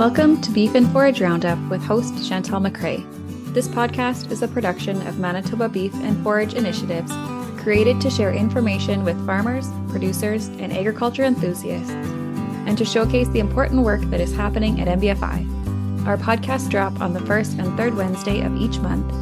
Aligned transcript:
Welcome 0.00 0.40
to 0.40 0.50
Beef 0.50 0.74
and 0.74 0.90
Forage 0.92 1.20
Roundup 1.20 1.58
with 1.68 1.82
host 1.82 2.26
Chantal 2.26 2.58
McCrae. 2.58 3.04
This 3.52 3.68
podcast 3.68 4.30
is 4.30 4.40
a 4.40 4.48
production 4.48 5.06
of 5.06 5.18
Manitoba 5.18 5.68
Beef 5.68 5.92
and 5.92 6.16
Forage 6.24 6.54
Initiatives, 6.54 7.12
created 7.58 8.00
to 8.00 8.08
share 8.08 8.32
information 8.32 9.04
with 9.04 9.26
farmers, 9.26 9.68
producers, 9.90 10.48
and 10.48 10.72
agriculture 10.72 11.24
enthusiasts, 11.24 11.90
and 11.90 12.78
to 12.78 12.84
showcase 12.86 13.28
the 13.28 13.40
important 13.40 13.82
work 13.82 14.00
that 14.04 14.22
is 14.22 14.34
happening 14.34 14.80
at 14.80 14.88
MBFI. 14.88 16.06
Our 16.06 16.16
podcasts 16.16 16.70
drop 16.70 16.98
on 17.02 17.12
the 17.12 17.20
first 17.26 17.58
and 17.58 17.76
third 17.76 17.94
Wednesday 17.94 18.40
of 18.40 18.56
each 18.56 18.78
month. 18.78 19.12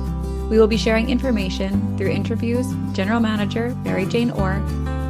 We 0.49 0.61
will 0.61 0.69
be 0.69 0.77
sharing 0.77 1.11
information 1.11 1.99
through 1.99 2.11
interviews, 2.11 2.73
General 2.93 3.19
Manager 3.19 3.77
Mary 3.83 4.07
Jane 4.07 4.31
Orr, 4.31 4.63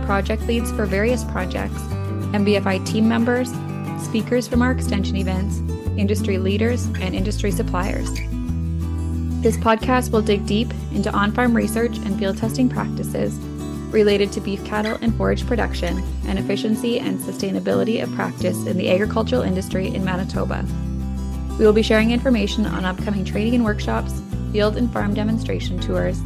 project 0.07 0.45
leads 0.45 0.73
for 0.73 0.87
various 0.87 1.24
projects, 1.24 1.82
MBFI 2.32 2.87
team 2.87 3.07
members, 3.07 3.52
speakers 4.01 4.48
from 4.48 4.62
our 4.62 4.73
extension 4.73 5.16
events, 5.16 5.59
industry 5.98 6.38
leaders, 6.38 6.87
and 7.01 7.15
industry 7.15 7.51
suppliers. 7.51 8.11
This 9.43 9.57
podcast 9.57 10.11
will 10.11 10.23
dig 10.23 10.47
deep 10.47 10.73
into 10.93 11.12
on 11.12 11.33
farm 11.33 11.55
research 11.55 11.97
and 11.98 12.19
field 12.19 12.38
testing 12.38 12.69
practices 12.69 13.34
related 13.93 14.33
to 14.33 14.41
beef 14.41 14.65
cattle 14.65 14.98
and 15.01 15.15
forage 15.15 15.47
production 15.47 16.02
and 16.27 16.38
efficiency 16.38 16.98
and 16.98 17.19
sustainability 17.21 18.02
of 18.02 18.12
practice 18.15 18.66
in 18.66 18.77
the 18.77 18.91
agricultural 18.91 19.43
industry 19.43 19.88
in 19.88 20.05
Manitoba. 20.05 20.65
We 21.59 21.65
will 21.65 21.73
be 21.73 21.83
sharing 21.83 22.10
information 22.10 22.66
on 22.66 22.85
upcoming 22.85 23.24
training 23.24 23.55
and 23.55 23.65
workshops, 23.65 24.21
field 24.52 24.77
and 24.77 24.93
farm 24.93 25.15
demonstration 25.15 25.80
tours, 25.80 26.21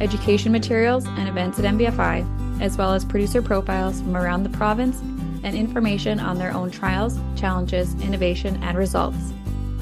education 0.00 0.52
materials 0.52 1.06
and 1.06 1.28
events 1.28 1.58
at 1.58 1.64
MBFI, 1.64 2.60
as 2.60 2.76
well 2.76 2.92
as 2.92 3.04
producer 3.04 3.42
profiles 3.42 4.00
from 4.00 4.16
around 4.16 4.42
the 4.42 4.50
province 4.50 5.00
and 5.44 5.56
information 5.56 6.20
on 6.20 6.38
their 6.38 6.52
own 6.52 6.70
trials, 6.70 7.18
challenges, 7.36 7.94
innovation, 8.02 8.62
and 8.62 8.76
results. 8.76 9.32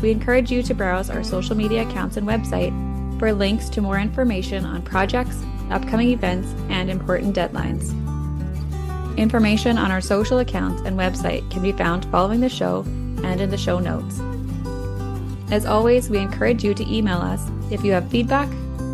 We 0.02 0.10
encourage 0.10 0.50
you 0.50 0.62
to 0.62 0.74
browse 0.74 1.10
our 1.10 1.24
social 1.24 1.56
media 1.56 1.88
accounts 1.88 2.16
and 2.16 2.26
website 2.26 2.72
for 3.18 3.32
links 3.32 3.68
to 3.70 3.80
more 3.80 3.98
information 3.98 4.64
on 4.64 4.82
projects, 4.82 5.42
upcoming 5.70 6.10
events, 6.10 6.54
and 6.68 6.90
important 6.90 7.34
deadlines. 7.34 7.94
Information 9.16 9.78
on 9.78 9.90
our 9.90 10.02
social 10.02 10.38
accounts 10.38 10.82
and 10.82 10.98
website 10.98 11.50
can 11.50 11.62
be 11.62 11.72
found 11.72 12.04
following 12.06 12.40
the 12.40 12.48
show 12.48 12.82
and 13.24 13.40
in 13.40 13.50
the 13.50 13.56
show 13.56 13.78
notes. 13.78 14.20
As 15.50 15.64
always, 15.64 16.10
we 16.10 16.18
encourage 16.18 16.62
you 16.62 16.74
to 16.74 16.92
email 16.92 17.18
us 17.18 17.40
if 17.70 17.84
you 17.84 17.92
have 17.92 18.08
feedback, 18.10 18.48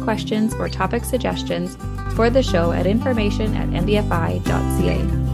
questions, 0.04 0.54
or 0.54 0.68
topic 0.68 1.04
suggestions 1.04 1.76
for 2.14 2.30
the 2.30 2.42
show 2.42 2.72
at 2.72 2.86
information 2.86 3.54
at 3.56 3.68
mbfi.ca. 3.70 5.31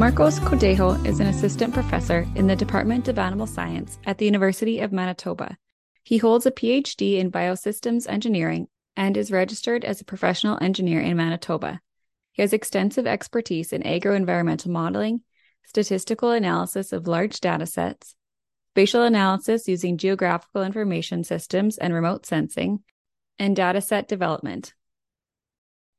Marcos 0.00 0.38
Cordeiro 0.38 1.04
is 1.04 1.20
an 1.20 1.26
assistant 1.26 1.74
professor 1.74 2.26
in 2.34 2.46
the 2.46 2.56
Department 2.56 3.06
of 3.08 3.18
Animal 3.18 3.46
Science 3.46 3.98
at 4.06 4.16
the 4.16 4.24
University 4.24 4.80
of 4.80 4.92
Manitoba. 4.92 5.58
He 6.04 6.16
holds 6.16 6.46
a 6.46 6.50
PhD 6.50 7.18
in 7.18 7.30
biosystems 7.30 8.08
engineering 8.08 8.68
and 8.96 9.14
is 9.14 9.30
registered 9.30 9.84
as 9.84 10.00
a 10.00 10.06
professional 10.06 10.56
engineer 10.62 11.00
in 11.00 11.18
Manitoba. 11.18 11.82
He 12.32 12.40
has 12.40 12.54
extensive 12.54 13.06
expertise 13.06 13.74
in 13.74 13.86
agro-environmental 13.86 14.70
modeling, 14.72 15.20
statistical 15.66 16.30
analysis 16.30 16.94
of 16.94 17.06
large 17.06 17.38
data 17.38 17.66
sets, 17.66 18.14
spatial 18.72 19.02
analysis 19.02 19.68
using 19.68 19.98
geographical 19.98 20.62
information 20.62 21.24
systems 21.24 21.76
and 21.76 21.92
remote 21.92 22.24
sensing, 22.24 22.82
and 23.38 23.54
data 23.54 23.82
set 23.82 24.08
development. 24.08 24.72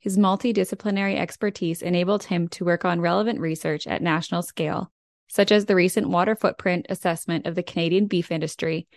His 0.01 0.17
multidisciplinary 0.17 1.15
expertise 1.15 1.83
enabled 1.83 2.23
him 2.23 2.47
to 2.49 2.65
work 2.65 2.85
on 2.85 3.01
relevant 3.01 3.39
research 3.39 3.85
at 3.85 4.01
national 4.01 4.41
scale, 4.41 4.91
such 5.27 5.51
as 5.51 5.65
the 5.65 5.75
recent 5.75 6.09
water 6.09 6.35
footprint 6.35 6.87
assessment 6.89 7.45
of 7.45 7.53
the 7.53 7.61
Canadian 7.61 8.07
beef 8.07 8.31
industry, 8.31 8.87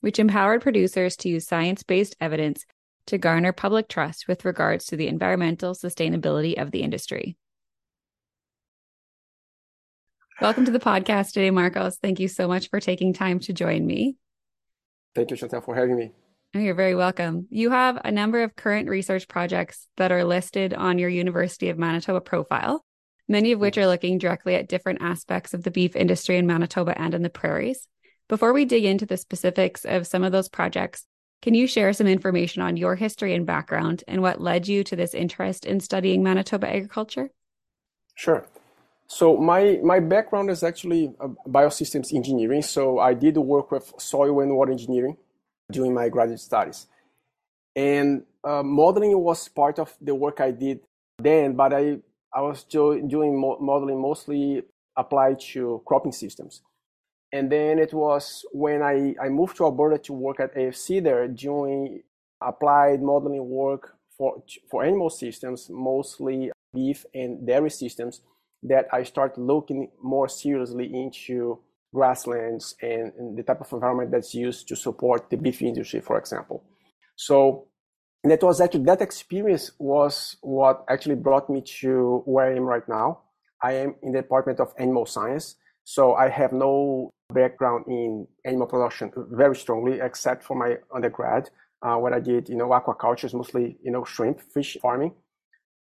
which 0.00 0.18
empowered 0.18 0.60
producers 0.60 1.16
to 1.18 1.28
use 1.28 1.46
science 1.46 1.84
based 1.84 2.16
evidence 2.20 2.66
to 3.06 3.18
garner 3.18 3.52
public 3.52 3.88
trust 3.88 4.26
with 4.26 4.44
regards 4.44 4.86
to 4.86 4.96
the 4.96 5.06
environmental 5.06 5.74
sustainability 5.74 6.60
of 6.60 6.72
the 6.72 6.82
industry. 6.82 7.36
Welcome 10.40 10.64
to 10.64 10.72
the 10.72 10.80
podcast 10.80 11.34
today, 11.34 11.52
Marcos. 11.52 11.98
Thank 11.98 12.18
you 12.18 12.26
so 12.26 12.48
much 12.48 12.68
for 12.68 12.80
taking 12.80 13.12
time 13.12 13.38
to 13.40 13.52
join 13.52 13.86
me. 13.86 14.16
Thank 15.14 15.30
you, 15.30 15.36
Chantal, 15.36 15.60
for 15.60 15.76
having 15.76 15.94
me. 15.94 16.10
Oh, 16.54 16.58
you're 16.60 16.74
very 16.74 16.94
welcome. 16.94 17.46
You 17.50 17.70
have 17.70 18.00
a 18.02 18.10
number 18.10 18.42
of 18.42 18.56
current 18.56 18.88
research 18.88 19.28
projects 19.28 19.86
that 19.98 20.10
are 20.10 20.24
listed 20.24 20.72
on 20.72 20.96
your 20.96 21.10
University 21.10 21.68
of 21.68 21.76
Manitoba 21.76 22.22
profile, 22.22 22.82
many 23.28 23.52
of 23.52 23.60
which 23.60 23.76
are 23.76 23.86
looking 23.86 24.16
directly 24.16 24.54
at 24.54 24.66
different 24.66 25.02
aspects 25.02 25.52
of 25.52 25.62
the 25.62 25.70
beef 25.70 25.94
industry 25.94 26.38
in 26.38 26.46
Manitoba 26.46 26.98
and 26.98 27.12
in 27.12 27.20
the 27.20 27.28
prairies. 27.28 27.86
Before 28.28 28.54
we 28.54 28.64
dig 28.64 28.86
into 28.86 29.04
the 29.04 29.18
specifics 29.18 29.84
of 29.84 30.06
some 30.06 30.24
of 30.24 30.32
those 30.32 30.48
projects, 30.48 31.04
can 31.42 31.52
you 31.52 31.66
share 31.66 31.92
some 31.92 32.06
information 32.06 32.62
on 32.62 32.78
your 32.78 32.96
history 32.96 33.34
and 33.34 33.44
background 33.44 34.02
and 34.08 34.22
what 34.22 34.40
led 34.40 34.66
you 34.66 34.82
to 34.84 34.96
this 34.96 35.12
interest 35.12 35.66
in 35.66 35.80
studying 35.80 36.22
Manitoba 36.22 36.66
agriculture? 36.66 37.28
Sure. 38.14 38.46
So 39.06 39.36
my 39.36 39.80
my 39.82 40.00
background 40.00 40.48
is 40.48 40.62
actually 40.62 41.12
uh, 41.20 41.28
biosystems 41.46 42.14
engineering. 42.14 42.62
So 42.62 42.98
I 43.00 43.12
did 43.12 43.36
work 43.36 43.70
with 43.70 43.92
soil 43.98 44.40
and 44.40 44.56
water 44.56 44.72
engineering 44.72 45.18
during 45.70 45.94
my 45.94 46.08
graduate 46.08 46.40
studies. 46.40 46.86
And 47.76 48.24
uh, 48.42 48.62
modeling 48.62 49.18
was 49.18 49.48
part 49.48 49.78
of 49.78 49.94
the 50.00 50.14
work 50.14 50.40
I 50.40 50.50
did 50.50 50.80
then, 51.18 51.54
but 51.54 51.72
I, 51.72 51.98
I 52.34 52.40
was 52.40 52.64
doing 52.64 53.38
mo- 53.40 53.58
modeling 53.60 54.00
mostly 54.00 54.62
applied 54.96 55.40
to 55.52 55.82
cropping 55.86 56.12
systems. 56.12 56.62
And 57.32 57.52
then 57.52 57.78
it 57.78 57.92
was 57.92 58.44
when 58.52 58.82
I, 58.82 59.14
I 59.22 59.28
moved 59.28 59.58
to 59.58 59.64
Alberta 59.64 59.98
to 60.04 60.12
work 60.12 60.40
at 60.40 60.54
AFC 60.54 61.02
there 61.02 61.28
doing 61.28 62.02
applied 62.40 63.02
modeling 63.02 63.48
work 63.48 63.96
for, 64.16 64.42
for 64.70 64.84
animal 64.84 65.10
systems, 65.10 65.68
mostly 65.70 66.50
beef 66.74 67.04
and 67.14 67.46
dairy 67.46 67.70
systems, 67.70 68.22
that 68.62 68.86
I 68.92 69.02
started 69.02 69.40
looking 69.40 69.90
more 70.02 70.28
seriously 70.28 70.86
into 70.92 71.60
grasslands 71.94 72.74
and, 72.82 73.12
and, 73.18 73.36
the 73.36 73.42
type 73.42 73.60
of 73.60 73.72
environment 73.72 74.10
that's 74.10 74.34
used 74.34 74.68
to 74.68 74.76
support 74.76 75.30
the 75.30 75.36
beef 75.36 75.62
industry, 75.62 76.00
for 76.00 76.18
example. 76.18 76.64
So 77.16 77.68
that 78.24 78.42
was 78.42 78.60
actually 78.60 78.84
that 78.84 79.00
experience 79.00 79.72
was 79.78 80.36
what 80.42 80.84
actually 80.88 81.14
brought 81.14 81.48
me 81.48 81.62
to 81.80 82.22
where 82.26 82.52
I 82.52 82.56
am 82.56 82.64
right 82.64 82.86
now. 82.88 83.20
I 83.62 83.72
am 83.72 83.94
in 84.02 84.12
the 84.12 84.22
Department 84.22 84.60
of 84.60 84.72
Animal 84.78 85.06
Science, 85.06 85.56
so 85.84 86.14
I 86.14 86.28
have 86.28 86.52
no 86.52 87.10
background 87.32 87.86
in 87.88 88.26
animal 88.44 88.66
production 88.66 89.12
very 89.16 89.56
strongly, 89.56 90.00
except 90.00 90.42
for 90.42 90.56
my 90.56 90.76
undergrad, 90.94 91.50
uh, 91.82 91.96
where 91.96 92.14
I 92.14 92.20
did, 92.20 92.48
you 92.48 92.56
know, 92.56 92.68
aquaculture, 92.68 93.32
mostly, 93.34 93.76
you 93.82 93.90
know, 93.90 94.04
shrimp, 94.04 94.40
fish 94.40 94.76
farming. 94.80 95.12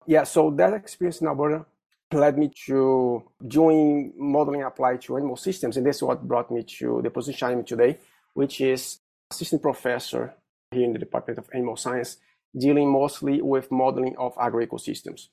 Yeah, 0.06 0.24
so 0.24 0.50
that 0.52 0.72
experience 0.72 1.20
in 1.20 1.26
Alberta 1.26 1.66
led 2.12 2.38
me 2.38 2.50
to 2.66 3.22
doing 3.46 4.12
modeling 4.16 4.62
applied 4.62 5.02
to 5.02 5.16
animal 5.16 5.36
systems. 5.36 5.76
And 5.76 5.86
that's 5.86 6.02
what 6.02 6.26
brought 6.26 6.50
me 6.50 6.62
to 6.78 7.00
the 7.02 7.10
position 7.10 7.48
I'm 7.48 7.58
in 7.60 7.64
today, 7.64 7.98
which 8.34 8.60
is 8.60 8.98
assistant 9.30 9.62
professor 9.62 10.34
here 10.70 10.84
in 10.84 10.92
the 10.92 10.98
Department 10.98 11.38
of 11.38 11.48
Animal 11.52 11.76
Science, 11.76 12.18
dealing 12.56 12.90
mostly 12.90 13.42
with 13.42 13.70
modeling 13.70 14.16
of 14.16 14.34
agroecosystems. 14.36 15.28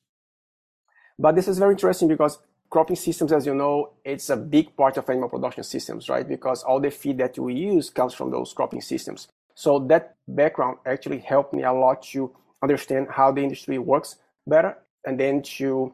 But 1.18 1.36
this 1.36 1.48
is 1.48 1.60
very 1.60 1.74
interesting 1.74 2.08
because 2.08 2.40
cropping 2.70 2.96
systems, 2.96 3.32
as 3.32 3.46
you 3.46 3.54
know, 3.54 3.94
it's 4.04 4.32
a 4.32 4.38
big 4.38 4.76
part 4.76 4.98
of 4.98 5.08
animal 5.10 5.30
production 5.30 5.64
systems, 5.64 6.10
right? 6.10 6.28
Because 6.28 6.64
all 6.64 6.80
the 6.80 6.90
feed 6.90 7.20
that 7.20 7.38
we 7.38 7.54
use 7.54 7.92
comes 7.92 8.16
from 8.16 8.32
those 8.32 8.52
cropping 8.52 8.82
systems. 8.82 9.28
So 9.54 9.80
that 9.90 10.16
background 10.28 10.78
actually 10.86 11.20
helped 11.20 11.54
me 11.54 11.64
a 11.64 11.72
lot 11.72 12.02
to 12.14 12.36
understand 12.64 13.08
how 13.12 13.32
the 13.32 13.44
industry 13.44 13.78
works 13.78 14.16
better 14.48 14.76
and 15.06 15.20
then 15.20 15.44
to 15.44 15.94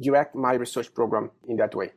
direct 0.00 0.34
my 0.34 0.54
research 0.54 0.92
program 0.94 1.30
in 1.48 1.56
that 1.56 1.74
way. 1.74 1.92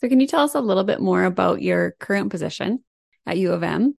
So, 0.00 0.08
can 0.08 0.20
you 0.20 0.26
tell 0.26 0.44
us 0.44 0.54
a 0.54 0.60
little 0.60 0.84
bit 0.84 1.00
more 1.00 1.24
about 1.24 1.62
your 1.62 1.92
current 1.98 2.30
position 2.30 2.84
at 3.26 3.38
U 3.38 3.52
of 3.52 3.62
M 3.62 3.96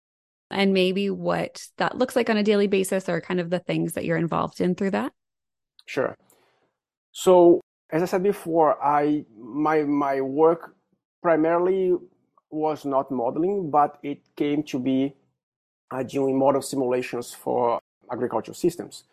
and 0.52 0.74
maybe 0.74 1.10
what 1.10 1.66
that 1.78 1.98
looks 1.98 2.16
like 2.16 2.30
on 2.30 2.38
a 2.38 2.44
daily 2.44 2.68
basis 2.68 3.10
or 3.10 3.22
kind 3.22 3.40
of 3.40 3.50
the 3.50 3.60
things 3.60 3.94
that 3.94 4.06
you're 4.06 4.18
involved 4.18 4.62
in 4.62 4.76
through 4.76 4.92
that? 4.92 5.12
Sure. 5.86 6.16
So, 7.12 7.62
as 7.90 8.04
I 8.04 8.06
said 8.06 8.24
before, 8.24 8.84
I 8.84 9.26
my 9.38 9.84
my 9.84 10.22
work 10.22 10.76
primarily 11.22 11.96
was 12.52 12.86
not 12.86 13.10
modeling, 13.10 13.72
but 13.72 13.98
it 14.04 14.20
came 14.36 14.64
to 14.64 14.80
be 14.80 15.16
uh, 15.92 16.04
doing 16.04 16.38
model 16.38 16.62
simulations 16.62 17.34
for 17.34 17.80
agricultural 18.12 18.56
systems. 18.56 19.06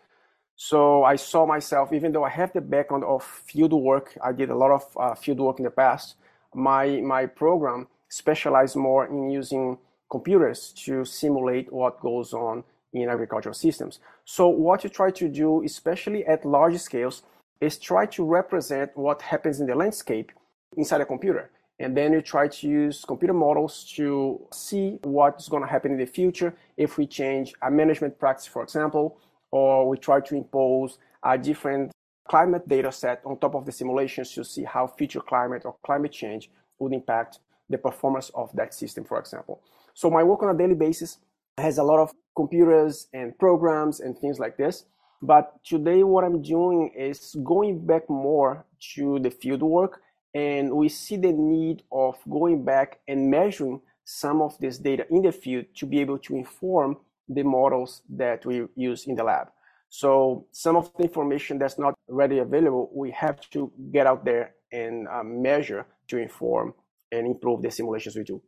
So 0.64 1.02
I 1.02 1.16
saw 1.16 1.44
myself, 1.44 1.92
even 1.92 2.12
though 2.12 2.22
I 2.22 2.28
have 2.28 2.52
the 2.52 2.60
background 2.60 3.02
of 3.02 3.24
field 3.24 3.72
work, 3.72 4.16
I 4.22 4.30
did 4.30 4.48
a 4.48 4.54
lot 4.54 4.70
of 4.70 4.96
uh, 4.96 5.14
field 5.16 5.40
work 5.40 5.58
in 5.58 5.64
the 5.64 5.72
past. 5.72 6.14
My 6.54 7.00
my 7.00 7.26
program 7.26 7.88
specialized 8.08 8.76
more 8.76 9.04
in 9.06 9.28
using 9.28 9.76
computers 10.08 10.72
to 10.84 11.04
simulate 11.04 11.72
what 11.72 12.00
goes 12.00 12.32
on 12.32 12.62
in 12.92 13.08
agricultural 13.08 13.56
systems. 13.56 13.98
So 14.24 14.46
what 14.46 14.84
you 14.84 14.90
try 14.90 15.10
to 15.10 15.28
do, 15.28 15.64
especially 15.64 16.24
at 16.26 16.44
large 16.44 16.78
scales, 16.78 17.24
is 17.60 17.76
try 17.76 18.06
to 18.14 18.22
represent 18.24 18.96
what 18.96 19.20
happens 19.20 19.58
in 19.58 19.66
the 19.66 19.74
landscape 19.74 20.30
inside 20.76 21.00
a 21.00 21.06
computer. 21.06 21.50
And 21.80 21.96
then 21.96 22.12
you 22.12 22.22
try 22.22 22.46
to 22.46 22.68
use 22.68 23.04
computer 23.04 23.34
models 23.34 23.82
to 23.96 24.46
see 24.52 25.00
what's 25.02 25.48
going 25.48 25.64
to 25.64 25.68
happen 25.68 25.90
in 25.90 25.98
the 25.98 26.12
future 26.20 26.54
if 26.76 26.98
we 26.98 27.08
change 27.08 27.52
a 27.62 27.68
management 27.68 28.16
practice, 28.20 28.46
for 28.46 28.62
example, 28.62 29.18
or 29.52 29.88
we 29.88 29.96
try 29.98 30.20
to 30.20 30.34
impose 30.34 30.98
a 31.22 31.38
different 31.38 31.92
climate 32.28 32.66
data 32.68 32.90
set 32.90 33.20
on 33.24 33.38
top 33.38 33.54
of 33.54 33.66
the 33.66 33.72
simulations 33.72 34.32
to 34.32 34.44
see 34.44 34.64
how 34.64 34.86
future 34.86 35.20
climate 35.20 35.62
or 35.64 35.76
climate 35.84 36.12
change 36.12 36.50
would 36.78 36.92
impact 36.92 37.38
the 37.68 37.78
performance 37.78 38.30
of 38.34 38.50
that 38.54 38.74
system, 38.74 39.04
for 39.04 39.18
example. 39.18 39.62
So 39.94 40.10
my 40.10 40.22
work 40.22 40.42
on 40.42 40.54
a 40.54 40.58
daily 40.58 40.74
basis 40.74 41.18
has 41.58 41.78
a 41.78 41.82
lot 41.82 42.00
of 42.00 42.12
computers 42.34 43.08
and 43.12 43.38
programs 43.38 44.00
and 44.00 44.18
things 44.18 44.38
like 44.38 44.56
this. 44.56 44.84
But 45.20 45.62
today, 45.64 46.02
what 46.02 46.24
I'm 46.24 46.42
doing 46.42 46.90
is 46.96 47.36
going 47.44 47.86
back 47.86 48.10
more 48.10 48.64
to 48.94 49.20
the 49.20 49.30
field 49.30 49.62
work, 49.62 50.00
and 50.34 50.72
we 50.72 50.88
see 50.88 51.16
the 51.16 51.32
need 51.32 51.84
of 51.92 52.16
going 52.28 52.64
back 52.64 52.98
and 53.06 53.30
measuring 53.30 53.80
some 54.04 54.42
of 54.42 54.58
this 54.58 54.78
data 54.78 55.06
in 55.10 55.22
the 55.22 55.30
field 55.30 55.66
to 55.76 55.86
be 55.86 56.00
able 56.00 56.18
to 56.18 56.34
inform 56.34 56.96
the 57.28 57.42
models 57.42 58.02
that 58.10 58.44
we 58.44 58.66
use 58.76 59.06
in 59.06 59.14
the 59.14 59.24
lab. 59.24 59.48
So 59.88 60.46
some 60.52 60.76
of 60.76 60.90
the 60.96 61.02
information 61.04 61.58
that's 61.58 61.78
not 61.78 61.94
readily 62.08 62.40
available, 62.40 62.90
we 62.94 63.10
have 63.10 63.40
to 63.50 63.70
get 63.92 64.06
out 64.06 64.24
there 64.24 64.54
and 64.72 65.06
uh, 65.06 65.22
measure 65.22 65.86
to 66.08 66.16
inform 66.16 66.74
and 67.10 67.26
improve 67.26 67.60
the 67.62 67.70
simulations 67.70 68.16
we 68.16 68.24
do. 68.24 68.42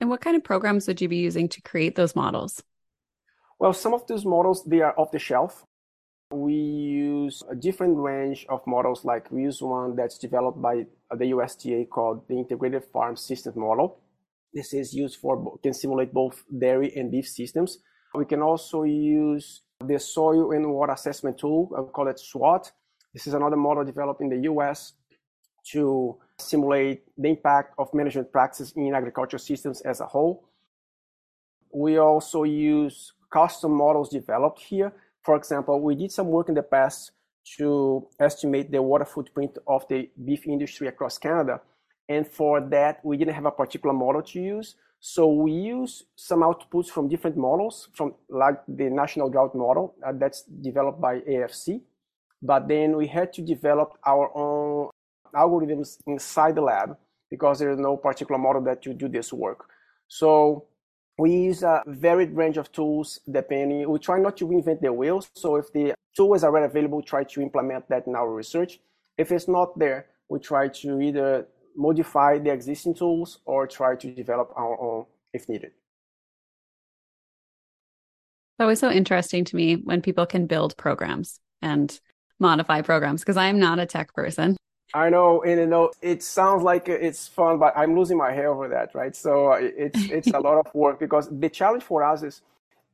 And 0.00 0.10
what 0.10 0.20
kind 0.20 0.36
of 0.36 0.44
programs 0.44 0.86
would 0.88 1.00
you 1.00 1.08
be 1.08 1.16
using 1.16 1.48
to 1.48 1.62
create 1.62 1.94
those 1.94 2.16
models? 2.16 2.62
Well, 3.58 3.72
some 3.72 3.94
of 3.94 4.06
those 4.06 4.24
models, 4.24 4.64
they 4.64 4.80
are 4.80 4.98
off 4.98 5.12
the 5.12 5.18
shelf. 5.18 5.64
We 6.32 6.54
use 6.54 7.42
a 7.48 7.54
different 7.54 7.96
range 7.96 8.44
of 8.48 8.66
models, 8.66 9.04
like 9.04 9.30
we 9.30 9.42
use 9.42 9.62
one 9.62 9.94
that's 9.94 10.18
developed 10.18 10.60
by 10.60 10.86
the 11.10 11.26
USDA 11.26 11.88
called 11.88 12.26
the 12.28 12.34
Integrated 12.34 12.84
Farm 12.92 13.16
Systems 13.16 13.56
Model. 13.56 14.00
This 14.56 14.72
is 14.72 14.94
used 14.94 15.20
for, 15.20 15.58
can 15.62 15.74
simulate 15.74 16.14
both 16.14 16.42
dairy 16.58 16.90
and 16.96 17.10
beef 17.10 17.28
systems. 17.28 17.80
We 18.14 18.24
can 18.24 18.40
also 18.40 18.84
use 18.84 19.60
the 19.84 19.98
soil 19.98 20.52
and 20.52 20.72
water 20.72 20.94
assessment 20.94 21.36
tool, 21.36 21.70
I 21.76 21.82
call 21.92 22.08
it 22.08 22.18
SWAT. 22.18 22.72
This 23.12 23.26
is 23.26 23.34
another 23.34 23.56
model 23.56 23.84
developed 23.84 24.22
in 24.22 24.30
the 24.30 24.38
US 24.50 24.94
to 25.72 26.16
simulate 26.38 27.02
the 27.18 27.28
impact 27.28 27.74
of 27.76 27.92
management 27.92 28.32
practices 28.32 28.72
in 28.76 28.94
agricultural 28.94 29.40
systems 29.40 29.82
as 29.82 30.00
a 30.00 30.06
whole. 30.06 30.48
We 31.70 31.98
also 31.98 32.44
use 32.44 33.12
custom 33.30 33.72
models 33.72 34.08
developed 34.08 34.60
here. 34.62 34.90
For 35.22 35.36
example, 35.36 35.82
we 35.82 35.96
did 35.96 36.12
some 36.12 36.28
work 36.28 36.48
in 36.48 36.54
the 36.54 36.62
past 36.62 37.10
to 37.58 38.08
estimate 38.18 38.70
the 38.70 38.80
water 38.80 39.04
footprint 39.04 39.58
of 39.66 39.86
the 39.88 40.08
beef 40.24 40.46
industry 40.46 40.88
across 40.88 41.18
Canada. 41.18 41.60
And 42.08 42.26
for 42.26 42.60
that, 42.60 43.04
we 43.04 43.16
didn't 43.16 43.34
have 43.34 43.46
a 43.46 43.50
particular 43.50 43.94
model 43.94 44.22
to 44.22 44.40
use. 44.40 44.76
So 45.00 45.28
we 45.28 45.52
use 45.52 46.04
some 46.16 46.40
outputs 46.40 46.88
from 46.88 47.08
different 47.08 47.36
models, 47.36 47.88
from 47.92 48.14
like 48.28 48.60
the 48.66 48.88
National 48.90 49.28
Drought 49.28 49.54
Model 49.54 49.94
uh, 50.04 50.12
that's 50.14 50.42
developed 50.42 51.00
by 51.00 51.20
AFC. 51.20 51.82
But 52.42 52.68
then 52.68 52.96
we 52.96 53.06
had 53.06 53.32
to 53.34 53.42
develop 53.42 53.98
our 54.06 54.30
own 54.34 54.90
algorithms 55.34 55.98
inside 56.06 56.54
the 56.54 56.62
lab 56.62 56.96
because 57.30 57.58
there 57.58 57.70
is 57.70 57.78
no 57.78 57.96
particular 57.96 58.38
model 58.38 58.62
that 58.62 58.82
to 58.82 58.94
do 58.94 59.08
this 59.08 59.32
work. 59.32 59.68
So 60.08 60.66
we 61.18 61.32
use 61.32 61.62
a 61.62 61.82
varied 61.86 62.32
range 62.34 62.56
of 62.56 62.70
tools 62.72 63.20
depending. 63.30 63.88
We 63.90 63.98
try 63.98 64.18
not 64.18 64.36
to 64.38 64.46
reinvent 64.46 64.80
the 64.80 64.92
wheel. 64.92 65.24
So 65.34 65.56
if 65.56 65.72
the 65.72 65.94
tool 66.14 66.34
is 66.34 66.44
already 66.44 66.66
available, 66.66 67.02
try 67.02 67.24
to 67.24 67.40
implement 67.40 67.88
that 67.88 68.06
in 68.06 68.14
our 68.14 68.32
research. 68.32 68.80
If 69.18 69.32
it's 69.32 69.48
not 69.48 69.78
there, 69.78 70.06
we 70.28 70.38
try 70.40 70.68
to 70.68 71.00
either 71.00 71.46
modify 71.76 72.38
the 72.38 72.50
existing 72.50 72.94
tools 72.94 73.40
or 73.44 73.66
try 73.66 73.96
to 73.96 74.10
develop 74.12 74.52
our 74.56 74.80
own 74.80 75.06
if 75.32 75.48
needed. 75.48 75.72
That 78.58 78.64
was 78.64 78.80
so 78.80 78.90
interesting 78.90 79.44
to 79.44 79.56
me 79.56 79.76
when 79.76 80.00
people 80.00 80.24
can 80.26 80.46
build 80.46 80.76
programs 80.76 81.40
and 81.60 81.98
modify 82.38 82.80
programs 82.82 83.20
because 83.20 83.36
I 83.36 83.46
am 83.48 83.58
not 83.58 83.78
a 83.78 83.86
tech 83.86 84.14
person. 84.14 84.56
I 84.94 85.10
know, 85.10 85.42
and 85.42 85.60
you 85.60 85.66
know, 85.66 85.90
it 86.00 86.22
sounds 86.22 86.62
like 86.62 86.88
it's 86.88 87.28
fun, 87.28 87.58
but 87.58 87.74
I'm 87.76 87.96
losing 87.98 88.16
my 88.16 88.32
hair 88.32 88.50
over 88.50 88.68
that, 88.68 88.94
right? 88.94 89.14
So 89.14 89.52
uh, 89.52 89.58
it's 89.60 90.04
it's 90.10 90.28
a 90.28 90.38
lot 90.38 90.64
of 90.64 90.74
work 90.74 90.98
because 90.98 91.28
the 91.30 91.50
challenge 91.50 91.82
for 91.82 92.02
us 92.02 92.22
is 92.22 92.42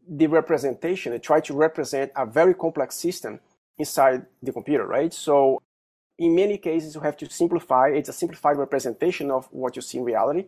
the 0.08 0.26
representation. 0.26 1.12
They 1.12 1.19
try 1.19 1.40
to 1.40 1.55
represent 1.55 2.11
a 2.17 2.26
very 2.26 2.55
complex 2.55 2.96
system 2.96 3.40
inside 3.79 4.26
the 4.43 4.52
computer, 4.52 4.87
right? 4.87 5.12
So 5.12 5.62
in 6.19 6.35
many 6.35 6.59
cases, 6.59 6.94
you 6.94 7.00
have 7.00 7.17
to 7.19 7.31
simplify. 7.31 7.88
It's 7.88 8.09
a 8.09 8.12
simplified 8.12 8.56
representation 8.56 9.31
of 9.31 9.47
what 9.50 9.76
you 9.76 9.82
see 9.82 9.99
in 9.99 10.05
reality, 10.05 10.47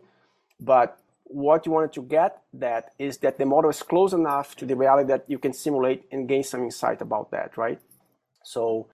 but 0.59 0.99
what 1.25 1.65
you 1.65 1.71
wanted 1.71 1.91
to 1.93 2.03
get 2.03 2.41
that 2.53 2.93
is 2.99 3.17
that 3.17 3.37
the 3.39 3.45
model 3.45 3.71
is 3.71 3.81
close 3.81 4.13
enough 4.13 4.55
to 4.57 4.65
the 4.65 4.75
reality 4.75 5.07
that 5.07 5.25
you 5.27 5.39
can 5.39 5.53
simulate 5.53 6.05
and 6.11 6.29
gain 6.29 6.43
some 6.43 6.63
insight 6.63 7.01
about 7.01 7.31
that, 7.31 7.57
right? 7.57 7.79
So 8.43 8.87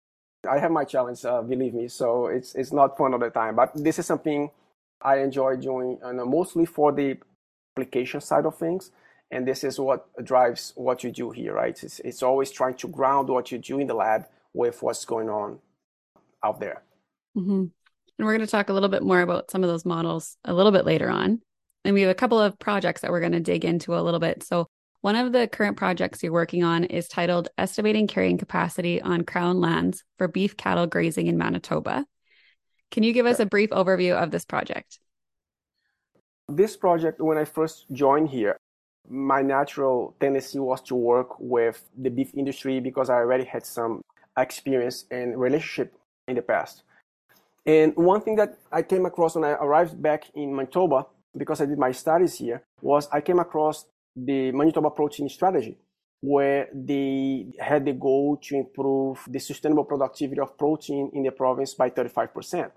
I 0.50 0.60
have 0.60 0.72
my 0.72 0.86
challenge, 0.86 1.26
uh, 1.26 1.42
believe 1.42 1.74
me. 1.74 1.88
So 1.90 2.28
it's 2.28 2.56
it's 2.56 2.72
not 2.72 2.98
fun 2.98 3.14
all 3.14 3.20
the 3.20 3.30
time, 3.30 3.56
but 3.56 3.72
this 3.76 4.00
is 4.00 4.06
something 4.06 4.50
I 5.02 5.18
enjoy 5.20 5.58
doing, 5.58 6.00
and 6.02 6.18
mostly 6.30 6.66
for 6.66 6.92
the 6.94 7.18
application 7.76 8.22
side 8.22 8.46
of 8.46 8.58
things. 8.58 8.92
And 9.30 9.48
this 9.48 9.64
is 9.64 9.80
what 9.80 10.08
drives 10.24 10.74
what 10.76 11.04
you 11.04 11.12
do 11.12 11.32
here, 11.32 11.54
right? 11.54 11.78
It's 11.84 12.00
it's 12.00 12.24
always 12.24 12.50
trying 12.50 12.76
to 12.76 12.88
ground 12.88 13.28
what 13.30 13.52
you 13.52 13.58
do 13.58 13.80
in 13.80 13.88
the 13.88 13.94
lab 13.94 14.26
with 14.54 14.82
what's 14.82 15.06
going 15.06 15.30
on 15.30 15.60
out 16.44 16.60
there. 16.60 16.84
Mm-hmm. 17.38 17.52
And 17.62 18.28
we're 18.28 18.36
going 18.36 18.46
to 18.46 18.52
talk 18.52 18.70
a 18.70 18.74
little 18.74 18.90
bit 18.90 19.04
more 19.04 19.22
about 19.22 19.50
some 19.50 19.64
of 19.64 19.70
those 19.70 19.86
models 19.86 20.38
a 20.46 20.54
little 20.54 20.72
bit 20.72 20.86
later 20.86 21.10
on. 21.10 21.42
And 21.84 21.94
we 21.96 22.02
have 22.02 22.12
a 22.12 22.16
couple 22.16 22.40
of 22.40 22.60
projects 22.60 23.02
that 23.02 23.12
we're 23.12 23.20
going 23.20 23.32
to 23.32 23.40
dig 23.40 23.66
into 23.66 23.98
a 23.98 24.02
little 24.02 24.20
bit. 24.20 24.44
So 24.44 24.68
one 25.02 25.16
of 25.16 25.32
the 25.32 25.48
current 25.48 25.78
projects 25.78 26.22
you're 26.22 26.32
working 26.32 26.64
on 26.64 26.84
is 26.84 27.08
titled 27.08 27.50
Estimating 27.58 28.06
Carrying 28.06 28.38
Capacity 28.38 29.02
on 29.02 29.24
Crown 29.24 29.60
Lands 29.60 30.04
for 30.20 30.28
Beef 30.28 30.56
Cattle 30.56 30.86
Grazing 30.86 31.26
in 31.26 31.40
Manitoba. 31.40 32.06
Can 32.92 33.02
you 33.02 33.14
give 33.14 33.26
us 33.26 33.40
a 33.40 33.48
brief 33.48 33.72
overview 33.72 34.22
of 34.22 34.30
this 34.30 34.46
project? 34.46 35.00
This 36.48 36.78
project, 36.78 37.20
when 37.20 37.40
I 37.40 37.46
first 37.46 37.86
joined 37.92 38.30
here, 38.30 38.58
my 39.10 39.42
natural 39.42 40.16
tendency 40.20 40.60
was 40.60 40.82
to 40.84 40.96
work 40.96 41.40
with 41.40 41.84
the 41.98 42.10
beef 42.10 42.32
industry 42.36 42.80
because 42.80 43.10
I 43.10 43.16
already 43.16 43.46
had 43.46 43.66
some 43.66 44.02
experience 44.38 45.06
and 45.10 45.40
relationship 45.40 45.96
in 46.32 46.36
the 46.36 46.42
past. 46.42 46.84
And 47.66 47.94
one 47.96 48.22
thing 48.22 48.36
that 48.38 48.58
I 48.72 48.82
came 48.82 49.06
across 49.06 49.36
when 49.36 49.44
I 49.44 49.52
arrived 49.52 50.02
back 50.02 50.24
in 50.34 50.56
Manitoba, 50.56 51.06
because 51.38 51.62
I 51.62 51.66
did 51.66 51.78
my 51.78 51.92
studies 51.92 52.36
here, 52.36 52.64
was 52.82 53.08
I 53.12 53.22
came 53.22 53.40
across 53.40 53.86
the 54.16 54.52
Manitoba 54.52 54.90
Protein 54.90 55.30
Strategy, 55.30 55.78
where 56.22 56.68
they 56.74 57.46
had 57.60 57.86
the 57.86 57.94
goal 57.94 58.38
to 58.44 58.56
improve 58.56 59.24
the 59.28 59.40
sustainable 59.40 59.86
productivity 59.86 60.42
of 60.42 60.58
protein 60.58 61.12
in 61.14 61.24
the 61.24 61.32
province 61.32 61.76
by 61.76 61.90
35% 61.90 62.72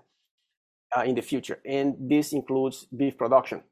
uh, 0.95 1.01
in 1.01 1.15
the 1.15 1.21
future. 1.21 1.59
And 1.65 1.95
this 1.99 2.33
includes 2.33 2.85
beef 2.95 3.17
production 3.17 3.63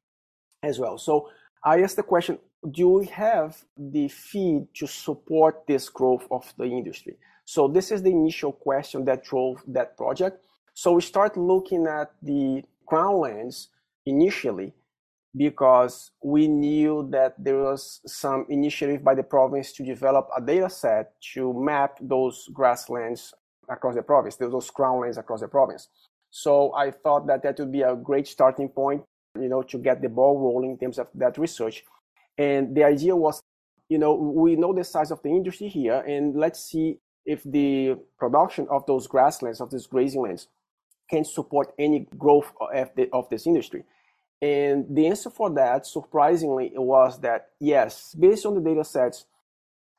as 0.64 0.80
well. 0.80 0.98
So 0.98 1.30
I 1.64 1.82
asked 1.82 1.98
the 1.98 2.04
question 2.04 2.40
do 2.72 2.90
we 2.90 3.06
have 3.08 3.58
the 3.78 4.08
feed 4.08 4.68
to 4.76 4.88
support 4.88 5.68
this 5.68 5.90
growth 5.90 6.26
of 6.32 6.54
the 6.58 6.66
industry? 6.66 7.18
So 7.46 7.68
this 7.68 7.92
is 7.92 8.02
the 8.02 8.12
initial 8.12 8.52
question 8.52 9.06
that 9.06 9.24
drove 9.24 9.64
that 9.68 9.98
project. 9.98 10.44
So 10.74 10.94
we 10.94 11.02
start 11.02 11.38
looking 11.38 11.88
at 11.88 12.12
the 12.22 12.64
crown 12.88 13.20
lands 13.20 13.70
initially 14.06 14.74
because 15.36 16.12
we 16.24 16.48
knew 16.48 17.08
that 17.12 17.36
there 17.44 17.58
was 17.58 18.02
some 18.06 18.46
initiative 18.50 19.04
by 19.04 19.16
the 19.16 19.24
province 19.24 19.72
to 19.74 19.84
develop 19.84 20.30
a 20.36 20.42
data 20.42 20.70
set 20.70 21.14
to 21.34 21.54
map 21.54 21.98
those 22.02 22.50
grasslands 22.54 23.34
across 23.70 23.96
the 23.96 24.04
province, 24.04 24.36
those 24.36 24.70
crown 24.70 25.02
lands 25.02 25.18
across 25.18 25.42
the 25.42 25.48
province. 25.48 25.90
So 26.30 26.74
I 26.74 26.92
thought 26.92 27.28
that 27.28 27.44
that 27.44 27.60
would 27.60 27.72
be 27.72 27.82
a 27.82 27.96
great 27.96 28.28
starting 28.28 28.70
point, 28.70 29.04
you 29.40 29.50
know, 29.50 29.64
to 29.64 29.78
get 29.78 30.02
the 30.02 30.10
ball 30.10 30.40
rolling 30.40 30.72
in 30.72 30.78
terms 30.78 31.00
of 31.00 31.08
that 31.16 31.38
research. 31.38 31.84
And 32.38 32.76
the 32.76 32.84
idea 32.84 33.16
was, 33.16 33.42
you 33.90 33.98
know, 33.98 34.14
we 34.16 34.56
know 34.56 34.74
the 34.74 34.84
size 34.84 35.12
of 35.12 35.22
the 35.22 35.30
industry 35.30 35.68
here, 35.68 36.00
and 36.00 36.36
let's 36.36 36.64
see 36.64 37.00
if 37.26 37.44
the 37.44 37.98
production 38.18 38.68
of 38.70 38.86
those 38.86 39.08
grasslands, 39.08 39.62
of 39.62 39.72
these 39.72 39.88
grazing 39.88 40.22
lands, 40.22 40.48
can 41.10 41.24
support 41.24 41.74
any 41.78 42.08
growth 42.18 42.52
of, 42.60 42.90
the, 42.96 43.10
of 43.12 43.30
this 43.30 43.46
industry. 43.46 43.84
And 44.42 44.86
the 44.90 45.08
answer 45.08 45.30
for 45.30 45.50
that, 45.52 45.86
surprisingly, 45.86 46.72
was 46.76 47.20
that 47.22 47.50
yes, 47.60 48.14
based 48.14 48.46
on 48.46 48.56
the 48.56 48.62
data 48.62 48.84
sets, 48.84 49.26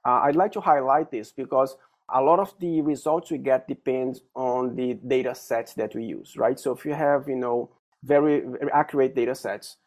uh, 0.06 0.20
I'd 0.24 0.36
like 0.36 0.52
to 0.52 0.60
highlight 0.60 1.10
this 1.10 1.32
because 1.32 1.76
a 2.12 2.20
lot 2.20 2.38
of 2.38 2.52
the 2.60 2.82
results 2.82 3.30
we 3.30 3.38
get 3.38 3.66
depends 3.66 4.20
on 4.34 4.76
the 4.76 4.94
data 4.94 5.34
sets 5.34 5.72
that 5.74 5.94
we 5.94 6.04
use, 6.04 6.36
right? 6.36 6.60
So 6.60 6.72
if 6.72 6.84
you 6.84 6.92
have, 6.92 7.26
you 7.26 7.36
know, 7.36 7.70
very, 8.02 8.40
very 8.40 8.70
accurate 8.72 9.14
data 9.14 9.34
sets, 9.34 9.78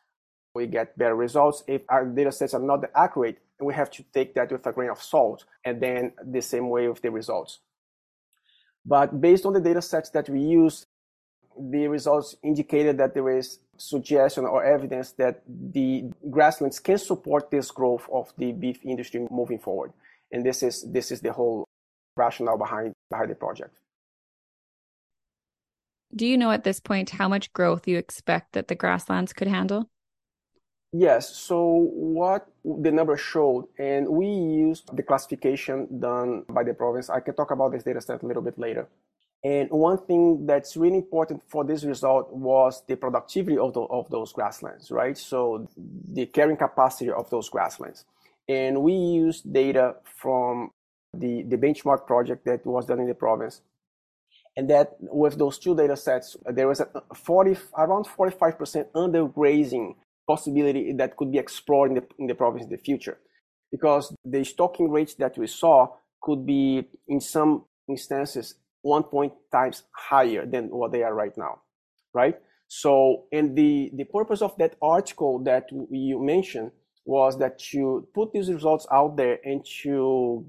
we 0.56 0.66
get 0.66 0.98
better 0.98 1.16
results. 1.16 1.64
If 1.68 1.84
our 1.90 2.06
data 2.06 2.32
sets 2.32 2.56
are 2.56 2.60
not 2.60 2.84
accurate, 2.96 3.38
we 3.60 3.74
have 3.74 3.90
to 3.92 4.04
take 4.14 4.34
that 4.36 4.52
with 4.52 4.66
a 4.66 4.72
grain 4.72 4.90
of 4.90 5.02
salt 5.02 5.46
and 5.66 5.82
then 5.82 6.14
the 6.24 6.42
same 6.42 6.70
way 6.70 6.88
with 6.88 7.02
the 7.02 7.12
results. 7.12 7.60
But 8.86 9.20
based 9.20 9.46
on 9.46 9.54
the 9.54 9.60
data 9.60 9.82
sets 9.82 10.10
that 10.12 10.30
we 10.30 10.40
use, 10.40 10.86
the 11.60 11.88
results 11.88 12.36
indicated 12.44 12.98
that 13.00 13.14
there 13.14 13.30
is 13.36 13.60
suggestion 13.78 14.46
or 14.46 14.64
evidence 14.64 15.12
that 15.14 15.42
the 15.48 16.06
grasslands 16.30 16.80
can 16.80 16.98
support 16.98 17.52
this 17.52 17.72
growth 17.72 18.08
of 18.12 18.32
the 18.38 18.52
beef 18.52 18.80
industry 18.84 19.28
moving 19.32 19.60
forward. 19.60 19.92
And 20.32 20.46
this 20.46 20.62
is 20.62 20.86
this 20.92 21.12
is 21.12 21.22
the 21.22 21.34
whole 21.34 21.66
rationale 22.16 22.58
behind 22.58 22.94
behind 23.10 23.32
the 23.32 23.36
project. 23.36 23.78
Do 26.16 26.26
you 26.26 26.38
know 26.38 26.52
at 26.52 26.64
this 26.64 26.80
point 26.80 27.12
how 27.12 27.28
much 27.28 27.52
growth 27.54 27.88
you 27.88 27.98
expect 27.98 28.54
that 28.54 28.68
the 28.68 28.76
grasslands 28.76 29.34
could 29.34 29.48
handle? 29.48 29.90
Yes. 30.94 31.36
So 31.36 31.90
what 31.94 32.48
the 32.64 32.92
number 32.92 33.18
showed, 33.18 33.68
and 33.78 34.08
we 34.08 34.28
used 34.28 34.96
the 34.96 35.04
classification 35.04 36.00
done 36.00 36.44
by 36.50 36.64
the 36.64 36.74
province. 36.74 37.10
I 37.10 37.20
can 37.20 37.36
talk 37.36 37.52
about 37.52 37.72
this 37.74 37.84
data 37.84 38.02
set 38.02 38.24
a 38.24 38.26
little 38.26 38.42
bit 38.42 38.58
later. 38.58 38.88
And 39.44 39.70
one 39.70 40.00
thing 40.00 40.46
that's 40.46 40.76
really 40.76 40.98
important 40.98 41.44
for 41.48 41.64
this 41.64 41.84
result 41.84 42.34
was 42.34 42.84
the 42.88 42.96
productivity 42.96 43.58
of, 43.58 43.74
the, 43.74 43.82
of 43.82 44.10
those 44.10 44.34
grasslands, 44.34 44.90
right? 44.90 45.18
So 45.18 45.70
the 45.78 46.26
carrying 46.26 46.58
capacity 46.58 47.12
of 47.12 47.30
those 47.30 47.48
grasslands. 47.50 48.06
And 48.50 48.82
we 48.82 48.94
used 48.94 49.52
data 49.52 49.98
from 50.04 50.72
the, 51.14 51.44
the 51.44 51.58
benchmark 51.58 52.08
project 52.08 52.46
that 52.46 52.66
was 52.66 52.86
done 52.86 53.00
in 53.00 53.08
the 53.08 53.14
province. 53.14 53.62
And 54.56 54.70
that 54.72 54.96
with 55.00 55.38
those 55.38 55.60
two 55.60 55.76
data 55.76 55.96
sets, 55.96 56.36
there 56.46 56.68
was 56.68 56.80
a 56.80 56.88
40, 57.14 57.58
around 57.78 58.08
45% 58.08 58.92
undergrazing 58.96 59.96
possibility 60.28 60.94
that 60.94 61.16
could 61.16 61.32
be 61.32 61.38
explored 61.38 61.92
in 61.92 61.96
the, 61.96 62.06
in 62.20 62.28
the 62.28 62.36
province 62.36 62.66
in 62.66 62.70
the 62.70 62.78
future. 62.78 63.18
Because 63.72 64.14
the 64.24 64.44
stocking 64.44 64.90
rates 64.92 65.16
that 65.16 65.38
we 65.38 65.48
saw 65.48 65.88
could 66.22 66.46
be, 66.46 66.88
in 67.08 67.20
some 67.20 67.66
instances, 67.90 68.56
one 68.82 69.04
point 69.04 69.34
times 69.52 69.84
higher 69.92 70.46
than 70.46 70.66
what 70.70 70.92
they 70.92 71.04
are 71.04 71.14
right 71.14 71.38
now, 71.38 71.62
right? 72.14 72.38
So, 72.68 73.26
and 73.32 73.56
the, 73.58 73.92
the 73.94 74.04
purpose 74.06 74.42
of 74.42 74.58
that 74.58 74.76
article 74.82 75.40
that 75.44 75.70
you 75.90 76.22
mentioned 76.22 76.72
was 77.06 77.38
that 77.40 77.58
to 77.72 78.08
put 78.14 78.34
these 78.34 78.52
results 78.52 78.86
out 78.92 79.16
there 79.16 79.40
and 79.44 79.66
to 79.84 80.46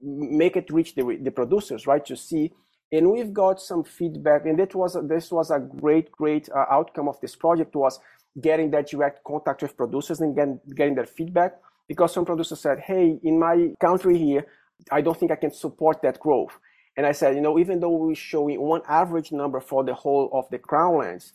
make 0.00 0.56
it 0.56 0.70
reach 0.70 0.94
the, 0.94 1.18
the 1.20 1.30
producers, 1.30 1.86
right? 1.86 2.04
To 2.06 2.16
see, 2.16 2.52
and 2.92 3.10
we've 3.10 3.32
got 3.32 3.60
some 3.60 3.84
feedback, 3.84 4.46
and 4.46 4.58
that 4.58 4.74
was 4.74 4.96
this 5.08 5.30
was 5.30 5.50
a 5.50 5.58
great, 5.58 6.10
great 6.10 6.48
uh, 6.50 6.64
outcome 6.70 7.08
of 7.08 7.20
this 7.20 7.36
project 7.36 7.74
was 7.74 8.00
getting 8.40 8.70
that 8.70 8.88
direct 8.88 9.24
contact 9.24 9.62
with 9.62 9.76
producers 9.76 10.20
and 10.20 10.34
getting, 10.36 10.60
getting 10.74 10.94
their 10.94 11.06
feedback. 11.06 11.54
Because 11.88 12.12
some 12.12 12.24
producers 12.24 12.60
said, 12.60 12.78
"Hey, 12.80 13.18
in 13.22 13.38
my 13.38 13.74
country 13.80 14.16
here, 14.16 14.46
I 14.92 15.00
don't 15.00 15.18
think 15.18 15.32
I 15.32 15.36
can 15.36 15.52
support 15.52 16.02
that 16.02 16.20
growth." 16.20 16.58
And 16.96 17.06
I 17.06 17.12
said, 17.12 17.34
you 17.34 17.40
know, 17.40 17.58
even 17.58 17.80
though 17.80 17.96
we're 17.96 18.14
showing 18.14 18.60
one 18.60 18.82
average 18.88 19.32
number 19.32 19.60
for 19.60 19.82
the 19.84 19.94
whole 19.94 20.28
of 20.32 20.48
the 20.50 20.58
crownlands, 20.58 21.32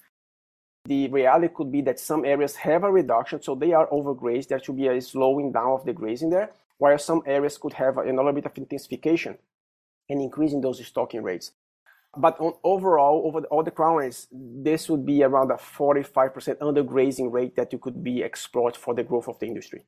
the 0.85 1.09
reality 1.09 1.53
could 1.53 1.71
be 1.71 1.81
that 1.81 1.99
some 1.99 2.23
areas 2.23 2.55
have 2.57 2.83
a 2.83 2.91
reduction, 2.91 3.41
so 3.41 3.55
they 3.55 3.73
are 3.73 3.87
overgrazed. 3.89 4.49
There 4.49 4.59
should 4.59 4.77
be 4.77 4.87
a 4.87 5.01
slowing 5.01 5.51
down 5.51 5.71
of 5.71 5.85
the 5.85 5.93
grazing 5.93 6.29
there, 6.29 6.51
while 6.77 6.97
some 6.97 7.23
areas 7.25 7.57
could 7.57 7.73
have 7.73 7.97
a 7.97 8.03
little 8.03 8.31
bit 8.31 8.45
of 8.45 8.57
intensification 8.57 9.37
and 10.09 10.21
increasing 10.21 10.61
those 10.61 10.85
stocking 10.85 11.23
rates. 11.23 11.51
But 12.17 12.39
on 12.39 12.53
overall, 12.63 13.24
over 13.25 13.41
the, 13.41 13.48
all 13.48 13.63
the 13.63 13.72
crownlands, 13.72 14.27
this 14.31 14.89
would 14.89 15.05
be 15.05 15.24
around 15.24 15.51
a 15.51 15.55
45% 15.55 16.57
undergrazing 16.60 17.31
rate 17.31 17.55
that 17.55 17.74
you 17.74 17.79
could 17.79 18.03
be 18.03 18.22
explored 18.22 18.75
for 18.75 18.93
the 18.93 19.03
growth 19.03 19.27
of 19.27 19.39
the 19.39 19.48
industry. 19.48 19.84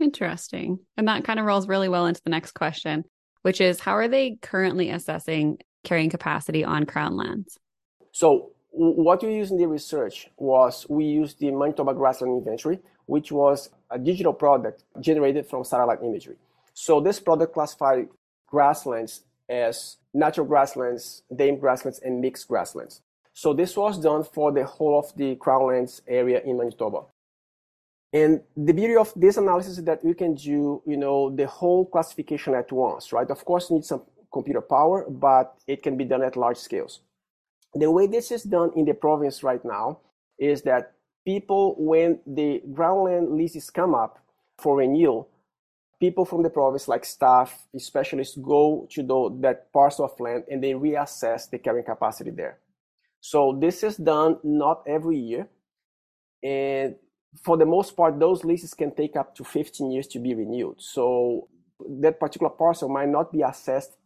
Interesting. 0.00 0.78
And 0.96 1.06
that 1.08 1.24
kind 1.24 1.38
of 1.38 1.44
rolls 1.44 1.68
really 1.68 1.88
well 1.88 2.06
into 2.06 2.22
the 2.24 2.30
next 2.30 2.52
question, 2.52 3.04
which 3.42 3.60
is 3.60 3.80
how 3.80 3.92
are 3.92 4.08
they 4.08 4.38
currently 4.40 4.90
assessing 4.90 5.58
carrying 5.84 6.10
capacity 6.10 6.64
on 6.64 6.86
crown 6.86 7.16
lands? 7.16 7.58
So, 8.12 8.52
what 8.72 9.22
we 9.22 9.34
used 9.34 9.50
in 9.50 9.58
the 9.58 9.66
research 9.66 10.28
was 10.36 10.86
we 10.88 11.04
used 11.04 11.38
the 11.40 11.50
Manitoba 11.50 11.92
Grassland 11.92 12.38
Inventory, 12.38 12.78
which 13.06 13.32
was 13.32 13.70
a 13.90 13.98
digital 13.98 14.32
product 14.32 14.84
generated 15.00 15.46
from 15.46 15.64
satellite 15.64 15.98
imagery. 16.02 16.36
So, 16.72 17.00
this 17.00 17.20
product 17.20 17.52
classified 17.52 18.08
grasslands 18.46 19.24
as 19.50 19.96
natural 20.14 20.46
grasslands, 20.46 21.22
tame 21.36 21.58
grasslands, 21.58 21.98
and 21.98 22.20
mixed 22.20 22.48
grasslands. 22.48 23.02
So, 23.32 23.52
this 23.52 23.76
was 23.76 23.98
done 23.98 24.24
for 24.24 24.52
the 24.52 24.64
whole 24.64 24.98
of 24.98 25.14
the 25.16 25.36
crownlands 25.36 26.00
area 26.08 26.40
in 26.44 26.56
Manitoba. 26.56 27.02
And 28.12 28.40
the 28.56 28.72
beauty 28.72 28.96
of 28.96 29.12
this 29.14 29.36
analysis 29.36 29.78
is 29.78 29.84
that 29.84 30.04
we 30.04 30.14
can 30.14 30.34
do, 30.34 30.82
you 30.84 30.96
know, 30.96 31.34
the 31.34 31.46
whole 31.46 31.86
classification 31.86 32.54
at 32.54 32.72
once, 32.72 33.12
right? 33.12 33.30
Of 33.30 33.44
course, 33.44 33.70
need 33.70 33.84
some 33.84 34.02
computer 34.32 34.60
power, 34.60 35.06
but 35.08 35.54
it 35.66 35.82
can 35.82 35.96
be 35.96 36.04
done 36.04 36.22
at 36.22 36.36
large 36.36 36.56
scales. 36.56 37.00
The 37.74 37.90
way 37.90 38.08
this 38.08 38.32
is 38.32 38.42
done 38.42 38.72
in 38.74 38.84
the 38.84 38.94
province 38.94 39.44
right 39.44 39.64
now 39.64 40.00
is 40.38 40.62
that 40.62 40.94
people, 41.24 41.76
when 41.78 42.18
the 42.26 42.62
crownland 42.72 43.36
leases 43.36 43.70
come 43.70 43.94
up 43.94 44.18
for 44.58 44.78
renewal, 44.78 45.28
people 46.00 46.24
from 46.24 46.42
the 46.42 46.50
province, 46.50 46.88
like 46.88 47.04
staff, 47.04 47.66
specialists, 47.76 48.36
go 48.36 48.88
to 48.90 49.02
the, 49.02 49.38
that 49.40 49.72
parcel 49.72 50.06
of 50.06 50.18
land 50.18 50.44
and 50.50 50.64
they 50.64 50.72
reassess 50.72 51.48
the 51.50 51.58
carrying 51.58 51.84
capacity 51.84 52.30
there. 52.30 52.58
So 53.20 53.56
this 53.60 53.82
is 53.84 53.96
done 53.96 54.38
not 54.42 54.82
every 54.86 55.18
year. 55.18 55.48
And 56.42 56.96
for 57.44 57.58
the 57.58 57.66
most 57.66 57.96
part, 57.96 58.18
those 58.18 58.44
leases 58.44 58.72
can 58.72 58.94
take 58.94 59.14
up 59.14 59.34
to 59.36 59.44
15 59.44 59.92
years 59.92 60.06
to 60.08 60.18
be 60.18 60.34
renewed. 60.34 60.76
So 60.78 61.48
that 62.00 62.18
particular 62.18 62.50
parcel 62.50 62.88
might 62.88 63.10
not 63.10 63.30
be 63.30 63.42
assessed 63.42 63.96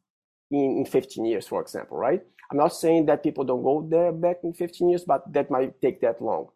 in, 0.51 0.79
in 0.79 0.85
15 0.85 1.25
years, 1.25 1.47
for 1.47 1.63
example, 1.63 1.97
right? 1.97 2.23
I'm 2.51 2.59
not 2.59 2.75
saying 2.75 3.07
that 3.07 3.23
people 3.23 3.45
don't 3.45 3.63
go 3.63 3.87
there 3.89 4.13
back 4.13 4.39
in 4.43 4.53
15 4.53 4.91
years, 4.91 5.05
but 5.05 5.33
that 5.33 5.51
might 5.51 5.81
take 5.81 6.01
that 6.01 6.21
long. 6.21 6.49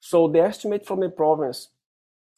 So 0.00 0.28
the 0.28 0.40
estimate 0.40 0.84
from 0.84 1.00
the 1.00 1.08
province 1.08 1.68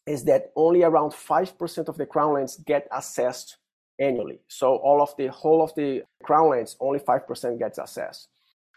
is 0.06 0.24
that 0.24 0.52
only 0.54 0.82
around 0.82 1.10
5% 1.10 1.88
of 1.88 1.96
the 1.96 2.06
crownlands 2.06 2.64
get 2.64 2.86
assessed 2.92 3.56
annually. 3.98 4.40
So 4.48 4.76
all 4.76 5.02
of 5.02 5.16
the 5.16 5.28
whole 5.28 5.62
of 5.62 5.74
the 5.74 6.02
crownlands, 6.24 6.76
only 6.80 7.00
5% 7.00 7.58
gets 7.58 7.78
assessed. 7.78 8.28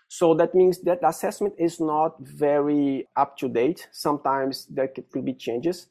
So 0.08 0.34
that 0.36 0.56
means 0.56 0.82
that 0.82 1.00
assessment 1.04 1.54
is 1.60 1.80
not 1.80 2.16
very 2.20 3.08
up 3.16 3.38
to 3.38 3.48
date. 3.48 3.88
Sometimes 3.92 4.66
there 4.66 4.88
could 4.88 5.24
be 5.24 5.34
changes. 5.34 5.88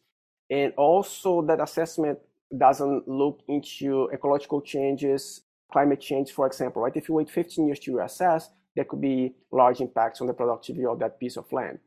And 0.51 0.73
also 0.77 1.43
that 1.43 1.61
assessment 1.61 2.19
doesn't 2.57 3.07
look 3.07 3.41
into 3.47 4.09
ecological 4.13 4.61
changes, 4.61 5.43
climate 5.71 6.01
change, 6.01 6.33
for 6.33 6.47
example, 6.47 6.83
right? 6.83 6.97
If 6.97 7.09
you 7.09 7.15
wait 7.15 7.31
15 7.31 7.67
years 7.67 7.79
to 7.81 8.01
assess, 8.01 8.51
there 8.75 8.85
could 8.85 9.01
be 9.01 9.35
large 9.53 9.81
impacts 9.81 10.21
on 10.21 10.27
the 10.27 10.33
productivity 10.33 10.87
of 10.87 10.99
that 10.99 11.21
piece 11.21 11.37
of 11.37 11.53
land. 11.53 11.79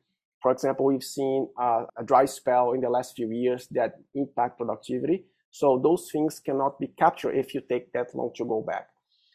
For 0.41 0.51
example, 0.51 0.85
we've 0.85 1.03
seen 1.03 1.47
uh, 1.59 1.85
a 1.97 2.03
dry 2.03 2.25
spell 2.25 2.73
in 2.73 2.81
the 2.81 2.89
last 2.89 3.15
few 3.15 3.31
years 3.31 3.67
that 3.71 3.95
impact 4.15 4.57
productivity. 4.57 5.25
So 5.51 5.79
those 5.81 6.09
things 6.11 6.39
cannot 6.39 6.79
be 6.79 6.87
captured 6.97 7.33
if 7.35 7.53
you 7.53 7.61
take 7.61 7.91
that 7.93 8.15
long 8.15 8.31
to 8.35 8.45
go 8.45 8.61
back. 8.61 8.87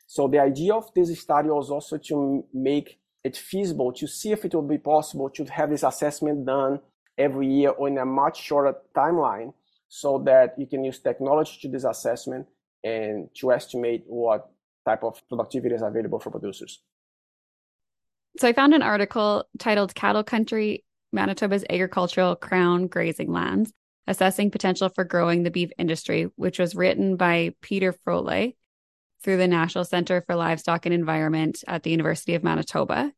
So 0.07 0.29
the 0.29 0.41
idea 0.41 0.75
of 0.75 0.93
this 0.95 1.21
study 1.21 1.49
was 1.49 1.71
also 1.71 1.99
to 1.99 2.45
make 2.53 2.99
it 3.23 3.37
feasible 3.37 3.93
to 3.93 4.07
see 4.07 4.33
if 4.33 4.45
it 4.45 4.55
would 4.55 4.69
be 4.69 4.79
possible 4.79 5.29
to 5.31 5.45
have 5.45 5.71
this 5.71 5.83
assessment 5.83 6.47
done 6.47 6.81
every 7.19 7.49
year 7.49 7.71
or 7.71 7.89
in 7.89 7.99
a 7.99 8.05
much 8.05 8.43
shorter 8.43 8.75
timeline 8.97 9.53
so 9.89 10.23
that 10.25 10.55
you 10.59 10.67
can 10.67 10.85
use 10.85 10.99
technology 10.99 11.59
to 11.63 11.69
this 11.69 11.85
assessment 11.85 12.47
and 12.85 13.29
to 13.35 13.53
estimate 13.53 14.05
what 14.07 14.49
type 14.87 15.03
of 15.03 15.21
productivity 15.29 15.75
is 15.75 15.83
available 15.83 16.21
for 16.21 16.31
producers. 16.31 16.83
So 18.39 18.47
I 18.47 18.53
found 18.53 18.75
an 18.75 18.83
article 18.83 19.45
titled 19.59 19.95
Cattle 19.95 20.23
Country 20.23 20.85
Manitoba's 21.13 21.65
Agricultural 21.69 22.37
Crown 22.37 22.87
Grazing 22.87 23.33
Lands 23.33 23.73
Assessing 24.07 24.51
Potential 24.51 24.89
for 24.89 25.05
Growing 25.05 25.43
the 25.43 25.51
Beef 25.51 25.71
Industry, 25.79 26.29
which 26.37 26.59
was 26.59 26.77
written 26.77 27.17
by 27.17 27.55
Peter 27.61 27.93
Frole 27.93 28.53
through 29.23 29.37
the 29.37 29.49
National 29.49 29.85
Center 29.85 30.23
for 30.25 30.37
Livestock 30.37 30.87
and 30.87 30.95
Environment 30.95 31.63
at 31.67 31.83
the 31.83 31.91
University 31.91 32.35
of 32.37 32.45
Manitoba. 32.45 33.13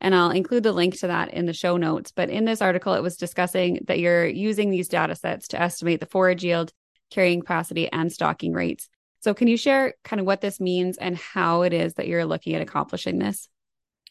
And 0.00 0.14
I'll 0.14 0.30
include 0.30 0.62
the 0.62 0.72
link 0.72 0.96
to 1.00 1.08
that 1.08 1.34
in 1.34 1.46
the 1.46 1.52
show 1.52 1.76
notes. 1.76 2.12
But 2.12 2.30
in 2.30 2.44
this 2.44 2.62
article, 2.62 2.94
it 2.94 3.02
was 3.02 3.16
discussing 3.16 3.80
that 3.88 3.98
you're 3.98 4.26
using 4.26 4.70
these 4.70 4.86
data 4.86 5.16
sets 5.16 5.48
to 5.48 5.60
estimate 5.60 5.98
the 5.98 6.06
forage 6.06 6.44
yield, 6.44 6.72
carrying 7.10 7.40
capacity, 7.40 7.90
and 7.90 8.12
stocking 8.12 8.52
rates. 8.52 8.88
So, 9.20 9.34
can 9.34 9.48
you 9.48 9.56
share 9.56 9.94
kind 10.04 10.20
of 10.20 10.26
what 10.26 10.40
this 10.40 10.60
means 10.60 10.98
and 10.98 11.16
how 11.16 11.62
it 11.62 11.72
is 11.72 11.94
that 11.94 12.06
you're 12.06 12.24
looking 12.24 12.54
at 12.54 12.62
accomplishing 12.62 13.18
this? 13.18 13.48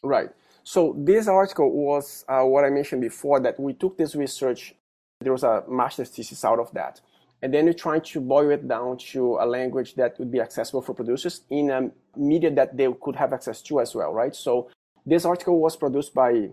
Right. 0.02 0.28
So, 0.68 0.94
this 0.98 1.28
article 1.28 1.70
was 1.72 2.26
uh, 2.28 2.42
what 2.42 2.62
I 2.64 2.68
mentioned 2.68 3.00
before 3.00 3.40
that 3.40 3.58
we 3.58 3.72
took 3.72 3.96
this 3.96 4.14
research, 4.14 4.74
there 5.20 5.32
was 5.32 5.42
a 5.42 5.64
master's 5.66 6.10
thesis 6.10 6.44
out 6.44 6.58
of 6.58 6.70
that 6.74 7.00
and 7.40 7.54
then 7.54 7.64
you're 7.64 7.72
trying 7.72 8.00
to 8.00 8.20
boil 8.20 8.50
it 8.50 8.66
down 8.66 8.98
to 8.98 9.38
a 9.40 9.46
language 9.46 9.94
that 9.94 10.18
would 10.18 10.30
be 10.30 10.40
accessible 10.40 10.82
for 10.82 10.92
producers 10.92 11.42
in 11.50 11.70
a 11.70 11.90
media 12.16 12.50
that 12.50 12.76
they 12.76 12.88
could 13.00 13.16
have 13.16 13.32
access 13.32 13.62
to 13.62 13.80
as 13.80 13.94
well, 13.94 14.12
right? 14.12 14.34
So 14.34 14.68
this 15.06 15.24
article 15.24 15.58
was 15.60 15.76
produced 15.76 16.12
by 16.14 16.50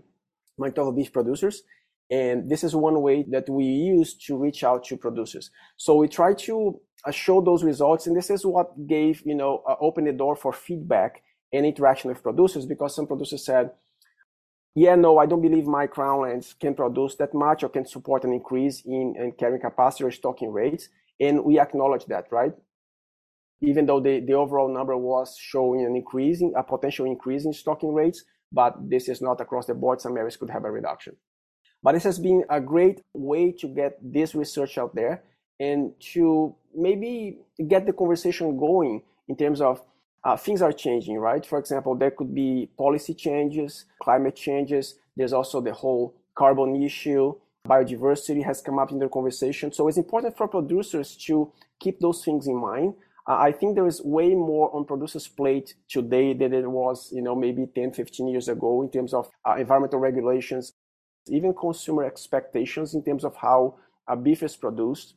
Manitoba 0.58 0.92
beef 0.92 1.12
producers, 1.12 1.62
And 2.08 2.48
this 2.48 2.62
is 2.62 2.74
one 2.74 3.02
way 3.02 3.24
that 3.30 3.48
we 3.48 3.64
use 3.64 4.14
to 4.26 4.36
reach 4.38 4.62
out 4.62 4.84
to 4.84 4.96
producers. 4.96 5.50
So 5.76 5.96
we 5.96 6.08
try 6.08 6.34
to 6.48 6.80
uh, 7.04 7.10
show 7.10 7.40
those 7.42 7.64
results. 7.64 8.06
And 8.06 8.16
this 8.16 8.30
is 8.30 8.46
what 8.46 8.86
gave, 8.86 9.22
you 9.26 9.34
know, 9.34 9.62
uh, 9.68 9.74
open 9.80 10.04
the 10.04 10.12
door 10.12 10.36
for 10.36 10.52
feedback 10.52 11.22
and 11.52 11.66
interaction 11.66 12.08
with 12.08 12.22
producers 12.22 12.64
because 12.64 12.94
some 12.94 13.06
producers 13.06 13.44
said, 13.44 13.72
yeah, 14.76 14.94
no, 14.94 15.16
I 15.16 15.24
don't 15.24 15.40
believe 15.40 15.66
my 15.66 15.86
crownlands 15.86 16.54
can 16.60 16.74
produce 16.74 17.14
that 17.14 17.32
much 17.32 17.62
or 17.62 17.70
can 17.70 17.86
support 17.86 18.24
an 18.24 18.32
increase 18.34 18.82
in, 18.84 19.14
in 19.16 19.32
carrying 19.32 19.62
capacity 19.62 20.04
or 20.04 20.10
stocking 20.10 20.52
rates. 20.52 20.90
And 21.18 21.44
we 21.44 21.58
acknowledge 21.58 22.04
that, 22.06 22.26
right? 22.30 22.52
Even 23.62 23.86
though 23.86 24.00
the, 24.00 24.20
the 24.20 24.34
overall 24.34 24.68
number 24.68 24.94
was 24.94 25.34
showing 25.40 25.82
an 25.86 25.96
increase 25.96 26.42
in 26.42 26.52
a 26.54 26.62
potential 26.62 27.06
increase 27.06 27.46
in 27.46 27.54
stocking 27.54 27.94
rates, 27.94 28.22
but 28.52 28.74
this 28.90 29.08
is 29.08 29.22
not 29.22 29.40
across 29.40 29.64
the 29.64 29.72
board. 29.72 30.02
Some 30.02 30.18
areas 30.18 30.36
could 30.36 30.50
have 30.50 30.66
a 30.66 30.70
reduction. 30.70 31.16
But 31.82 31.92
this 31.92 32.04
has 32.04 32.18
been 32.18 32.44
a 32.50 32.60
great 32.60 33.00
way 33.14 33.52
to 33.52 33.68
get 33.68 33.98
this 34.02 34.34
research 34.34 34.76
out 34.76 34.94
there 34.94 35.22
and 35.58 35.92
to 36.12 36.54
maybe 36.74 37.38
get 37.66 37.86
the 37.86 37.94
conversation 37.94 38.58
going 38.58 39.04
in 39.26 39.36
terms 39.38 39.62
of 39.62 39.80
uh, 40.26 40.36
things 40.36 40.60
are 40.60 40.72
changing, 40.72 41.18
right? 41.18 41.46
For 41.46 41.56
example, 41.56 41.94
there 41.94 42.10
could 42.10 42.34
be 42.34 42.68
policy 42.76 43.14
changes, 43.14 43.84
climate 44.02 44.34
changes. 44.34 44.96
There's 45.16 45.32
also 45.32 45.60
the 45.60 45.72
whole 45.72 46.16
carbon 46.34 46.82
issue. 46.82 47.34
Biodiversity 47.68 48.44
has 48.44 48.60
come 48.60 48.80
up 48.80 48.90
in 48.90 48.98
the 48.98 49.08
conversation. 49.08 49.70
So 49.70 49.86
it's 49.86 49.98
important 49.98 50.36
for 50.36 50.48
producers 50.48 51.16
to 51.28 51.52
keep 51.78 52.00
those 52.00 52.24
things 52.24 52.48
in 52.48 52.56
mind. 52.56 52.94
Uh, 53.28 53.36
I 53.36 53.52
think 53.52 53.76
there 53.76 53.86
is 53.86 54.02
way 54.02 54.34
more 54.34 54.74
on 54.74 54.84
producers' 54.84 55.28
plate 55.28 55.74
today 55.88 56.34
than 56.34 56.52
it 56.52 56.68
was, 56.68 57.12
you 57.12 57.22
know, 57.22 57.36
maybe 57.36 57.68
10, 57.72 57.92
15 57.92 58.26
years 58.26 58.48
ago 58.48 58.82
in 58.82 58.90
terms 58.90 59.14
of 59.14 59.30
uh, 59.48 59.54
environmental 59.54 60.00
regulations, 60.00 60.72
even 61.28 61.54
consumer 61.54 62.02
expectations 62.02 62.94
in 62.94 63.04
terms 63.04 63.24
of 63.24 63.36
how 63.36 63.76
a 64.08 64.16
beef 64.16 64.42
is 64.42 64.56
produced. 64.56 65.14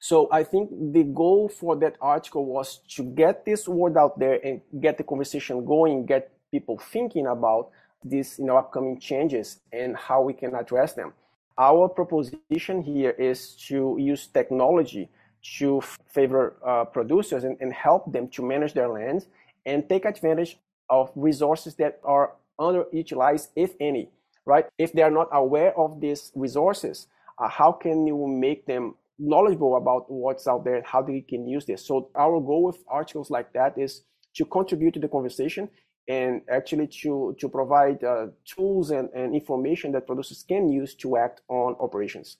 So 0.00 0.28
I 0.30 0.44
think 0.44 0.70
the 0.92 1.04
goal 1.04 1.48
for 1.48 1.76
that 1.76 1.96
article 2.00 2.44
was 2.44 2.78
to 2.96 3.02
get 3.02 3.44
this 3.44 3.66
word 3.66 3.96
out 3.96 4.18
there 4.18 4.38
and 4.44 4.60
get 4.80 4.96
the 4.96 5.04
conversation 5.04 5.64
going, 5.64 6.06
get 6.06 6.30
people 6.50 6.78
thinking 6.78 7.26
about 7.26 7.70
these 8.04 8.38
you 8.38 8.44
know, 8.46 8.56
upcoming 8.56 9.00
changes 9.00 9.60
and 9.72 9.96
how 9.96 10.22
we 10.22 10.32
can 10.32 10.54
address 10.54 10.92
them. 10.92 11.12
Our 11.58 11.88
proposition 11.88 12.82
here 12.82 13.10
is 13.10 13.56
to 13.66 13.96
use 13.98 14.28
technology 14.28 15.10
to 15.58 15.80
favor 16.06 16.56
uh, 16.64 16.84
producers 16.84 17.42
and, 17.42 17.56
and 17.60 17.72
help 17.72 18.12
them 18.12 18.28
to 18.28 18.42
manage 18.42 18.74
their 18.74 18.88
lands 18.88 19.26
and 19.66 19.88
take 19.88 20.04
advantage 20.04 20.58
of 20.88 21.10
resources 21.16 21.74
that 21.76 22.00
are 22.04 22.34
underutilized, 22.60 23.48
if 23.56 23.74
any 23.80 24.10
right? 24.48 24.64
If 24.78 24.94
they 24.94 25.02
are 25.02 25.10
not 25.10 25.28
aware 25.30 25.78
of 25.78 26.00
these 26.00 26.32
resources, 26.34 27.06
uh, 27.38 27.48
how 27.48 27.70
can 27.70 28.06
you 28.06 28.26
make 28.26 28.64
them 28.64 28.94
knowledgeable 29.18 29.76
about 29.76 30.10
what's 30.10 30.46
out 30.46 30.64
there, 30.64 30.76
and 30.76 30.86
how 30.86 31.02
they 31.02 31.20
can 31.20 31.46
use 31.46 31.66
this? 31.66 31.86
So 31.86 32.10
our 32.14 32.40
goal 32.40 32.64
with 32.64 32.78
articles 32.88 33.30
like 33.30 33.52
that 33.52 33.76
is 33.76 34.02
to 34.34 34.44
contribute 34.44 34.94
to 34.94 35.00
the 35.00 35.08
conversation 35.08 35.68
and 36.08 36.40
actually 36.50 36.86
to, 36.86 37.36
to 37.38 37.48
provide 37.48 38.02
uh, 38.02 38.28
tools 38.46 38.90
and, 38.90 39.10
and 39.14 39.34
information 39.34 39.92
that 39.92 40.06
producers 40.06 40.44
can 40.46 40.68
use 40.68 40.94
to 40.96 41.16
act 41.16 41.42
on 41.48 41.76
operations. 41.80 42.38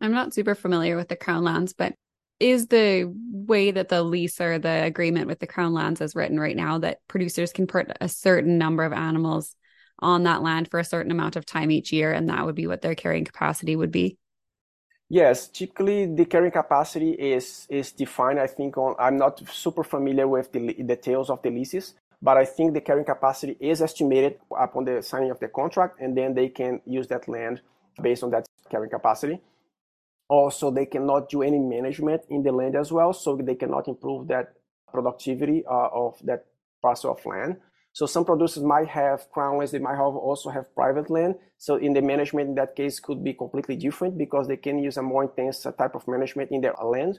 I'm 0.00 0.12
not 0.12 0.34
super 0.34 0.56
familiar 0.56 0.96
with 0.96 1.08
the 1.08 1.16
Crown 1.16 1.44
lands, 1.44 1.72
but 1.72 1.94
is 2.42 2.66
the 2.66 3.12
way 3.30 3.70
that 3.70 3.88
the 3.88 4.02
lease 4.02 4.40
or 4.40 4.58
the 4.58 4.82
agreement 4.82 5.28
with 5.28 5.38
the 5.38 5.46
crown 5.46 5.72
lands 5.72 6.00
is 6.00 6.16
written 6.16 6.40
right 6.40 6.56
now 6.56 6.78
that 6.78 6.98
producers 7.06 7.52
can 7.52 7.68
put 7.68 7.86
a 8.00 8.08
certain 8.08 8.58
number 8.58 8.82
of 8.82 8.92
animals 8.92 9.54
on 10.02 10.24
that 10.24 10.42
land 10.42 10.68
for 10.68 10.78
a 10.78 10.84
certain 10.84 11.10
amount 11.10 11.36
of 11.36 11.46
time 11.46 11.70
each 11.70 11.92
year 11.92 12.12
and 12.12 12.28
that 12.28 12.44
would 12.44 12.54
be 12.54 12.66
what 12.66 12.82
their 12.82 12.94
carrying 12.94 13.24
capacity 13.24 13.76
would 13.76 13.92
be 13.92 14.18
yes 15.08 15.48
typically 15.48 16.06
the 16.06 16.24
carrying 16.24 16.52
capacity 16.52 17.12
is 17.12 17.66
is 17.70 17.92
defined 17.92 18.38
i 18.40 18.46
think 18.46 18.76
on 18.76 18.94
i'm 18.98 19.16
not 19.16 19.40
super 19.48 19.84
familiar 19.84 20.28
with 20.28 20.52
the 20.52 20.74
details 20.74 21.30
of 21.30 21.40
the 21.42 21.50
leases 21.50 21.94
but 22.20 22.36
i 22.36 22.44
think 22.44 22.74
the 22.74 22.80
carrying 22.80 23.04
capacity 23.04 23.56
is 23.60 23.80
estimated 23.80 24.38
upon 24.58 24.84
the 24.84 25.02
signing 25.02 25.30
of 25.30 25.38
the 25.40 25.48
contract 25.48 26.00
and 26.00 26.16
then 26.16 26.34
they 26.34 26.48
can 26.48 26.80
use 26.86 27.06
that 27.06 27.28
land 27.28 27.60
based 28.02 28.22
on 28.22 28.30
that 28.30 28.44
carrying 28.70 28.90
capacity 28.90 29.40
also, 30.32 30.70
they 30.70 30.86
cannot 30.86 31.28
do 31.28 31.42
any 31.42 31.58
management 31.58 32.22
in 32.30 32.42
the 32.42 32.52
land 32.52 32.74
as 32.74 32.90
well, 32.90 33.12
so 33.12 33.36
they 33.36 33.54
cannot 33.54 33.86
improve 33.86 34.28
that 34.28 34.54
productivity 34.90 35.62
uh, 35.66 35.88
of 35.92 36.16
that 36.24 36.46
parcel 36.80 37.12
of 37.12 37.26
land. 37.26 37.58
So 37.92 38.06
some 38.06 38.24
producers 38.24 38.62
might 38.62 38.88
have 38.88 39.30
crown 39.30 39.58
lands, 39.58 39.72
they 39.72 39.78
might 39.78 39.96
have 39.96 40.16
also 40.16 40.48
have 40.50 40.74
private 40.74 41.10
land. 41.10 41.34
So 41.58 41.76
in 41.76 41.92
the 41.92 42.00
management 42.00 42.48
in 42.48 42.54
that 42.54 42.74
case 42.74 42.98
could 42.98 43.22
be 43.22 43.34
completely 43.34 43.76
different 43.76 44.16
because 44.16 44.48
they 44.48 44.56
can 44.56 44.78
use 44.78 44.96
a 44.96 45.02
more 45.02 45.24
intense 45.24 45.60
type 45.62 45.94
of 45.94 46.08
management 46.08 46.50
in 46.50 46.62
their 46.62 46.74
land. 46.82 47.18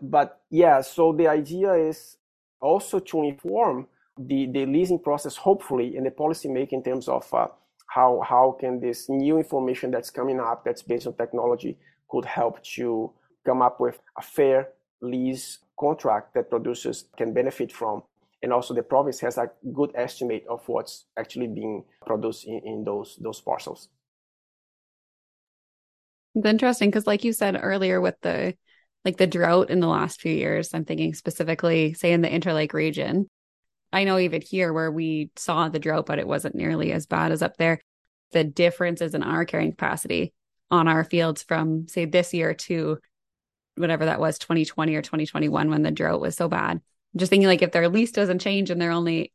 But 0.00 0.40
yeah, 0.50 0.80
so 0.80 1.12
the 1.12 1.28
idea 1.28 1.72
is 1.74 2.16
also 2.60 2.98
to 2.98 3.22
inform 3.24 3.88
the, 4.18 4.46
the 4.52 4.66
leasing 4.66 4.98
process, 4.98 5.36
hopefully, 5.36 5.96
and 5.96 6.06
the 6.06 6.10
policy 6.10 6.48
making 6.48 6.78
in 6.78 6.84
terms 6.84 7.08
of 7.08 7.32
uh, 7.32 7.48
how 7.88 8.22
how 8.26 8.56
can 8.58 8.80
this 8.80 9.08
new 9.08 9.36
information 9.36 9.90
that's 9.90 10.10
coming 10.10 10.40
up 10.40 10.64
that's 10.64 10.82
based 10.82 11.06
on 11.06 11.14
technology 11.14 11.76
could 12.08 12.24
help 12.24 12.62
to 12.62 13.12
come 13.44 13.62
up 13.62 13.80
with 13.80 13.98
a 14.18 14.22
fair 14.22 14.68
lease 15.02 15.58
contract 15.78 16.34
that 16.34 16.50
producers 16.50 17.04
can 17.16 17.32
benefit 17.32 17.72
from. 17.72 18.02
And 18.42 18.52
also 18.52 18.72
the 18.72 18.82
province 18.82 19.20
has 19.20 19.36
a 19.36 19.50
good 19.74 19.92
estimate 19.94 20.44
of 20.48 20.62
what's 20.66 21.04
actually 21.18 21.48
being 21.48 21.84
produced 22.06 22.46
in, 22.46 22.60
in 22.64 22.84
those 22.84 23.18
those 23.20 23.40
parcels. 23.40 23.88
It's 26.34 26.46
interesting 26.46 26.90
because 26.90 27.06
like 27.06 27.24
you 27.24 27.32
said 27.32 27.58
earlier 27.60 28.00
with 28.00 28.16
the 28.22 28.54
like 29.04 29.16
the 29.16 29.26
drought 29.26 29.70
in 29.70 29.80
the 29.80 29.88
last 29.88 30.20
few 30.20 30.32
years, 30.32 30.74
I'm 30.74 30.84
thinking 30.84 31.14
specifically, 31.14 31.94
say 31.94 32.12
in 32.12 32.20
the 32.20 32.28
Interlake 32.28 32.72
region. 32.72 33.28
I 33.92 34.04
know 34.04 34.18
even 34.18 34.40
here 34.40 34.72
where 34.72 34.90
we 34.90 35.30
saw 35.36 35.68
the 35.68 35.78
drought, 35.80 36.06
but 36.06 36.18
it 36.18 36.26
wasn't 36.26 36.54
nearly 36.54 36.92
as 36.92 37.06
bad 37.06 37.32
as 37.32 37.42
up 37.42 37.56
there. 37.56 37.80
The 38.32 38.44
differences 38.44 39.14
in 39.14 39.22
our 39.22 39.44
carrying 39.44 39.72
capacity 39.72 40.32
on 40.70 40.86
our 40.86 41.02
fields 41.02 41.42
from 41.42 41.88
say 41.88 42.04
this 42.04 42.32
year 42.32 42.54
to 42.54 42.98
whatever 43.76 44.04
that 44.04 44.20
was 44.20 44.38
2020 44.38 44.94
or 44.94 45.02
2021 45.02 45.70
when 45.70 45.82
the 45.82 45.90
drought 45.90 46.20
was 46.20 46.36
so 46.36 46.48
bad. 46.48 46.80
I'm 47.14 47.18
just 47.18 47.30
thinking 47.30 47.48
like 47.48 47.62
if 47.62 47.72
their 47.72 47.88
lease 47.88 48.12
doesn't 48.12 48.40
change 48.40 48.70
and 48.70 48.80
they're 48.80 48.90
only 48.90 49.32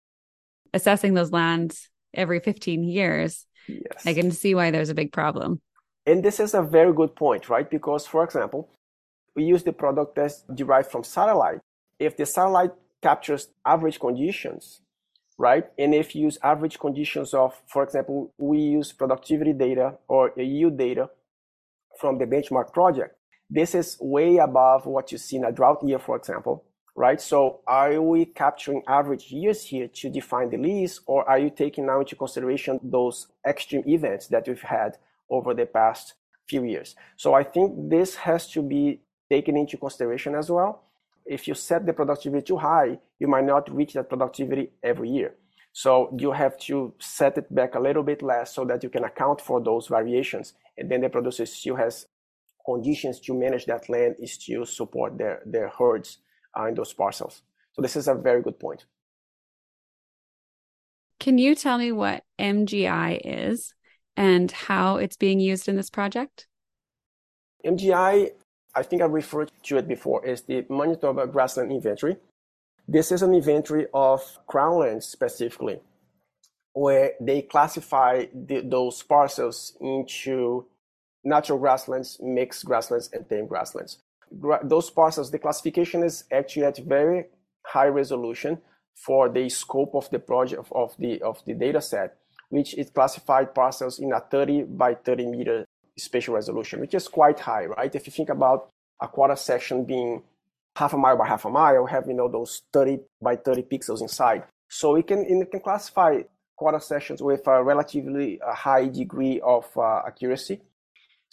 assessing 0.73 1.13
those 1.13 1.31
lands 1.31 1.89
every 2.13 2.39
15 2.39 2.83
years, 2.83 3.45
yes. 3.67 4.05
I 4.05 4.13
can 4.13 4.31
see 4.31 4.55
why 4.55 4.71
there's 4.71 4.89
a 4.89 4.95
big 4.95 5.11
problem. 5.11 5.61
And 6.05 6.23
this 6.23 6.39
is 6.39 6.53
a 6.53 6.61
very 6.61 6.93
good 6.93 7.15
point, 7.15 7.49
right? 7.49 7.69
Because 7.69 8.05
for 8.05 8.23
example, 8.23 8.69
we 9.35 9.43
use 9.43 9.63
the 9.63 9.73
product 9.73 10.15
that's 10.15 10.43
derived 10.53 10.91
from 10.91 11.03
satellite. 11.03 11.59
If 11.99 12.15
the 12.17 12.25
satellite 12.25 12.71
captures 13.01 13.49
average 13.65 13.99
conditions, 13.99 14.81
right? 15.37 15.65
And 15.77 15.93
if 15.93 16.15
you 16.15 16.23
use 16.23 16.37
average 16.41 16.79
conditions 16.79 17.33
of, 17.33 17.53
for 17.67 17.83
example, 17.83 18.33
we 18.37 18.59
use 18.59 18.93
productivity 18.93 19.53
data 19.53 19.97
or 20.07 20.31
yield 20.37 20.77
data 20.77 21.09
from 21.99 22.17
the 22.17 22.25
benchmark 22.25 22.73
project. 22.73 23.15
This 23.49 23.75
is 23.75 23.97
way 23.99 24.37
above 24.37 24.85
what 24.85 25.11
you 25.11 25.17
see 25.17 25.37
in 25.37 25.45
a 25.45 25.51
drought 25.51 25.83
year, 25.83 25.99
for 25.99 26.15
example, 26.15 26.63
right? 26.95 27.19
So 27.19 27.59
are 27.67 28.01
we 28.01 28.25
capturing 28.25 28.81
average 28.87 29.31
years 29.31 29.65
here 29.65 29.87
to 29.87 30.09
define 30.09 30.49
the 30.49 30.57
lease, 30.57 31.01
or 31.05 31.27
are 31.29 31.37
you 31.37 31.49
taking 31.49 31.85
now 31.85 31.99
into 31.99 32.15
consideration 32.15 32.79
those 32.81 33.27
extreme 33.45 33.83
events 33.85 34.27
that 34.27 34.47
we've 34.47 34.61
had 34.61 34.97
over 35.29 35.53
the 35.53 35.65
past 35.65 36.13
few 36.47 36.63
years? 36.63 36.95
So 37.17 37.33
I 37.33 37.43
think 37.43 37.89
this 37.89 38.15
has 38.15 38.49
to 38.51 38.61
be 38.61 39.01
taken 39.29 39.57
into 39.57 39.77
consideration 39.77 40.35
as 40.35 40.49
well. 40.49 40.83
If 41.25 41.47
you 41.47 41.53
set 41.53 41.85
the 41.85 41.93
productivity 41.93 42.45
too 42.45 42.57
high, 42.57 42.99
you 43.19 43.27
might 43.27 43.45
not 43.45 43.73
reach 43.73 43.93
that 43.93 44.09
productivity 44.09 44.69
every 44.83 45.09
year. 45.09 45.35
So 45.73 46.15
you 46.17 46.31
have 46.31 46.57
to 46.59 46.93
set 46.99 47.37
it 47.37 47.53
back 47.53 47.75
a 47.75 47.79
little 47.79 48.03
bit 48.03 48.21
less 48.21 48.53
so 48.53 48.63
that 48.65 48.83
you 48.83 48.89
can 48.89 49.03
account 49.03 49.41
for 49.41 49.59
those 49.59 49.87
variations. 49.87 50.53
And 50.77 50.89
then 50.89 51.01
the 51.01 51.09
producer 51.09 51.45
still 51.45 51.75
has 51.75 52.05
conditions 52.65 53.19
to 53.21 53.33
manage 53.33 53.65
that 53.65 53.89
land 53.89 54.15
is 54.19 54.37
to 54.37 54.65
support 54.65 55.17
their, 55.17 55.41
their 55.45 55.67
herds 55.67 56.19
uh, 56.57 56.65
in 56.65 56.75
those 56.75 56.93
parcels. 56.93 57.41
So 57.73 57.81
this 57.81 57.95
is 57.95 58.07
a 58.07 58.15
very 58.15 58.41
good 58.41 58.59
point. 58.59 58.85
Can 61.19 61.37
you 61.37 61.55
tell 61.55 61.77
me 61.77 61.91
what 61.91 62.23
MGI 62.39 63.21
is 63.23 63.73
and 64.15 64.51
how 64.51 64.97
it's 64.97 65.17
being 65.17 65.39
used 65.39 65.67
in 65.67 65.75
this 65.75 65.89
project? 65.89 66.47
MGI, 67.65 68.31
I 68.75 68.83
think 68.83 69.01
I 69.01 69.05
referred 69.05 69.51
to 69.63 69.77
it 69.77 69.87
before, 69.87 70.25
is 70.25 70.43
the 70.43 70.65
Manitoba 70.69 71.27
Grassland 71.27 71.71
Inventory. 71.71 72.17
This 72.87 73.11
is 73.11 73.23
an 73.23 73.33
inventory 73.33 73.87
of 73.93 74.21
crownlands 74.47 75.03
specifically, 75.03 75.79
where 76.73 77.13
they 77.19 77.41
classify 77.41 78.25
the, 78.33 78.61
those 78.61 79.01
parcels 79.01 79.75
into 79.81 80.67
natural 81.23 81.57
grasslands, 81.57 82.19
mixed 82.21 82.65
grasslands, 82.65 83.09
and 83.11 83.27
tame 83.27 83.47
grasslands. 83.47 83.97
Those 84.63 84.89
parcels, 84.89 85.31
the 85.31 85.39
classification 85.39 86.03
is 86.03 86.25
actually 86.31 86.65
at 86.65 86.77
very 86.77 87.25
high 87.65 87.87
resolution 87.87 88.61
for 88.95 89.29
the 89.29 89.49
scope 89.49 89.95
of 89.95 90.09
the 90.09 90.19
project 90.19 90.67
of, 90.71 90.95
the 90.97 91.21
of 91.21 91.43
the 91.45 91.53
data 91.53 91.81
set. 91.81 92.17
which 92.49 92.77
it 92.77 92.93
classified 92.93 93.53
parcels 93.53 93.99
in 93.99 94.11
a 94.13 94.19
30 94.19 94.63
by 94.63 94.95
30 94.95 95.25
meter 95.27 95.65
spatial 95.97 96.35
resolution, 96.35 96.79
which 96.79 96.93
is 96.93 97.07
quite 97.07 97.39
high, 97.39 97.65
right? 97.65 97.93
If 97.93 98.05
you 98.07 98.11
think 98.11 98.29
about 98.29 98.69
a 99.01 99.07
quarter 99.07 99.35
section 99.35 99.85
being 99.85 100.23
half 100.75 100.93
a 100.93 100.97
mile 100.97 101.17
by 101.17 101.27
half 101.27 101.45
a 101.45 101.49
mile, 101.49 101.85
have 101.85 102.07
you 102.07 102.13
know 102.13 102.27
those 102.27 102.61
30 102.73 102.99
by 103.21 103.35
30 103.35 103.63
pixels 103.63 104.01
inside. 104.01 104.43
So 104.69 104.93
we 104.93 105.03
can 105.03 105.25
it 105.25 105.51
can 105.51 105.59
classify 105.59 106.21
quarter 106.55 106.79
sections 106.79 107.21
with 107.21 107.45
a 107.47 107.63
relatively 107.63 108.39
uh, 108.41 108.53
high 108.53 108.87
degree 108.87 109.39
of 109.41 109.65
uh, 109.77 110.01
accuracy. 110.07 110.61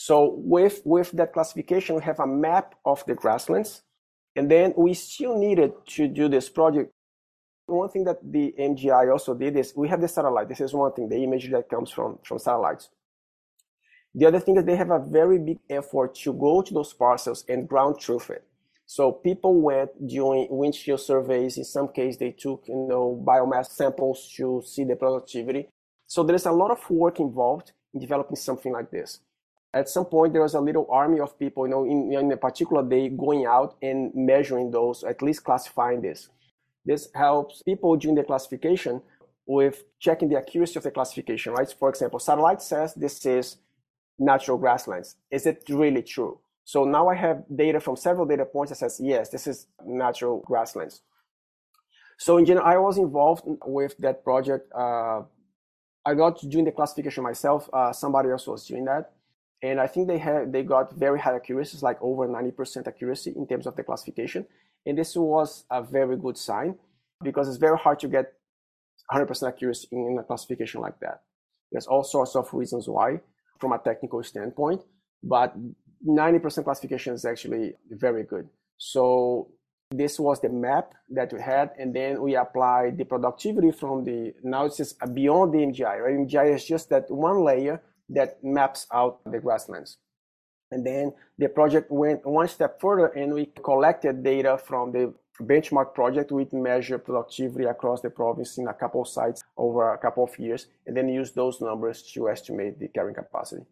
So 0.03 0.35
with 0.37 0.83
with 0.85 1.12
that 1.12 1.33
classification, 1.33 1.95
we 1.95 2.03
have 2.03 2.19
a 2.19 2.27
map 2.27 2.75
of 2.85 3.05
the 3.07 3.15
grasslands, 3.15 3.83
and 4.35 4.51
then 4.51 4.75
we 4.77 4.95
still 4.95 5.38
needed 5.38 5.71
to 5.95 6.09
do 6.09 6.29
this 6.29 6.49
project. 6.49 6.91
One 7.67 7.88
thing 7.88 8.03
that 8.07 8.19
the 8.21 8.53
MGI 8.59 9.12
also 9.12 9.33
did 9.33 9.57
is 9.57 9.73
we 9.77 9.88
have 9.91 10.01
the 10.01 10.09
satellite. 10.09 10.49
This 10.49 10.61
is 10.61 10.75
one 10.75 10.93
thing, 10.93 11.09
the 11.09 11.23
image 11.23 11.49
that 11.53 11.69
comes 11.69 11.93
from 11.93 12.19
from 12.25 12.41
satellites. 12.41 12.91
The 14.12 14.27
other 14.27 14.41
thing 14.41 14.57
is 14.57 14.65
they 14.65 14.75
have 14.75 14.91
a 14.91 14.99
very 14.99 15.38
big 15.38 15.61
effort 15.71 16.17
to 16.25 16.33
go 16.33 16.62
to 16.62 16.75
those 16.75 16.93
parcels 16.93 17.45
and 17.49 17.69
ground 17.69 18.01
truth 18.01 18.29
it. 18.31 18.43
So 18.87 19.12
people 19.12 19.55
went 19.61 19.91
doing 20.05 20.49
windshield 20.51 20.99
surveys. 21.01 21.59
In 21.59 21.65
some 21.65 21.87
cases, 21.87 22.19
they 22.19 22.33
took 22.33 22.65
you 22.67 22.88
know 22.91 23.23
biomass 23.25 23.67
samples 23.67 24.29
to 24.37 24.65
see 24.67 24.83
the 24.83 24.97
productivity. 24.97 25.69
So 26.09 26.25
there's 26.25 26.47
a 26.47 26.59
lot 26.62 26.73
of 26.73 26.91
work 26.91 27.21
involved 27.21 27.71
in 27.95 28.01
developing 28.01 28.35
something 28.35 28.73
like 28.73 28.91
this. 28.91 29.21
At 29.74 29.88
some 29.88 30.04
point, 30.04 30.32
there 30.32 30.42
was 30.42 30.54
a 30.54 30.61
little 30.61 30.87
army 30.90 31.20
of 31.20 31.38
people, 31.38 31.66
you 31.66 31.70
know, 31.70 31.85
in, 31.85 32.12
in 32.12 32.30
a 32.30 32.37
particular 32.37 32.87
day, 32.87 33.08
going 33.08 33.46
out 33.46 33.76
and 33.80 34.12
measuring 34.14 34.70
those, 34.70 35.02
at 35.02 35.22
least 35.22 35.44
classifying 35.44 36.02
this. 36.02 36.28
This 36.85 37.08
helps 37.14 37.62
people 37.62 37.96
during 37.96 38.16
the 38.16 38.24
classification 38.24 39.00
with 39.46 39.85
checking 39.98 40.28
the 40.28 40.37
accuracy 40.37 40.76
of 40.76 40.82
the 40.82 40.90
classification, 40.90 41.52
right? 41.52 41.74
For 41.78 41.88
example, 41.88 42.18
satellite 42.18 42.61
says 42.61 42.94
this 42.94 43.24
is 43.24 43.56
natural 44.18 44.58
grasslands. 44.58 45.16
Is 45.30 45.46
it 45.46 45.64
really 45.68 46.02
true? 46.02 46.38
So 46.64 46.85
now 46.85 47.08
I 47.08 47.14
have 47.14 47.44
data 47.54 47.80
from 47.80 47.96
several 47.96 48.26
data 48.26 48.44
points 48.44 48.70
that 48.70 48.76
says, 48.76 49.00
yes, 49.02 49.30
this 49.30 49.46
is 49.46 49.66
natural 49.85 50.42
grasslands. 50.46 51.02
So 52.18 52.37
in 52.37 52.44
general, 52.44 52.66
I 52.66 52.76
was 52.76 52.98
involved 52.98 53.44
with 53.66 53.96
that 53.98 54.22
project. 54.22 54.70
Uh, 54.72 55.22
I 56.04 56.14
got 56.14 56.38
to 56.40 56.46
doing 56.46 56.64
the 56.64 56.72
classification 56.72 57.24
myself. 57.24 57.68
Uh, 57.72 57.92
somebody 57.92 58.30
else 58.30 58.46
was 58.46 58.66
doing 58.66 58.85
that. 58.85 59.12
And 59.62 59.81
I 59.81 59.87
think 59.87 60.09
they 60.09 60.18
had 60.18 60.53
they 60.53 60.62
got 60.62 60.92
very 60.94 61.20
high 61.20 61.37
accuracies, 61.37 61.83
like 61.83 61.98
over 62.01 62.27
90% 62.27 62.88
accuracy 62.88 63.33
in 63.37 63.46
terms 63.46 63.66
of 63.66 63.77
the 63.77 63.85
classification. 63.85 64.44
And 64.85 64.98
this 64.98 65.14
was 65.16 65.64
a 65.70 65.83
very 65.83 66.16
good 66.16 66.37
sign 66.37 66.77
because 67.22 67.48
it's 67.48 67.59
very 67.59 67.79
hard 67.79 68.01
to 68.01 68.09
get 68.09 68.33
100% 69.12 69.48
accuracy 69.48 69.88
in 69.92 70.18
a 70.18 70.25
classification 70.25 70.81
like 70.81 70.98
that. 71.01 71.22
There's 71.70 71.87
all 71.87 72.03
sorts 72.03 72.35
of 72.35 72.53
reasons 72.53 72.88
why 72.88 73.20
from 73.61 73.72
a 73.72 73.79
technical 73.79 74.22
standpoint, 74.25 74.83
but 75.22 75.55
90% 76.07 76.64
classification 76.64 77.14
is 77.14 77.25
actually 77.25 77.75
very 77.90 78.25
good. 78.25 78.48
So 78.79 79.53
this 79.92 80.18
was 80.18 80.40
the 80.40 80.48
map 80.48 80.94
that 81.11 81.33
we 81.33 81.40
had, 81.40 81.70
and 81.79 81.94
then 81.94 82.20
we 82.20 82.35
applied 82.35 82.98
the 82.98 83.05
productivity 83.05 83.70
from 83.70 84.05
the, 84.05 84.35
now 84.42 84.64
it's 84.64 84.79
just 84.79 84.98
beyond 85.14 85.53
the 85.53 85.59
MGI, 85.59 86.01
right? 86.01 86.14
MGI 86.14 86.55
is 86.55 86.64
just 86.64 86.88
that 86.90 87.11
one 87.11 87.44
layer 87.44 87.81
that 88.14 88.42
maps 88.42 88.87
out 88.92 89.20
the 89.25 89.38
grasslands. 89.38 89.98
And 90.70 90.87
then 90.87 91.12
the 91.38 91.48
project 91.48 91.90
went 91.90 92.25
one 92.25 92.48
step 92.48 92.81
further 92.81 93.09
and 93.09 93.35
we 93.35 93.46
collected 93.62 94.22
data 94.22 94.57
from 94.57 94.92
the 94.92 95.14
benchmark 95.40 95.94
project 95.94 96.31
We 96.31 96.46
measured 96.53 97.05
productivity 97.05 97.64
across 97.64 98.01
the 98.01 98.11
province 98.11 98.59
in 98.59 98.68
a 98.68 98.75
couple 98.75 99.03
of 99.03 99.09
sites 99.09 99.42
over 99.57 99.92
a 99.92 99.98
couple 99.98 100.25
of 100.25 100.38
years, 100.38 100.66
and 100.87 100.96
then 100.96 101.09
use 101.09 101.33
those 101.33 101.61
numbers 101.61 102.03
to 102.14 102.29
estimate 102.29 102.79
the 102.79 102.88
carrying 102.88 103.14
capacity. 103.14 103.64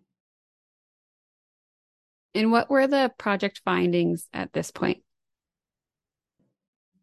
And 2.35 2.53
what 2.53 2.71
were 2.71 2.87
the 2.87 3.13
project 3.19 3.61
findings 3.65 4.29
at 4.33 4.53
this 4.53 4.71
point? 4.71 5.03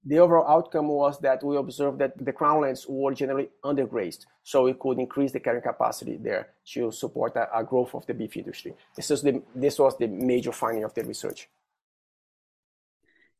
The 0.08 0.20
overall 0.20 0.48
outcome 0.48 0.88
was 0.88 1.20
that 1.20 1.43
we 1.43 1.58
observed 1.58 2.00
that 2.00 2.17
the 2.17 2.32
crownlands 2.32 2.89
were 2.89 3.13
generally 3.13 3.50
undergrazed, 3.65 4.26
so 4.41 4.63
we 4.63 4.74
could 4.74 5.00
increase 5.00 5.34
the 5.34 5.41
carrying 5.41 5.62
capacity 5.62 6.15
there 6.15 6.48
to 6.67 6.91
support 6.91 7.36
a, 7.36 7.50
a 7.54 7.62
growth 7.62 7.93
of 7.93 8.06
the 8.06 8.13
beef 8.13 8.38
industry. 8.38 8.74
This, 8.96 9.12
is 9.12 9.22
the, 9.22 9.43
this 9.54 9.78
was 9.78 9.98
the 9.98 10.08
major 10.08 10.54
finding 10.54 10.86
of 10.86 10.93
the 10.93 11.04
research. 11.04 11.50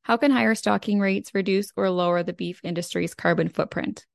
How 0.01 0.17
can 0.17 0.32
higher 0.32 0.56
stocking 0.56 0.99
rates 0.99 1.34
reduce 1.34 1.71
or 1.77 1.89
lower 1.89 2.21
the 2.21 2.34
beef 2.34 2.60
industry's 2.65 3.13
carbon 3.13 3.47
footprint? 3.47 4.06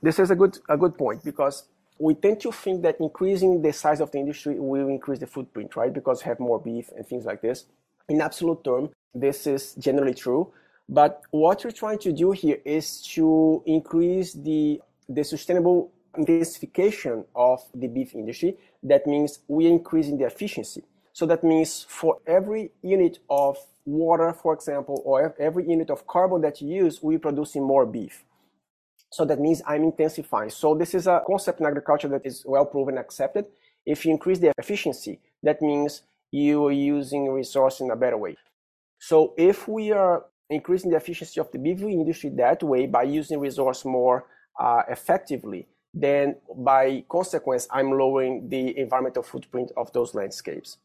This 0.00 0.18
is 0.18 0.30
a 0.30 0.34
good, 0.34 0.58
a 0.70 0.78
good 0.78 0.96
point 0.96 1.22
because 1.24 1.64
we 1.98 2.14
tend 2.14 2.40
to 2.40 2.52
think 2.52 2.80
that 2.82 2.96
increasing 3.00 3.60
the 3.60 3.74
size 3.74 4.00
of 4.00 4.10
the 4.12 4.18
industry 4.18 4.58
will 4.58 4.88
increase 4.88 5.18
the 5.18 5.26
footprint, 5.26 5.76
right? 5.76 5.92
Because 5.92 6.22
have 6.22 6.40
more 6.40 6.58
beef 6.58 6.88
and 6.96 7.06
things 7.06 7.26
like 7.26 7.42
this. 7.42 7.66
In 8.08 8.22
absolute 8.22 8.64
term, 8.64 8.88
this 9.14 9.46
is 9.46 9.74
generally 9.74 10.14
true. 10.14 10.50
But 10.88 11.22
what 11.30 11.64
we're 11.64 11.70
trying 11.70 11.98
to 12.00 12.12
do 12.12 12.32
here 12.32 12.58
is 12.64 13.02
to 13.14 13.62
increase 13.66 14.34
the, 14.34 14.80
the 15.08 15.24
sustainable 15.24 15.92
intensification 16.16 17.24
of 17.34 17.60
the 17.74 17.88
beef 17.88 18.14
industry. 18.14 18.58
That 18.82 19.06
means 19.06 19.40
we 19.48 19.66
are 19.66 19.70
increasing 19.70 20.18
the 20.18 20.26
efficiency. 20.26 20.84
So 21.12 21.26
that 21.26 21.44
means 21.44 21.86
for 21.88 22.18
every 22.26 22.72
unit 22.82 23.18
of 23.28 23.58
water, 23.84 24.32
for 24.32 24.54
example, 24.54 25.02
or 25.04 25.34
every 25.38 25.68
unit 25.68 25.90
of 25.90 26.06
carbon 26.06 26.40
that 26.42 26.60
you 26.60 26.68
use, 26.84 27.02
we're 27.02 27.18
producing 27.18 27.62
more 27.62 27.86
beef. 27.86 28.24
So 29.10 29.24
that 29.26 29.40
means 29.40 29.60
I'm 29.66 29.84
intensifying. 29.84 30.50
So 30.50 30.74
this 30.74 30.94
is 30.94 31.06
a 31.06 31.22
concept 31.26 31.60
in 31.60 31.66
agriculture 31.66 32.08
that 32.08 32.24
is 32.24 32.44
well 32.46 32.64
proven 32.64 32.96
accepted. 32.96 33.44
If 33.84 34.04
you 34.04 34.10
increase 34.10 34.38
the 34.38 34.52
efficiency, 34.58 35.20
that 35.42 35.60
means 35.60 36.02
you 36.30 36.66
are 36.66 36.72
using 36.72 37.30
resource 37.30 37.80
in 37.80 37.90
a 37.90 37.96
better 37.96 38.16
way. 38.16 38.36
So 38.98 39.34
if 39.36 39.68
we 39.68 39.92
are 39.92 40.24
increasing 40.52 40.90
the 40.90 40.96
efficiency 40.96 41.40
of 41.40 41.50
the 41.52 41.58
beef 41.58 41.80
industry 41.82 42.30
that 42.30 42.62
way 42.62 42.86
by 42.86 43.04
using 43.04 43.40
resource 43.40 43.84
more 43.84 44.26
uh, 44.58 44.82
effectively, 44.88 45.66
then 45.94 46.36
by 46.56 47.04
consequence, 47.08 47.66
I'm 47.70 47.90
lowering 47.90 48.48
the 48.48 48.78
environmental 48.78 49.22
footprint 49.22 49.72
of 49.76 49.92
those 49.92 50.14
landscapes. 50.14 50.78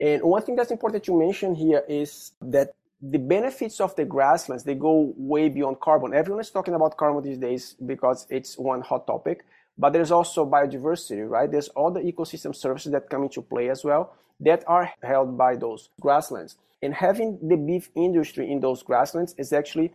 And 0.00 0.22
one 0.22 0.42
thing 0.42 0.56
that's 0.56 0.70
important 0.70 1.04
to 1.04 1.18
mention 1.18 1.54
here 1.54 1.84
is 1.88 2.32
that 2.40 2.74
the 3.00 3.18
benefits 3.18 3.80
of 3.80 3.94
the 3.96 4.04
grasslands 4.04 4.62
they 4.62 4.76
go 4.76 5.12
way 5.16 5.48
beyond 5.48 5.80
carbon. 5.80 6.14
Everyone 6.14 6.40
is 6.40 6.50
talking 6.50 6.74
about 6.74 6.96
carbon 6.96 7.22
these 7.22 7.38
days 7.38 7.74
because 7.84 8.26
it's 8.30 8.56
one 8.56 8.80
hot 8.80 9.06
topic 9.06 9.44
but 9.78 9.92
there's 9.92 10.10
also 10.10 10.48
biodiversity 10.48 11.28
right? 11.28 11.50
There's 11.50 11.68
all 11.68 11.90
the 11.90 12.00
ecosystem 12.00 12.54
services 12.54 12.92
that 12.92 13.10
come 13.10 13.24
into 13.24 13.42
play 13.42 13.70
as 13.70 13.84
well 13.84 14.14
that 14.40 14.64
are 14.66 14.90
held 15.02 15.36
by 15.36 15.56
those 15.56 15.88
grasslands 16.00 16.56
and 16.82 16.94
having 16.94 17.38
the 17.46 17.56
beef 17.56 17.90
industry 17.94 18.50
in 18.50 18.60
those 18.60 18.82
grasslands 18.82 19.34
is 19.38 19.52
actually 19.52 19.92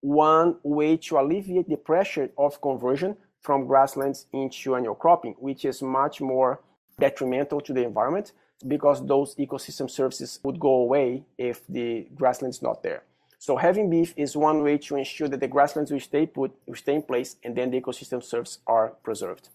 one 0.00 0.56
way 0.62 0.96
to 0.96 1.18
alleviate 1.18 1.68
the 1.68 1.76
pressure 1.76 2.30
of 2.36 2.60
conversion 2.60 3.16
from 3.40 3.66
grasslands 3.66 4.26
into 4.32 4.74
annual 4.74 4.94
cropping 4.94 5.34
which 5.38 5.64
is 5.64 5.82
much 5.82 6.20
more 6.20 6.60
detrimental 6.98 7.60
to 7.60 7.72
the 7.72 7.82
environment 7.82 8.32
because 8.66 9.06
those 9.06 9.34
ecosystem 9.36 9.90
services 9.90 10.40
would 10.42 10.58
go 10.58 10.74
away 10.76 11.24
if 11.38 11.66
the 11.68 12.06
grasslands 12.14 12.62
not 12.62 12.82
there. 12.82 13.02
So 13.38 13.56
having 13.56 13.90
beef 13.90 14.14
is 14.16 14.36
one 14.36 14.62
way 14.62 14.78
to 14.78 14.96
ensure 14.96 15.28
that 15.28 15.40
the 15.40 15.48
grasslands 15.48 15.90
will 15.90 16.00
stay 16.00 16.26
put, 16.26 16.52
will 16.66 16.76
stay 16.76 16.94
in 16.94 17.02
place, 17.02 17.36
and 17.44 17.54
then 17.54 17.70
the 17.70 17.80
ecosystem 17.80 18.22
services 18.22 18.58
are 18.66 18.90
preserved. 19.02 19.50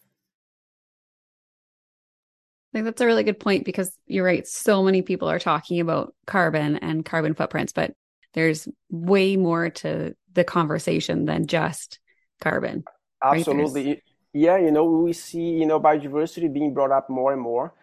Think 2.72 2.86
that's 2.86 3.02
a 3.02 3.06
really 3.06 3.24
good 3.24 3.40
point 3.40 3.66
because 3.66 3.92
you're 4.06 4.26
right. 4.26 4.48
So 4.48 4.84
many 4.84 5.02
people 5.02 5.28
are 5.30 5.40
talking 5.40 5.80
about 5.80 6.14
carbon 6.28 6.76
and 6.78 7.04
carbon 7.04 7.34
footprints, 7.34 7.74
but 7.74 7.94
there's 8.34 8.68
way 8.92 9.38
more 9.38 9.72
to 9.72 10.16
the 10.34 10.44
conversation 10.44 11.26
than 11.26 11.48
just 11.48 12.00
carbon. 12.42 12.84
Absolutely. 13.24 13.88
Right? 13.88 14.04
Yeah, 14.34 14.58
you 14.58 14.70
know, 14.72 14.86
we 14.86 15.14
see, 15.14 15.42
you 15.42 15.66
know, 15.66 15.80
biodiversity 15.80 16.54
being 16.54 16.74
brought 16.74 16.92
up 16.92 17.10
more 17.10 17.34
and 17.34 17.42
more. 17.42 17.74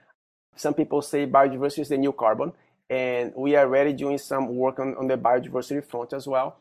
Some 0.55 0.75
people 0.75 1.03
say 1.03 1.27
biodiversity 1.27 1.81
is 1.81 1.89
the 1.89 1.99
new 1.99 2.13
carbon, 2.13 2.53
and 2.89 3.33
we 3.37 3.57
are 3.57 3.67
already 3.67 3.93
doing 3.93 4.19
some 4.19 4.55
work 4.55 4.79
on, 4.79 4.95
on 4.97 5.09
the 5.09 5.19
biodiversity 5.19 5.85
front 5.85 6.13
as 6.13 6.29
well. 6.29 6.59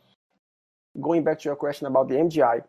Going 0.99 1.23
back 1.23 1.39
to 1.41 1.49
your 1.49 1.55
question 1.55 1.85
about 1.85 2.09
the 2.09 2.15
MGI, 2.15 2.63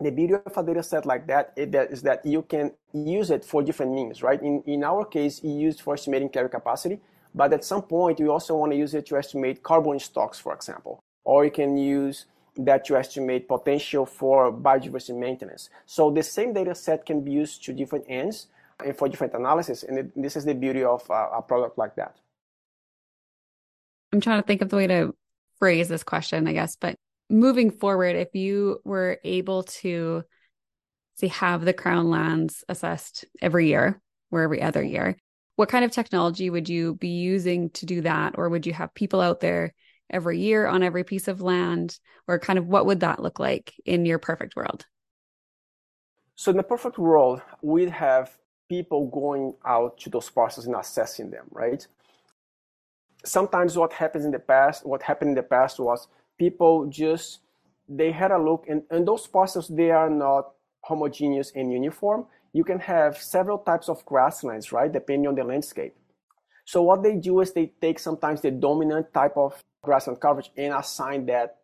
the 0.00 0.10
beauty 0.10 0.34
of 0.34 0.56
a 0.56 0.62
data 0.62 0.82
set 0.82 1.06
like 1.06 1.26
that 1.28 1.52
is 1.56 2.02
that 2.02 2.24
you 2.26 2.42
can 2.42 2.72
use 2.92 3.30
it 3.30 3.44
for 3.44 3.62
different 3.62 3.92
means, 3.92 4.22
right? 4.22 4.42
In, 4.42 4.62
in 4.66 4.82
our 4.82 5.04
case, 5.04 5.42
you 5.42 5.52
used 5.52 5.80
for 5.80 5.94
estimating 5.94 6.28
carry 6.28 6.48
capacity, 6.48 7.00
but 7.34 7.52
at 7.52 7.64
some 7.64 7.82
point, 7.82 8.18
you 8.18 8.32
also 8.32 8.56
want 8.56 8.72
to 8.72 8.78
use 8.78 8.94
it 8.94 9.06
to 9.06 9.16
estimate 9.16 9.62
carbon 9.62 9.98
stocks, 9.98 10.38
for 10.38 10.52
example, 10.52 11.00
or 11.24 11.44
you 11.44 11.50
can 11.50 11.76
use 11.76 12.26
that 12.56 12.84
to 12.86 12.96
estimate 12.96 13.48
potential 13.48 14.06
for 14.06 14.52
biodiversity 14.52 15.18
maintenance. 15.18 15.70
So 15.86 16.10
the 16.10 16.22
same 16.22 16.52
data 16.52 16.74
set 16.74 17.06
can 17.06 17.22
be 17.22 17.32
used 17.32 17.64
to 17.64 17.72
different 17.72 18.04
ends, 18.08 18.48
and 18.84 18.96
for 18.96 19.08
different 19.08 19.34
analysis. 19.34 19.82
And 19.84 19.98
it, 19.98 20.22
this 20.22 20.36
is 20.36 20.44
the 20.44 20.54
beauty 20.54 20.82
of 20.82 21.08
uh, 21.10 21.28
a 21.32 21.42
product 21.42 21.78
like 21.78 21.94
that. 21.96 22.16
I'm 24.12 24.20
trying 24.20 24.40
to 24.40 24.46
think 24.46 24.62
of 24.62 24.68
the 24.68 24.76
way 24.76 24.86
to 24.86 25.14
phrase 25.58 25.88
this 25.88 26.04
question, 26.04 26.46
I 26.46 26.52
guess. 26.52 26.76
But 26.76 26.96
moving 27.30 27.70
forward, 27.70 28.16
if 28.16 28.34
you 28.34 28.80
were 28.84 29.18
able 29.24 29.64
to 29.64 30.24
say 31.16 31.28
have 31.28 31.64
the 31.64 31.72
crown 31.72 32.10
lands 32.10 32.64
assessed 32.68 33.24
every 33.40 33.68
year 33.68 34.00
or 34.30 34.42
every 34.42 34.60
other 34.60 34.82
year. 34.82 35.16
What 35.56 35.68
kind 35.68 35.84
of 35.84 35.92
technology 35.92 36.50
would 36.50 36.68
you 36.68 36.94
be 36.96 37.08
using 37.08 37.70
to 37.70 37.86
do 37.86 38.00
that? 38.02 38.34
Or 38.36 38.48
would 38.48 38.66
you 38.66 38.72
have 38.72 38.94
people 38.94 39.20
out 39.20 39.40
there 39.40 39.72
every 40.10 40.40
year 40.40 40.66
on 40.66 40.82
every 40.82 41.04
piece 41.04 41.28
of 41.28 41.40
land? 41.40 41.98
Or 42.26 42.38
kind 42.38 42.58
of 42.58 42.66
what 42.66 42.86
would 42.86 43.00
that 43.00 43.22
look 43.22 43.38
like 43.38 43.72
in 43.84 44.04
your 44.04 44.18
perfect 44.18 44.56
world? 44.56 44.86
So, 46.34 46.50
in 46.50 46.56
the 46.56 46.64
perfect 46.64 46.98
world, 46.98 47.42
we'd 47.62 47.90
have 47.90 48.36
people 48.68 49.06
going 49.08 49.54
out 49.64 49.98
to 49.98 50.10
those 50.10 50.28
parcels 50.28 50.66
and 50.66 50.74
assessing 50.74 51.30
them, 51.30 51.46
right? 51.52 51.86
Sometimes 53.24 53.76
what 53.76 53.92
happens 53.92 54.24
in 54.24 54.32
the 54.32 54.40
past, 54.40 54.84
what 54.84 55.02
happened 55.02 55.30
in 55.30 55.34
the 55.36 55.44
past 55.44 55.78
was 55.78 56.08
people 56.38 56.86
just 56.86 57.40
they 57.88 58.10
had 58.12 58.30
a 58.30 58.38
look 58.38 58.64
and, 58.68 58.82
and 58.90 59.06
those 59.06 59.26
parcels 59.26 59.68
they 59.68 59.90
are 59.90 60.10
not 60.10 60.52
homogeneous 60.82 61.52
and 61.54 61.72
uniform. 61.72 62.26
You 62.52 62.64
can 62.64 62.78
have 62.78 63.18
several 63.18 63.58
types 63.58 63.88
of 63.88 64.04
grasslands, 64.04 64.70
right, 64.72 64.92
depending 64.92 65.26
on 65.26 65.34
the 65.34 65.44
landscape. 65.44 65.94
So 66.64 66.82
what 66.82 67.02
they 67.02 67.16
do 67.16 67.40
is 67.40 67.52
they 67.52 67.72
take 67.80 67.98
sometimes 67.98 68.40
the 68.40 68.50
dominant 68.50 69.12
type 69.12 69.36
of 69.36 69.62
grassland 69.82 70.20
coverage 70.20 70.50
and 70.56 70.72
assign 70.72 71.26
that 71.26 71.58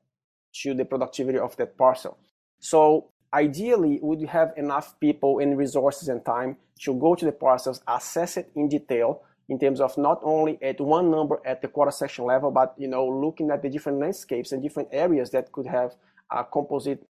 to 0.62 0.74
the 0.74 0.84
productivity 0.84 1.38
of 1.38 1.56
that 1.56 1.76
parcel. 1.76 2.18
So 2.58 3.10
ideally, 3.32 3.98
would 4.02 4.20
you 4.20 4.26
have 4.26 4.52
enough 4.56 4.98
people 5.00 5.38
and 5.38 5.56
resources 5.56 6.08
and 6.08 6.24
time 6.24 6.56
to 6.82 6.94
go 6.94 7.14
to 7.14 7.24
the 7.24 7.32
parcels, 7.32 7.80
assess 7.86 8.36
it 8.36 8.50
in 8.54 8.68
detail 8.68 9.22
in 9.50 9.58
terms 9.58 9.80
of 9.80 9.98
not 9.98 10.20
only 10.22 10.58
at 10.62 10.80
one 10.80 11.10
number 11.10 11.42
at 11.44 11.60
the 11.60 11.68
quarter 11.68 11.90
section 11.90 12.24
level, 12.24 12.50
but 12.52 12.72
you 12.78 12.88
know 12.88 13.06
looking 13.06 13.50
at 13.50 13.60
the 13.62 13.68
different 13.68 13.98
landscapes 13.98 14.52
and 14.52 14.62
different 14.62 14.88
areas 14.92 15.30
that 15.30 15.50
could 15.52 15.66
have 15.66 15.94
a 16.30 16.44
composite 16.44 17.04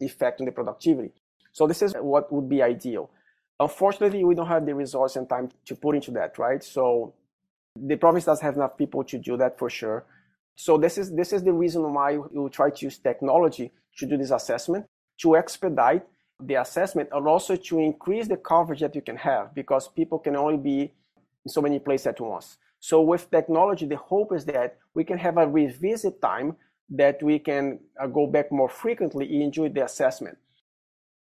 effect 0.00 0.40
on 0.40 0.46
the 0.46 0.52
productivity. 0.52 1.12
So 1.52 1.66
this 1.66 1.82
is 1.82 1.94
what 2.00 2.32
would 2.32 2.48
be 2.48 2.62
ideal. 2.62 3.10
Unfortunately, 3.60 4.24
we 4.24 4.34
don't 4.34 4.48
have 4.48 4.66
the 4.66 4.74
resource 4.74 5.14
and 5.16 5.28
time 5.28 5.50
to 5.66 5.76
put 5.76 5.94
into 5.94 6.10
that, 6.12 6.38
right? 6.38 6.64
So 6.64 7.14
the 7.76 7.96
province 7.96 8.24
does 8.24 8.40
have 8.40 8.56
enough 8.56 8.76
people 8.76 9.04
to 9.04 9.18
do 9.18 9.36
that 9.36 9.58
for 9.58 9.68
sure. 9.68 10.04
So 10.56 10.78
this 10.78 10.96
is 10.96 11.12
this 11.12 11.34
is 11.34 11.42
the 11.42 11.52
reason 11.52 11.92
why 11.92 12.16
we 12.16 12.48
try 12.48 12.70
to 12.70 12.84
use 12.86 12.96
technology 12.96 13.70
to 13.98 14.06
do 14.06 14.16
this 14.16 14.30
assessment 14.30 14.86
to 15.18 15.36
expedite 15.36 16.02
the 16.40 16.54
assessment 16.54 17.10
and 17.12 17.26
also 17.28 17.56
to 17.56 17.78
increase 17.78 18.26
the 18.26 18.36
coverage 18.36 18.80
that 18.80 18.94
you 18.94 19.02
can 19.02 19.16
have 19.16 19.54
because 19.54 19.86
people 19.88 20.18
can 20.18 20.34
only 20.34 20.56
be 20.56 20.92
so 21.46 21.60
many 21.60 21.78
places 21.78 22.06
at 22.08 22.20
once. 22.20 22.58
So 22.80 23.00
with 23.00 23.30
technology, 23.30 23.86
the 23.86 23.96
hope 23.96 24.32
is 24.34 24.44
that 24.46 24.78
we 24.94 25.04
can 25.04 25.18
have 25.18 25.38
a 25.38 25.46
revisit 25.46 26.20
time 26.20 26.56
that 26.90 27.22
we 27.22 27.38
can 27.38 27.80
uh, 27.98 28.06
go 28.06 28.26
back 28.26 28.52
more 28.52 28.68
frequently 28.68 29.42
and 29.42 29.52
do 29.52 29.68
the 29.68 29.84
assessment. 29.84 30.36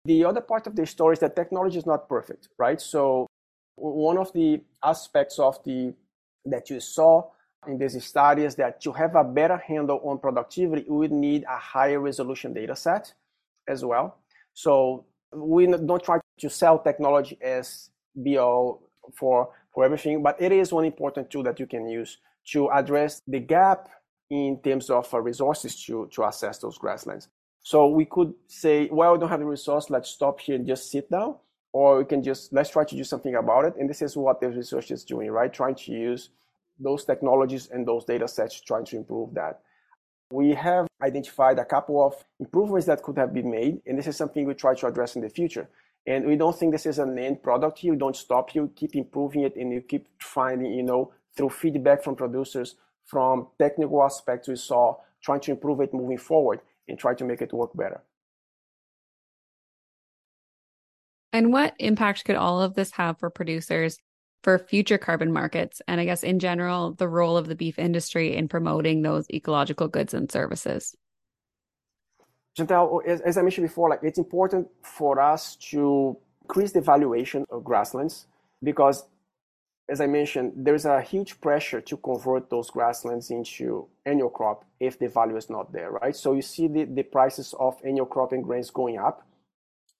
The 0.04 0.24
other 0.24 0.40
part 0.40 0.66
of 0.66 0.74
the 0.74 0.86
story 0.86 1.12
is 1.12 1.20
that 1.20 1.36
technology 1.36 1.78
is 1.78 1.86
not 1.86 2.08
perfect, 2.08 2.48
right? 2.58 2.80
So 2.80 3.26
one 3.76 4.18
of 4.18 4.32
the 4.32 4.62
aspects 4.82 5.38
of 5.38 5.62
the 5.64 5.94
that 6.46 6.70
you 6.70 6.80
saw 6.80 7.30
in 7.68 7.78
this 7.78 8.02
study 8.04 8.42
is 8.42 8.56
that 8.56 8.80
to 8.80 8.92
have 8.92 9.14
a 9.14 9.22
better 9.22 9.56
handle 9.56 10.00
on 10.04 10.18
productivity, 10.18 10.84
we 10.88 10.96
would 10.96 11.12
need 11.12 11.44
a 11.44 11.56
higher 11.56 12.00
resolution 12.00 12.52
data 12.52 12.74
set 12.74 13.12
as 13.68 13.84
well. 13.84 14.18
So 14.54 15.04
we 15.32 15.66
don't 15.66 16.02
try 16.02 16.18
to 16.40 16.50
sell 16.50 16.78
technology 16.78 17.38
as 17.40 17.90
be 18.20 18.38
all 18.38 18.82
for 19.14 19.50
for 19.74 19.84
everything, 19.84 20.22
but 20.22 20.40
it 20.40 20.52
is 20.52 20.72
one 20.72 20.84
important 20.84 21.30
tool 21.30 21.42
that 21.44 21.58
you 21.58 21.66
can 21.66 21.88
use 21.88 22.18
to 22.52 22.70
address 22.70 23.22
the 23.26 23.40
gap 23.40 23.88
in 24.30 24.58
terms 24.62 24.90
of 24.90 25.12
uh, 25.12 25.20
resources 25.20 25.84
to 25.84 26.08
to 26.12 26.24
assess 26.24 26.58
those 26.58 26.78
grasslands. 26.78 27.28
So 27.60 27.88
we 27.88 28.06
could 28.06 28.34
say, 28.48 28.88
well, 28.90 29.12
we 29.12 29.18
don't 29.18 29.28
have 29.28 29.40
the 29.40 29.46
resource, 29.46 29.88
let's 29.90 30.10
stop 30.10 30.40
here 30.40 30.56
and 30.56 30.66
just 30.66 30.90
sit 30.90 31.10
down, 31.10 31.36
or 31.72 31.98
we 31.98 32.04
can 32.04 32.22
just 32.22 32.52
let's 32.52 32.70
try 32.70 32.84
to 32.84 32.96
do 32.96 33.04
something 33.04 33.36
about 33.36 33.64
it. 33.66 33.74
And 33.78 33.88
this 33.88 34.02
is 34.02 34.16
what 34.16 34.40
the 34.40 34.48
research 34.48 34.90
is 34.90 35.04
doing, 35.04 35.30
right? 35.30 35.52
Trying 35.52 35.76
to 35.76 35.92
use 35.92 36.30
those 36.80 37.04
technologies 37.04 37.68
and 37.70 37.86
those 37.86 38.04
data 38.04 38.26
sets 38.26 38.60
trying 38.60 38.86
to 38.86 38.96
improve 38.96 39.34
that. 39.34 39.60
We 40.32 40.54
have 40.54 40.86
identified 41.02 41.58
a 41.58 41.64
couple 41.64 42.04
of 42.04 42.14
improvements 42.40 42.86
that 42.86 43.02
could 43.02 43.18
have 43.18 43.34
been 43.34 43.50
made, 43.50 43.82
and 43.86 43.98
this 43.98 44.06
is 44.06 44.16
something 44.16 44.46
we 44.46 44.54
try 44.54 44.74
to 44.74 44.86
address 44.86 45.14
in 45.14 45.22
the 45.22 45.28
future. 45.28 45.68
And 46.06 46.26
we 46.26 46.36
don't 46.36 46.58
think 46.58 46.72
this 46.72 46.86
is 46.86 46.98
an 46.98 47.16
end 47.18 47.42
product. 47.42 47.84
You 47.84 47.94
don't 47.94 48.16
stop. 48.16 48.54
You 48.54 48.72
keep 48.74 48.96
improving 48.96 49.42
it, 49.42 49.56
and 49.56 49.72
you 49.72 49.80
keep 49.80 50.08
finding, 50.20 50.72
you 50.72 50.82
know, 50.82 51.12
through 51.36 51.50
feedback 51.50 52.02
from 52.02 52.16
producers, 52.16 52.74
from 53.04 53.48
technical 53.58 54.02
aspects 54.02 54.48
we 54.48 54.56
saw, 54.56 54.96
trying 55.22 55.40
to 55.40 55.52
improve 55.52 55.80
it 55.80 55.94
moving 55.94 56.18
forward 56.18 56.60
and 56.88 56.98
try 56.98 57.14
to 57.14 57.24
make 57.24 57.40
it 57.40 57.52
work 57.52 57.70
better. 57.74 58.02
And 61.32 61.52
what 61.52 61.74
impact 61.78 62.24
could 62.24 62.36
all 62.36 62.60
of 62.60 62.74
this 62.74 62.92
have 62.92 63.18
for 63.18 63.30
producers 63.30 63.98
for 64.42 64.58
future 64.58 64.98
carbon 64.98 65.32
markets 65.32 65.80
and 65.86 66.00
I 66.00 66.04
guess 66.04 66.22
in 66.24 66.40
general 66.40 66.94
the 66.94 67.08
role 67.08 67.36
of 67.36 67.46
the 67.46 67.54
beef 67.54 67.78
industry 67.78 68.36
in 68.36 68.48
promoting 68.48 69.02
those 69.02 69.30
ecological 69.30 69.88
goods 69.88 70.12
and 70.14 70.30
services? 70.30 70.94
Chantal, 72.56 73.02
as, 73.06 73.20
as 73.22 73.38
I 73.38 73.42
mentioned 73.42 73.66
before, 73.66 73.88
like 73.88 74.00
it's 74.02 74.18
important 74.18 74.68
for 74.82 75.20
us 75.20 75.56
to 75.70 76.16
increase 76.42 76.72
the 76.72 76.80
valuation 76.80 77.46
of 77.50 77.64
grasslands 77.64 78.26
because 78.62 79.04
as 79.88 80.00
I 80.00 80.06
mentioned, 80.06 80.52
there's 80.56 80.84
a 80.84 81.00
huge 81.02 81.40
pressure 81.40 81.80
to 81.80 81.96
convert 81.96 82.48
those 82.48 82.70
grasslands 82.70 83.30
into 83.30 83.88
annual 84.06 84.30
crop 84.30 84.64
if 84.80 84.98
the 84.98 85.08
value 85.08 85.36
is 85.36 85.50
not 85.50 85.72
there, 85.72 85.90
right? 85.90 86.14
So 86.14 86.34
you 86.34 86.42
see 86.42 86.68
the, 86.68 86.84
the 86.84 87.02
prices 87.02 87.54
of 87.58 87.76
annual 87.84 88.06
crop 88.06 88.32
and 88.32 88.44
grains 88.44 88.70
going 88.70 88.98
up 88.98 89.26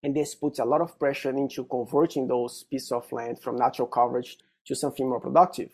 and 0.02 0.14
this 0.16 0.34
puts 0.34 0.58
a 0.58 0.64
lot 0.64 0.80
of 0.80 0.98
pressure 0.98 1.30
into 1.30 1.64
converting 1.64 2.26
those 2.26 2.64
pieces 2.64 2.92
of 2.92 3.10
land 3.12 3.40
from 3.40 3.56
natural 3.56 3.86
coverage 3.86 4.36
to 4.66 4.74
something 4.74 5.08
more 5.08 5.20
productive. 5.20 5.70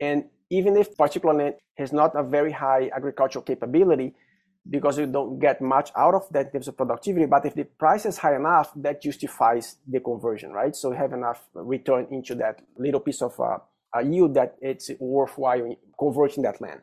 And 0.00 0.24
even 0.50 0.76
if 0.76 0.96
particular 0.96 1.34
land 1.34 1.54
has 1.76 1.92
not 1.92 2.16
a 2.16 2.22
very 2.22 2.52
high 2.52 2.90
agricultural 2.94 3.44
capability, 3.44 4.14
because 4.70 4.98
you 4.98 5.06
don't 5.06 5.38
get 5.40 5.60
much 5.60 5.90
out 5.96 6.14
of 6.14 6.28
that 6.30 6.46
in 6.46 6.52
terms 6.52 6.68
of 6.68 6.76
productivity, 6.76 7.26
but 7.26 7.44
if 7.44 7.54
the 7.54 7.64
price 7.64 8.06
is 8.06 8.16
high 8.18 8.36
enough, 8.36 8.72
that 8.76 9.02
justifies 9.02 9.76
the 9.86 9.98
conversion, 10.00 10.52
right? 10.52 10.74
So 10.76 10.92
you 10.92 10.96
have 10.96 11.12
enough 11.12 11.44
return 11.54 12.06
into 12.10 12.36
that 12.36 12.62
little 12.78 13.00
piece 13.00 13.20
of 13.20 13.38
uh, 13.40 13.58
yield 14.00 14.34
that 14.34 14.56
it's 14.60 14.90
worthwhile 15.00 15.76
converting 15.98 16.44
that 16.44 16.60
land. 16.60 16.80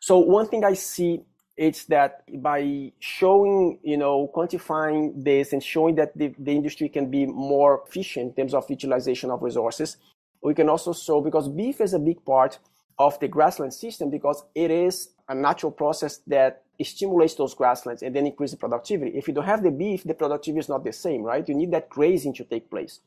So 0.00 0.18
one 0.18 0.48
thing 0.48 0.64
I 0.64 0.72
see 0.72 1.20
is 1.56 1.84
that 1.84 2.22
by 2.42 2.92
showing, 2.98 3.78
you 3.82 3.98
know, 3.98 4.30
quantifying 4.34 5.22
this 5.22 5.52
and 5.52 5.62
showing 5.62 5.94
that 5.96 6.16
the, 6.16 6.34
the 6.38 6.52
industry 6.52 6.88
can 6.88 7.10
be 7.10 7.26
more 7.26 7.82
efficient 7.86 8.30
in 8.30 8.34
terms 8.34 8.54
of 8.54 8.68
utilization 8.70 9.30
of 9.30 9.42
resources, 9.42 9.98
we 10.42 10.54
can 10.54 10.68
also 10.68 10.92
show 10.94 11.20
because 11.20 11.48
beef 11.48 11.80
is 11.80 11.92
a 11.92 11.98
big 11.98 12.24
part 12.24 12.58
of 12.98 13.18
the 13.20 13.28
grassland 13.28 13.74
system 13.74 14.10
because 14.10 14.44
it 14.54 14.70
is 14.70 15.10
a 15.28 15.34
natural 15.34 15.72
process 15.72 16.18
that 16.26 16.62
stimulates 16.82 17.34
those 17.34 17.54
grasslands 17.54 18.02
and 18.02 18.14
then 18.14 18.26
increases 18.26 18.58
productivity. 18.58 19.16
If 19.16 19.28
you 19.28 19.34
don't 19.34 19.44
have 19.44 19.62
the 19.62 19.70
beef, 19.70 20.02
the 20.02 20.14
productivity 20.14 20.58
is 20.58 20.68
not 20.68 20.82
the 20.82 20.92
same, 20.92 21.22
right? 21.22 21.48
You 21.48 21.54
need 21.54 21.70
that 21.72 21.88
grazing 21.88 22.34
to 22.34 22.44
take 22.44 22.70
place. 22.70 23.00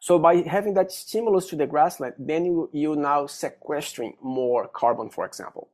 So 0.00 0.18
by 0.18 0.42
having 0.42 0.74
that 0.74 0.90
stimulus 0.90 1.46
to 1.50 1.56
the 1.56 1.66
grassland, 1.66 2.14
then 2.18 2.44
you, 2.44 2.68
you 2.72 2.96
now 2.96 3.26
sequestering 3.26 4.16
more 4.20 4.66
carbon, 4.66 5.10
for 5.10 5.24
example 5.24 5.68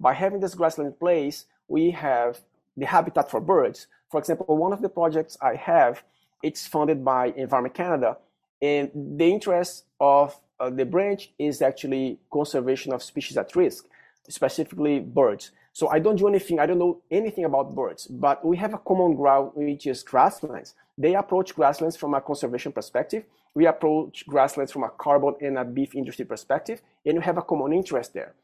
by 0.00 0.14
having 0.14 0.40
this 0.40 0.54
grassland 0.54 0.88
in 0.88 0.94
place, 0.94 1.44
we 1.68 1.90
have 1.90 2.40
the 2.76 2.86
habitat 2.86 3.30
for 3.30 3.40
birds. 3.40 3.86
For 4.10 4.18
example, 4.18 4.56
one 4.56 4.72
of 4.72 4.80
the 4.80 4.88
projects 4.88 5.36
I 5.40 5.54
have, 5.54 6.02
it's 6.42 6.66
funded 6.66 7.04
by 7.04 7.26
Environment 7.36 7.74
Canada, 7.74 8.16
and 8.62 8.90
the 8.94 9.30
interest 9.30 9.84
of 10.00 10.40
uh, 10.60 10.70
the 10.70 10.84
branch 10.84 11.32
is 11.38 11.62
actually 11.62 12.18
conservation 12.32 12.92
of 12.92 13.02
species 13.02 13.36
at 13.36 13.56
risk, 13.56 13.86
specifically 14.28 15.00
birds. 15.00 15.52
So 15.72 15.88
I 15.88 15.98
don't 15.98 16.16
do 16.16 16.28
anything, 16.28 16.58
I 16.60 16.66
don't 16.66 16.78
know 16.78 17.00
anything 17.10 17.44
about 17.44 17.74
birds, 17.74 18.06
but 18.06 18.44
we 18.44 18.56
have 18.58 18.74
a 18.74 18.78
common 18.78 19.14
ground 19.14 19.52
which 19.54 19.86
is 19.86 20.02
grasslands. 20.02 20.74
They 20.98 21.14
approach 21.14 21.54
grasslands 21.54 21.96
from 21.96 22.14
a 22.14 22.20
conservation 22.20 22.72
perspective. 22.72 23.24
We 23.54 23.66
approach 23.66 24.26
grasslands 24.26 24.72
from 24.72 24.84
a 24.84 24.90
carbon 24.90 25.34
and 25.40 25.58
a 25.58 25.64
beef 25.64 25.94
industry 25.94 26.24
perspective, 26.24 26.82
and 27.06 27.18
we 27.18 27.24
have 27.24 27.38
a 27.38 27.42
common 27.42 27.72
interest 27.72 28.12
there. 28.12 28.34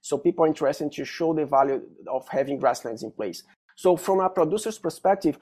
So 0.00 0.18
people 0.18 0.44
are 0.44 0.48
interested 0.48 0.92
to 0.92 1.04
show 1.04 1.34
the 1.34 1.46
value 1.46 1.82
of 2.08 2.26
having 2.28 2.58
grasslands 2.58 3.02
in 3.02 3.10
place. 3.10 3.42
So 3.76 3.96
from 3.96 4.20
a 4.20 4.30
producer's 4.30 4.78
perspective, 4.78 5.38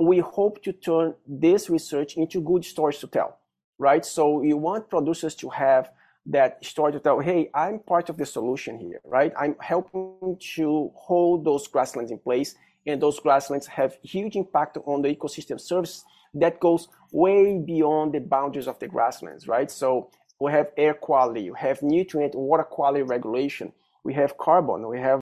we 0.00 0.18
hope 0.18 0.62
to 0.64 0.72
turn 0.72 1.14
this 1.26 1.70
research 1.70 2.16
into 2.16 2.40
good 2.40 2.64
stories 2.64 2.98
to 2.98 3.06
tell, 3.06 3.38
right? 3.78 4.04
So 4.04 4.42
you 4.42 4.56
want 4.56 4.88
producers 4.88 5.34
to 5.36 5.48
have 5.50 5.90
that 6.26 6.64
story 6.64 6.92
to 6.92 7.00
tell, 7.00 7.20
hey, 7.20 7.50
I'm 7.54 7.80
part 7.80 8.08
of 8.08 8.16
the 8.16 8.26
solution 8.26 8.78
here, 8.78 9.00
right? 9.04 9.32
I'm 9.38 9.56
helping 9.60 10.38
to 10.56 10.90
hold 10.94 11.44
those 11.44 11.66
grasslands 11.68 12.10
in 12.10 12.18
place, 12.18 12.54
and 12.86 13.00
those 13.00 13.20
grasslands 13.20 13.66
have 13.66 13.98
huge 14.02 14.36
impact 14.36 14.78
on 14.86 15.02
the 15.02 15.14
ecosystem 15.14 15.60
service 15.60 16.04
that 16.34 16.60
goes 16.60 16.88
way 17.12 17.58
beyond 17.58 18.12
the 18.12 18.20
boundaries 18.20 18.66
of 18.66 18.78
the 18.78 18.88
grasslands, 18.88 19.46
right? 19.46 19.70
So 19.70 20.10
we 20.40 20.50
have 20.52 20.72
air 20.76 20.94
quality, 20.94 21.50
we 21.50 21.58
have 21.58 21.82
nutrient 21.82 22.34
water 22.34 22.64
quality 22.64 23.02
regulation, 23.02 23.72
we 24.02 24.14
have 24.14 24.36
carbon, 24.36 24.88
we 24.88 24.98
have 25.00 25.20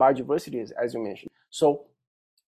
biodiversity, 0.00 0.70
as 0.80 0.94
you 0.94 1.00
mentioned. 1.02 1.30
So 1.50 1.86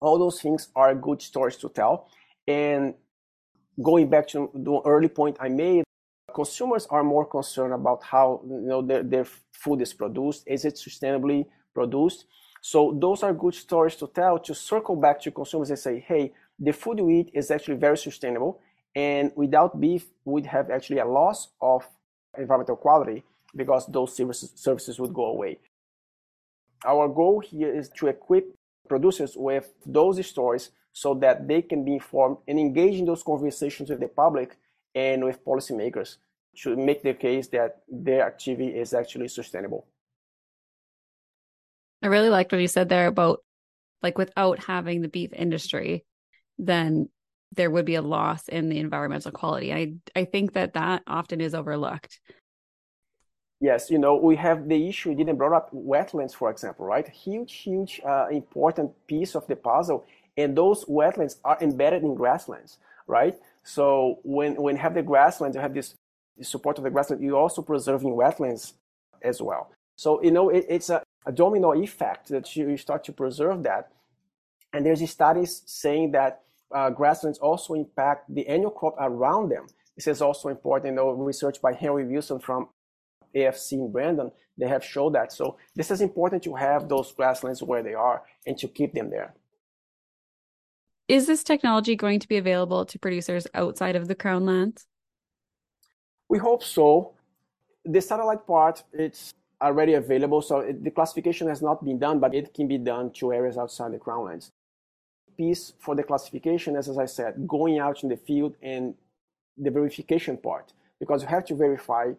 All 0.01 0.19
those 0.19 0.41
things 0.41 0.69
are 0.75 0.93
good 0.93 1.21
stories 1.21 1.57
to 1.57 1.69
tell. 1.69 2.09
And 2.47 2.93
going 3.81 4.09
back 4.09 4.27
to 4.29 4.49
the 4.53 4.81
early 4.85 5.07
point 5.07 5.37
I 5.39 5.49
made, 5.49 5.83
consumers 6.33 6.85
are 6.89 7.03
more 7.03 7.25
concerned 7.25 7.73
about 7.73 8.03
how 8.03 8.41
you 8.47 8.61
know 8.61 8.81
their, 8.81 9.03
their 9.03 9.25
food 9.51 9.81
is 9.81 9.93
produced. 9.93 10.43
Is 10.47 10.65
it 10.65 10.75
sustainably 10.75 11.45
produced? 11.73 12.25
So 12.61 12.97
those 12.99 13.21
are 13.23 13.33
good 13.33 13.53
stories 13.53 13.95
to 13.97 14.07
tell 14.07 14.39
to 14.39 14.55
circle 14.55 14.95
back 14.95 15.21
to 15.21 15.31
consumers 15.31 15.69
and 15.69 15.79
say, 15.79 15.99
hey, 15.99 16.33
the 16.59 16.73
food 16.73 16.99
we 16.99 17.19
eat 17.19 17.31
is 17.33 17.51
actually 17.51 17.77
very 17.77 17.97
sustainable. 17.97 18.59
And 18.95 19.31
without 19.35 19.79
beef, 19.79 20.05
we'd 20.23 20.45
have 20.47 20.71
actually 20.71 20.99
a 20.99 21.05
loss 21.05 21.49
of 21.61 21.85
environmental 22.37 22.77
quality 22.77 23.23
because 23.55 23.85
those 23.87 24.15
services 24.15 24.99
would 24.99 25.13
go 25.13 25.25
away. 25.25 25.59
Our 26.85 27.07
goal 27.07 27.39
here 27.39 27.73
is 27.73 27.89
to 27.97 28.07
equip 28.07 28.55
producers 28.87 29.35
with 29.35 29.73
those 29.85 30.25
stories 30.25 30.71
so 30.95 31.13
that 31.13 31.45
they 31.45 31.61
can 31.61 31.83
be 31.83 31.95
informed 31.95 32.37
and 32.47 32.57
engage 32.57 32.97
in 32.97 33.05
those 33.05 33.21
conversations 33.21 33.89
with 33.89 33.99
the 33.99 34.07
public 34.07 34.57
and 34.95 35.25
with 35.25 35.43
policymakers 35.43 36.15
to 36.55 36.77
make 36.77 37.03
the 37.03 37.13
case 37.13 37.49
that 37.49 37.81
their 37.89 38.25
activity 38.25 38.69
is 38.69 38.93
actually 38.93 39.27
sustainable. 39.27 39.85
I 42.01 42.07
really 42.07 42.29
liked 42.29 42.53
what 42.53 42.61
you 42.61 42.69
said 42.69 42.87
there 42.87 43.07
about 43.07 43.43
like 44.01 44.17
without 44.17 44.63
having 44.63 45.01
the 45.01 45.09
beef 45.09 45.33
industry, 45.33 46.05
then 46.57 47.09
there 47.51 47.69
would 47.69 47.85
be 47.85 47.95
a 47.95 48.01
loss 48.01 48.47
in 48.47 48.69
the 48.69 48.79
environmental 48.79 49.31
quality. 49.31 49.73
I 49.73 49.95
I 50.15 50.23
think 50.23 50.53
that 50.53 50.75
that 50.75 51.03
often 51.07 51.41
is 51.41 51.53
overlooked. 51.53 52.21
Yes, 53.59 53.89
you 53.89 53.97
know, 53.97 54.15
we 54.15 54.37
have 54.37 54.69
the 54.69 54.87
issue, 54.87 55.09
you 55.09 55.15
didn't 55.15 55.35
brought 55.35 55.55
up 55.55 55.71
wetlands, 55.73 56.33
for 56.33 56.49
example, 56.49 56.85
right? 56.85 57.07
Huge, 57.07 57.53
huge, 57.53 57.99
uh, 58.05 58.27
important 58.31 58.91
piece 59.07 59.35
of 59.35 59.45
the 59.47 59.55
puzzle. 59.55 60.05
And 60.37 60.57
those 60.57 60.85
wetlands 60.85 61.37
are 61.43 61.57
embedded 61.61 62.03
in 62.03 62.15
grasslands, 62.15 62.77
right? 63.07 63.35
So 63.63 64.19
when, 64.23 64.55
when 64.55 64.75
you 64.75 64.81
have 64.81 64.93
the 64.93 65.01
grasslands, 65.01 65.55
you 65.55 65.61
have 65.61 65.73
this 65.73 65.95
support 66.41 66.77
of 66.77 66.83
the 66.83 66.89
grassland, 66.89 67.23
you're 67.23 67.37
also 67.37 67.61
preserving 67.61 68.13
wetlands 68.13 68.73
as 69.21 69.41
well. 69.41 69.71
So, 69.95 70.21
you 70.21 70.31
know, 70.31 70.49
it, 70.49 70.65
it's 70.67 70.89
a, 70.89 71.01
a 71.25 71.31
domino 71.31 71.73
effect 71.73 72.29
that 72.29 72.55
you, 72.55 72.69
you 72.69 72.77
start 72.77 73.03
to 73.05 73.13
preserve 73.13 73.63
that. 73.63 73.91
And 74.73 74.85
there's 74.85 75.09
studies 75.09 75.63
saying 75.65 76.11
that 76.11 76.41
uh, 76.73 76.89
grasslands 76.89 77.39
also 77.39 77.73
impact 77.75 78.33
the 78.33 78.45
annual 78.47 78.71
crop 78.71 78.95
around 78.99 79.49
them. 79.49 79.67
This 79.95 80.07
is 80.07 80.21
also 80.21 80.49
important, 80.49 80.91
you 80.91 80.95
know, 80.95 81.11
research 81.11 81.61
by 81.61 81.71
Henry 81.71 82.05
Wilson 82.05 82.39
from 82.39 82.67
AFC 83.35 83.73
in 83.73 83.91
Brandon, 83.91 84.31
they 84.57 84.67
have 84.67 84.83
showed 84.83 85.13
that. 85.13 85.31
So 85.31 85.57
this 85.75 85.91
is 85.91 86.01
important 86.01 86.43
to 86.43 86.55
have 86.55 86.87
those 86.87 87.11
grasslands 87.11 87.61
where 87.61 87.83
they 87.83 87.93
are 87.93 88.23
and 88.45 88.57
to 88.57 88.67
keep 88.67 88.93
them 88.93 89.09
there. 89.09 89.33
Is 91.07 91.27
this 91.27 91.43
technology 91.43 91.95
going 91.95 92.19
to 92.19 92.27
be 92.27 92.37
available 92.37 92.85
to 92.85 92.97
producers 92.97 93.45
outside 93.53 93.95
of 93.95 94.07
the 94.07 94.15
crown 94.15 94.45
lands? 94.45 94.87
We 96.29 96.39
hope 96.39 96.63
so. 96.63 97.13
The 97.85 98.01
satellite 98.01 98.47
part, 98.47 98.83
it's 98.91 99.33
already 99.61 99.93
available. 99.93 100.41
So 100.41 100.59
it, 100.61 100.83
the 100.83 100.89
classification 100.89 101.47
has 101.47 101.61
not 101.61 101.85
been 101.85 101.99
done, 101.99 102.19
but 102.19 102.33
it 102.33 102.53
can 102.55 102.67
be 102.67 102.79
done 102.79 103.11
to 103.13 103.33
areas 103.33 103.57
outside 103.57 103.93
the 103.93 103.99
crown 103.99 104.25
lands. 104.25 104.51
Piece 105.37 105.73
for 105.79 105.95
the 105.95 106.01
classification, 106.01 106.75
as, 106.75 106.89
as 106.89 106.97
I 106.97 107.05
said, 107.05 107.47
going 107.47 107.77
out 107.77 108.01
in 108.01 108.09
the 108.09 108.17
field 108.17 108.55
and 108.63 108.95
the 109.57 109.69
verification 109.69 110.37
part, 110.37 110.73
because 110.99 111.21
you 111.21 111.27
have 111.27 111.45
to 111.45 111.55
verify 111.55 112.13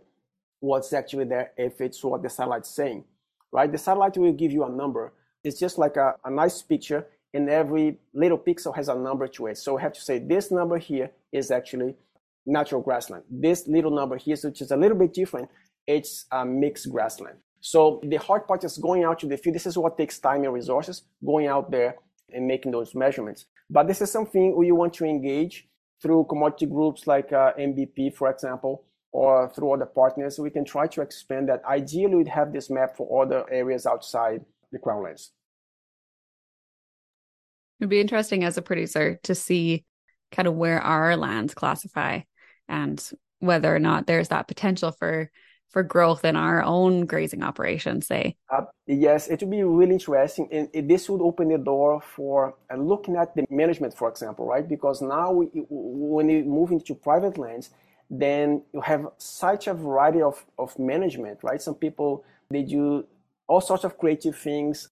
what's 0.60 0.92
actually 0.92 1.24
there 1.24 1.50
if 1.56 1.80
it's 1.80 2.02
what 2.04 2.22
the 2.22 2.30
satellite's 2.30 2.68
saying, 2.68 3.04
right? 3.50 3.70
The 3.70 3.78
satellite 3.78 4.16
will 4.16 4.32
give 4.32 4.52
you 4.52 4.64
a 4.64 4.70
number. 4.70 5.12
It's 5.42 5.58
just 5.58 5.76
like 5.76 5.96
a, 5.96 6.14
a 6.24 6.30
nice 6.30 6.62
picture, 6.62 7.06
and 7.36 7.50
every 7.50 7.98
little 8.14 8.38
pixel 8.38 8.74
has 8.74 8.88
a 8.88 8.94
number 8.94 9.28
to 9.28 9.46
it. 9.48 9.58
So 9.58 9.76
we 9.76 9.82
have 9.82 9.92
to 9.92 10.00
say 10.00 10.18
this 10.18 10.50
number 10.50 10.78
here 10.78 11.10
is 11.32 11.50
actually 11.50 11.94
natural 12.46 12.80
grassland. 12.80 13.24
This 13.30 13.68
little 13.68 13.90
number 13.90 14.16
here, 14.16 14.36
which 14.42 14.62
is 14.62 14.70
a 14.70 14.76
little 14.76 14.96
bit 14.96 15.12
different, 15.12 15.48
it's 15.86 16.26
a 16.32 16.44
mixed 16.44 16.90
grassland. 16.90 17.38
So 17.60 18.00
the 18.02 18.16
hard 18.16 18.46
part 18.46 18.64
is 18.64 18.78
going 18.78 19.04
out 19.04 19.18
to 19.20 19.26
the 19.26 19.36
field. 19.36 19.54
This 19.54 19.66
is 19.66 19.76
what 19.76 19.98
takes 19.98 20.18
time 20.18 20.44
and 20.44 20.52
resources, 20.52 21.02
going 21.24 21.46
out 21.46 21.70
there 21.70 21.96
and 22.32 22.46
making 22.46 22.72
those 22.72 22.94
measurements. 22.94 23.46
But 23.68 23.86
this 23.86 24.00
is 24.00 24.10
something 24.10 24.56
we 24.56 24.72
want 24.72 24.94
to 24.94 25.04
engage 25.04 25.68
through 26.00 26.26
commodity 26.28 26.66
groups 26.66 27.06
like 27.06 27.32
uh, 27.32 27.52
MBP, 27.58 28.14
for 28.14 28.30
example, 28.30 28.84
or 29.12 29.50
through 29.54 29.72
other 29.72 29.86
partners, 29.86 30.38
we 30.38 30.50
can 30.50 30.64
try 30.64 30.86
to 30.86 31.00
expand 31.00 31.48
that. 31.48 31.62
Ideally, 31.64 32.16
we'd 32.16 32.28
have 32.28 32.52
this 32.52 32.68
map 32.68 32.96
for 32.96 33.22
other 33.22 33.44
areas 33.50 33.86
outside 33.86 34.44
the 34.72 34.78
Crown 34.78 35.02
Lands. 35.04 35.32
It'd 37.80 37.90
be 37.90 38.00
interesting 38.00 38.44
as 38.44 38.56
a 38.56 38.62
producer 38.62 39.18
to 39.24 39.34
see 39.34 39.84
kind 40.32 40.48
of 40.48 40.54
where 40.54 40.80
our 40.80 41.16
lands 41.16 41.54
classify 41.54 42.20
and 42.68 43.02
whether 43.38 43.74
or 43.74 43.78
not 43.78 44.06
there's 44.06 44.28
that 44.28 44.48
potential 44.48 44.92
for 44.92 45.30
for 45.70 45.82
growth 45.82 46.24
in 46.24 46.36
our 46.36 46.62
own 46.62 47.04
grazing 47.04 47.42
operations 47.42 48.06
say 48.06 48.34
uh, 48.50 48.62
yes 48.86 49.28
it 49.28 49.40
would 49.40 49.50
be 49.50 49.62
really 49.62 49.92
interesting 49.92 50.48
and 50.50 50.88
this 50.88 51.08
would 51.10 51.20
open 51.20 51.48
the 51.48 51.58
door 51.58 52.00
for 52.00 52.54
uh, 52.72 52.76
looking 52.76 53.16
at 53.16 53.34
the 53.36 53.44
management 53.50 53.94
for 53.94 54.08
example 54.08 54.46
right 54.46 54.68
because 54.68 55.02
now 55.02 55.32
we, 55.32 55.46
when 55.68 56.30
you 56.30 56.44
move 56.44 56.70
into 56.70 56.94
private 56.94 57.36
lands 57.36 57.70
then 58.10 58.62
you 58.72 58.80
have 58.80 59.06
such 59.18 59.66
a 59.66 59.74
variety 59.74 60.22
of, 60.22 60.44
of 60.58 60.78
management, 60.78 61.40
right? 61.42 61.60
Some 61.60 61.74
people, 61.74 62.24
they 62.50 62.62
do 62.62 63.04
all 63.48 63.60
sorts 63.60 63.84
of 63.84 63.98
creative 63.98 64.36
things, 64.36 64.88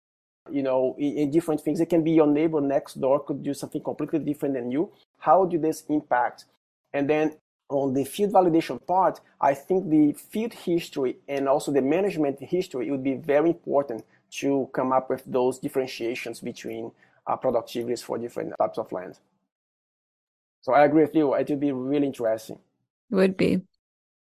you 0.51 0.63
know, 0.63 0.95
in, 0.99 1.31
different 1.31 1.61
things. 1.61 1.81
It 1.81 1.91
can 1.91 2.03
be 2.03 2.13
your 2.13 2.27
neighbor 2.27 2.61
next 2.61 3.01
door 3.01 3.21
could 3.21 3.43
do 3.43 3.55
something 3.55 3.83
completely 3.83 4.19
different 4.19 4.55
than 4.55 4.71
you. 4.71 4.91
How 5.19 5.45
do 5.45 5.59
this 5.59 5.85
impact? 5.89 6.45
And 6.93 7.09
then 7.09 7.37
on 7.69 7.95
the 7.95 8.05
field 8.05 8.33
validation 8.33 8.85
part, 8.87 9.21
I 9.41 9.55
think 9.55 9.89
the 9.89 10.13
field 10.13 10.53
history 10.53 11.17
and 11.29 11.49
also 11.49 11.73
the 11.73 11.83
management 11.83 12.41
history 12.41 12.91
would 12.91 13.03
be 13.03 13.15
very 13.15 13.51
important 13.51 14.05
to 14.33 14.69
come 14.73 14.93
up 14.93 15.11
with 15.11 15.23
those 15.27 15.59
differentiations 15.59 16.41
between 16.41 16.91
uh, 17.27 17.37
productivities 17.37 18.03
for 18.03 18.19
different 18.19 18.53
types 18.59 18.79
of 18.79 18.91
land. 18.93 19.19
So 20.61 20.73
I 20.73 20.85
agree 20.85 21.03
with 21.03 21.15
you. 21.15 21.35
It 21.35 21.49
would 21.49 21.61
be 21.61 21.73
really 21.73 22.07
interesting. 22.07 22.59
It 23.11 23.15
would 23.15 23.37
be. 23.37 23.63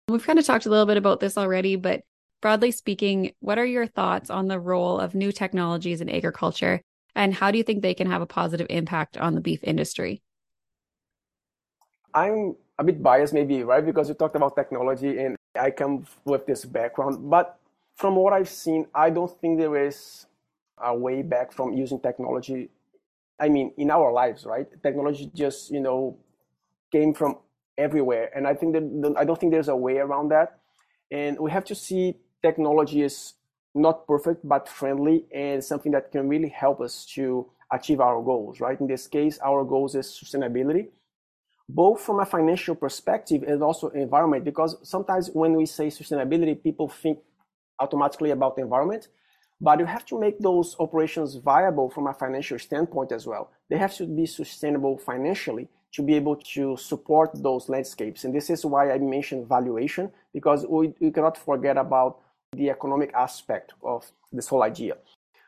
We've 0.08 0.26
kind 0.26 0.38
of 0.38 0.46
talked 0.46 0.66
a 0.66 0.70
little 0.70 0.86
bit 0.86 0.98
about 0.98 1.20
this 1.20 1.38
already, 1.38 1.76
but 1.76 2.02
broadly 2.46 2.70
speaking, 2.70 3.32
what 3.40 3.58
are 3.58 3.66
your 3.66 3.88
thoughts 3.88 4.30
on 4.30 4.48
the 4.48 4.60
role 4.60 5.00
of 5.00 5.16
new 5.16 5.32
technologies 5.32 6.00
in 6.00 6.08
agriculture 6.08 6.80
and 7.16 7.34
how 7.34 7.50
do 7.50 7.58
you 7.58 7.64
think 7.64 7.82
they 7.82 7.96
can 7.96 8.06
have 8.06 8.22
a 8.22 8.28
positive 8.28 8.68
impact 8.70 9.18
on 9.18 9.34
the 9.34 9.42
beef 9.42 9.64
industry? 9.64 10.22
I'm 12.14 12.56
a 12.78 12.84
bit 12.84 13.02
biased, 13.02 13.34
maybe, 13.34 13.64
right? 13.64 13.84
Because 13.84 14.10
you 14.10 14.14
talked 14.14 14.36
about 14.36 14.56
technology 14.56 15.18
and 15.18 15.36
I 15.60 15.72
come 15.72 16.06
with 16.24 16.46
this 16.46 16.66
background. 16.66 17.32
But 17.32 17.58
from 17.96 18.16
what 18.16 18.32
I've 18.32 18.48
seen, 18.48 18.86
I 18.94 19.10
don't 19.10 19.36
think 19.42 19.58
there 19.58 19.84
is 19.84 20.28
a 20.78 20.96
way 20.96 21.24
back 21.24 21.52
from 21.52 21.74
using 21.74 22.00
technology. 22.00 22.70
I 23.40 23.50
mean, 23.50 23.74
in 23.76 23.90
our 23.90 24.14
lives, 24.14 24.46
right? 24.46 24.68
Technology 24.84 25.32
just, 25.34 25.72
you 25.72 25.80
know, 25.80 26.16
came 26.92 27.16
from 27.16 27.40
everywhere. 27.76 28.30
And 28.36 28.46
I 28.46 28.54
think 28.54 28.74
that 28.74 29.16
I 29.18 29.24
don't 29.26 29.40
think 29.40 29.52
there's 29.52 29.70
a 29.70 29.76
way 29.76 29.98
around 29.98 30.30
that. 30.30 30.60
And 31.10 31.40
we 31.40 31.50
have 31.50 31.66
to 31.66 31.74
see 31.74 32.18
technology 32.48 33.02
is 33.10 33.18
not 33.74 33.96
perfect 34.08 34.42
but 34.54 34.64
friendly 34.80 35.18
and 35.34 35.64
something 35.64 35.92
that 35.96 36.06
can 36.14 36.24
really 36.34 36.52
help 36.64 36.78
us 36.88 37.06
to 37.16 37.26
achieve 37.78 38.00
our 38.08 38.20
goals. 38.32 38.60
Right? 38.66 38.80
In 38.80 38.88
this 38.88 39.08
case, 39.18 39.36
our 39.50 39.62
goals 39.74 39.96
is 40.02 40.08
sustainability, 40.08 40.86
both 41.68 42.00
from 42.06 42.18
a 42.20 42.26
financial 42.36 42.76
perspective 42.86 43.42
and 43.50 43.62
also 43.68 43.90
environment. 43.90 44.44
Because 44.52 44.72
sometimes 44.84 45.30
when 45.42 45.54
we 45.60 45.66
say 45.66 45.88
sustainability, 45.88 46.56
people 46.68 46.88
think 47.04 47.20
automatically 47.80 48.32
about 48.32 48.56
the 48.56 48.62
environment. 48.62 49.04
But 49.68 49.80
you 49.80 49.88
have 49.96 50.06
to 50.12 50.20
make 50.20 50.38
those 50.40 50.76
operations 50.86 51.36
viable 51.36 51.90
from 51.90 52.08
a 52.08 52.14
financial 52.14 52.60
standpoint 52.60 53.12
as 53.18 53.26
well. 53.26 53.52
They 53.70 53.78
have 53.78 53.96
to 53.96 54.06
be 54.06 54.26
sustainable 54.26 54.98
financially 54.98 55.70
to 55.96 56.04
be 56.04 56.14
able 56.22 56.36
to 56.56 56.76
support 56.76 57.30
those 57.48 57.70
landscapes. 57.70 58.26
And 58.26 58.36
this 58.36 58.50
is 58.50 58.66
why 58.66 58.92
I 58.92 58.98
mentioned 59.00 59.48
valuation, 59.48 60.12
because 60.34 60.66
we, 60.68 60.94
we 61.00 61.10
cannot 61.10 61.38
forget 61.38 61.78
about 61.78 62.20
the 62.54 62.70
economic 62.70 63.14
aspect 63.14 63.74
of 63.84 64.06
this 64.32 64.48
whole 64.48 64.64
idea. 64.64 64.96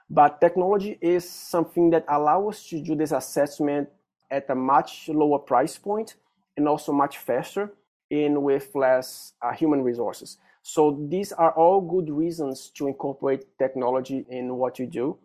But 0.09 0.39
technology 0.39 0.97
is 1.01 1.29
something 1.29 1.89
that 1.91 2.05
allows 2.07 2.55
us 2.55 2.69
to 2.69 2.81
do 2.81 2.95
this 2.95 3.11
assessment 3.11 3.89
at 4.31 4.49
a 4.49 4.55
much 4.55 5.09
lower 5.09 5.39
price 5.39 5.77
point 5.77 6.15
and 6.55 6.67
also 6.67 6.91
much 6.91 7.17
faster 7.17 7.73
and 8.09 8.41
with 8.41 8.73
less 8.73 9.33
uh, 9.41 9.51
human 9.51 9.83
resources. 9.83 10.37
So 10.63 11.05
these 11.09 11.31
are 11.31 11.51
all 11.51 11.81
good 11.81 12.09
reasons 12.09 12.71
to 12.75 12.87
incorporate 12.87 13.45
technology 13.57 14.25
in 14.29 14.55
what 14.55 14.79
you 14.79 14.85
do. 14.85 15.17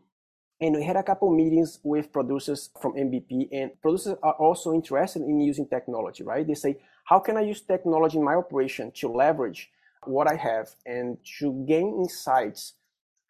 And 0.61 0.77
we 0.77 0.85
had 0.85 0.97
a 0.97 1.03
couple 1.03 1.31
meetings 1.35 1.81
with 1.83 2.13
producers 2.13 2.71
from 2.81 2.93
MBP, 2.93 3.49
and 3.51 3.73
producers 3.83 4.17
are 4.23 4.35
also 4.35 4.73
interested 4.73 5.23
in 5.23 5.41
using 5.41 5.67
technology, 5.67 6.23
right? 6.23 6.47
They 6.47 6.55
say, 6.55 6.79
how 7.05 7.19
can 7.19 7.37
I 7.37 7.41
use 7.41 7.61
technology 7.61 8.19
in 8.19 8.25
my 8.25 8.35
operation 8.35 8.93
to 8.93 9.09
leverage 9.09 9.71
what 10.07 10.31
I 10.31 10.37
have 10.37 10.69
and 10.87 11.19
to 11.39 11.65
gain 11.69 11.95
insights 12.01 12.75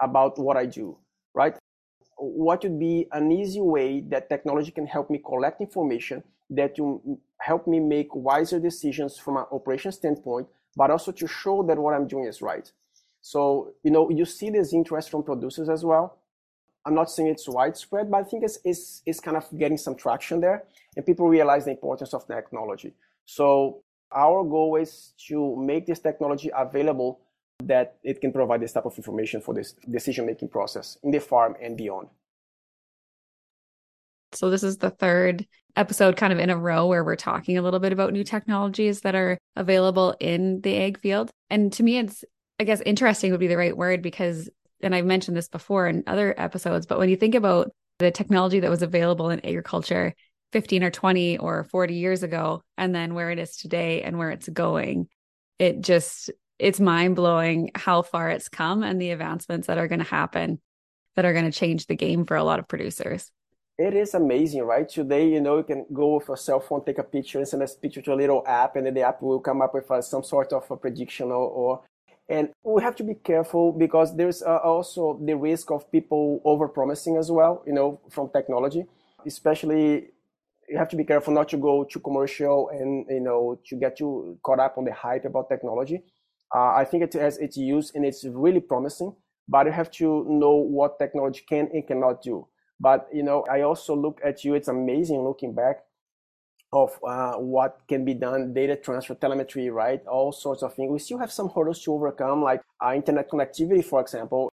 about 0.00 0.38
what 0.38 0.56
I 0.56 0.66
do, 0.66 0.98
right? 1.34 1.56
what 2.22 2.62
would 2.62 2.78
be 2.78 3.06
an 3.12 3.32
easy 3.32 3.60
way 3.60 4.00
that 4.00 4.28
technology 4.28 4.70
can 4.70 4.86
help 4.86 5.10
me 5.10 5.18
collect 5.18 5.60
information 5.60 6.22
that 6.50 6.78
will 6.78 7.20
help 7.40 7.66
me 7.66 7.80
make 7.80 8.14
wiser 8.14 8.60
decisions 8.60 9.18
from 9.18 9.36
an 9.36 9.44
operation 9.50 9.90
standpoint, 9.90 10.46
but 10.76 10.90
also 10.90 11.10
to 11.10 11.26
show 11.26 11.64
that 11.64 11.78
what 11.78 11.94
I'm 11.94 12.06
doing 12.06 12.26
is 12.26 12.40
right. 12.40 12.70
So, 13.22 13.72
you 13.82 13.90
know, 13.90 14.08
you 14.10 14.24
see 14.24 14.50
this 14.50 14.72
interest 14.72 15.10
from 15.10 15.24
producers 15.24 15.68
as 15.68 15.84
well. 15.84 16.18
I'm 16.84 16.94
not 16.94 17.10
saying 17.10 17.28
it's 17.28 17.48
widespread, 17.48 18.10
but 18.10 18.18
I 18.18 18.24
think 18.24 18.44
it's, 18.44 18.58
it's, 18.64 19.02
it's 19.06 19.20
kind 19.20 19.36
of 19.36 19.46
getting 19.58 19.78
some 19.78 19.96
traction 19.96 20.40
there 20.40 20.64
and 20.96 21.06
people 21.06 21.28
realize 21.28 21.64
the 21.64 21.70
importance 21.72 22.14
of 22.14 22.26
technology. 22.26 22.94
So 23.24 23.82
our 24.14 24.44
goal 24.44 24.76
is 24.76 25.12
to 25.28 25.56
make 25.56 25.86
this 25.86 26.00
technology 26.00 26.50
available 26.56 27.20
that 27.64 27.96
it 28.02 28.20
can 28.20 28.32
provide 28.32 28.60
this 28.60 28.72
type 28.72 28.86
of 28.86 28.96
information 28.96 29.40
for 29.40 29.54
this 29.54 29.74
decision 29.90 30.26
making 30.26 30.48
process 30.48 30.98
in 31.02 31.10
the 31.10 31.20
farm 31.20 31.54
and 31.62 31.76
beyond. 31.76 32.08
So, 34.32 34.50
this 34.50 34.62
is 34.62 34.78
the 34.78 34.90
third 34.90 35.46
episode 35.76 36.16
kind 36.16 36.32
of 36.32 36.38
in 36.38 36.50
a 36.50 36.56
row 36.56 36.86
where 36.86 37.04
we're 37.04 37.16
talking 37.16 37.56
a 37.56 37.62
little 37.62 37.80
bit 37.80 37.92
about 37.92 38.12
new 38.12 38.24
technologies 38.24 39.00
that 39.02 39.14
are 39.14 39.38
available 39.56 40.14
in 40.20 40.60
the 40.62 40.76
ag 40.76 40.98
field. 40.98 41.30
And 41.50 41.72
to 41.74 41.82
me, 41.82 41.98
it's, 41.98 42.24
I 42.58 42.64
guess, 42.64 42.80
interesting 42.84 43.30
would 43.30 43.40
be 43.40 43.46
the 43.46 43.56
right 43.56 43.76
word 43.76 44.02
because, 44.02 44.50
and 44.82 44.94
I've 44.94 45.06
mentioned 45.06 45.36
this 45.36 45.48
before 45.48 45.86
in 45.86 46.02
other 46.06 46.34
episodes, 46.38 46.86
but 46.86 46.98
when 46.98 47.08
you 47.08 47.16
think 47.16 47.34
about 47.34 47.70
the 47.98 48.10
technology 48.10 48.60
that 48.60 48.70
was 48.70 48.82
available 48.82 49.30
in 49.30 49.44
agriculture 49.44 50.14
15 50.52 50.84
or 50.84 50.90
20 50.90 51.38
or 51.38 51.64
40 51.64 51.94
years 51.94 52.22
ago, 52.22 52.62
and 52.76 52.94
then 52.94 53.14
where 53.14 53.30
it 53.30 53.38
is 53.38 53.56
today 53.56 54.02
and 54.02 54.18
where 54.18 54.30
it's 54.30 54.48
going, 54.48 55.08
it 55.58 55.80
just, 55.80 56.30
it's 56.58 56.80
mind 56.80 57.16
blowing 57.16 57.70
how 57.74 58.02
far 58.02 58.30
it's 58.30 58.48
come 58.48 58.82
and 58.82 59.00
the 59.00 59.10
advancements 59.10 59.66
that 59.66 59.78
are 59.78 59.88
going 59.88 60.00
to 60.00 60.04
happen 60.04 60.60
that 61.16 61.24
are 61.24 61.32
going 61.32 61.50
to 61.50 61.52
change 61.52 61.86
the 61.86 61.96
game 61.96 62.24
for 62.24 62.36
a 62.36 62.44
lot 62.44 62.58
of 62.58 62.68
producers. 62.68 63.30
It 63.78 63.94
is 63.94 64.14
amazing, 64.14 64.62
right? 64.62 64.88
Today, 64.88 65.28
you 65.28 65.40
know, 65.40 65.56
you 65.56 65.64
can 65.64 65.86
go 65.92 66.16
with 66.16 66.28
a 66.28 66.36
cell 66.36 66.60
phone, 66.60 66.84
take 66.84 66.98
a 66.98 67.02
picture, 67.02 67.38
and 67.38 67.48
send 67.48 67.62
a 67.62 67.68
picture 67.68 68.02
to 68.02 68.12
a 68.12 68.14
little 68.14 68.44
app, 68.46 68.76
and 68.76 68.86
then 68.86 68.94
the 68.94 69.02
app 69.02 69.22
will 69.22 69.40
come 69.40 69.62
up 69.62 69.74
with 69.74 69.90
uh, 69.90 70.02
some 70.02 70.22
sort 70.22 70.52
of 70.52 70.70
a 70.70 70.76
prediction 70.76 71.28
or, 71.28 71.48
or, 71.48 71.82
and 72.28 72.50
we 72.62 72.82
have 72.82 72.94
to 72.96 73.02
be 73.02 73.14
careful 73.14 73.72
because 73.72 74.14
there's 74.16 74.42
uh, 74.42 74.58
also 74.58 75.18
the 75.24 75.36
risk 75.36 75.70
of 75.70 75.90
people 75.90 76.40
over 76.44 76.68
promising 76.68 77.16
as 77.16 77.30
well, 77.30 77.62
you 77.66 77.72
know, 77.72 78.00
from 78.10 78.28
technology, 78.30 78.84
especially 79.26 80.10
you 80.68 80.78
have 80.78 80.88
to 80.88 80.96
be 80.96 81.04
careful 81.04 81.34
not 81.34 81.48
to 81.50 81.56
go 81.56 81.84
too 81.84 82.00
commercial 82.00 82.68
and 82.70 83.06
you 83.08 83.20
know 83.20 83.60
to 83.66 83.76
get 83.76 84.00
you 84.00 84.38
caught 84.42 84.60
up 84.60 84.78
on 84.78 84.84
the 84.84 84.92
hype 84.92 85.24
about 85.24 85.48
technology. 85.48 86.02
Uh, 86.54 86.72
I 86.74 86.84
think 86.84 87.02
it 87.02 87.12
has 87.14 87.38
its 87.38 87.56
use 87.56 87.92
and 87.94 88.04
it's 88.04 88.24
really 88.24 88.60
promising, 88.60 89.14
but 89.48 89.66
you 89.66 89.72
have 89.72 89.90
to 89.92 90.26
know 90.28 90.54
what 90.54 90.98
technology 90.98 91.42
can 91.48 91.68
and 91.72 91.86
cannot 91.86 92.22
do. 92.22 92.46
But 92.78 93.08
you 93.12 93.22
know, 93.22 93.44
I 93.50 93.62
also 93.62 93.94
look 93.94 94.20
at 94.24 94.44
you. 94.44 94.54
It's 94.54 94.68
amazing 94.68 95.22
looking 95.22 95.54
back 95.54 95.84
of 96.72 96.98
uh, 97.06 97.34
what 97.34 97.80
can 97.86 98.04
be 98.04 98.14
done, 98.14 98.54
data 98.54 98.76
transfer, 98.76 99.14
telemetry, 99.14 99.68
right? 99.68 100.04
All 100.06 100.32
sorts 100.32 100.62
of 100.62 100.74
things. 100.74 100.90
We 100.90 100.98
still 100.98 101.18
have 101.18 101.30
some 101.30 101.50
hurdles 101.50 101.82
to 101.82 101.92
overcome, 101.92 102.42
like 102.42 102.62
uh, 102.84 102.94
internet 102.94 103.30
connectivity, 103.30 103.84
for 103.84 104.00
example. 104.00 104.50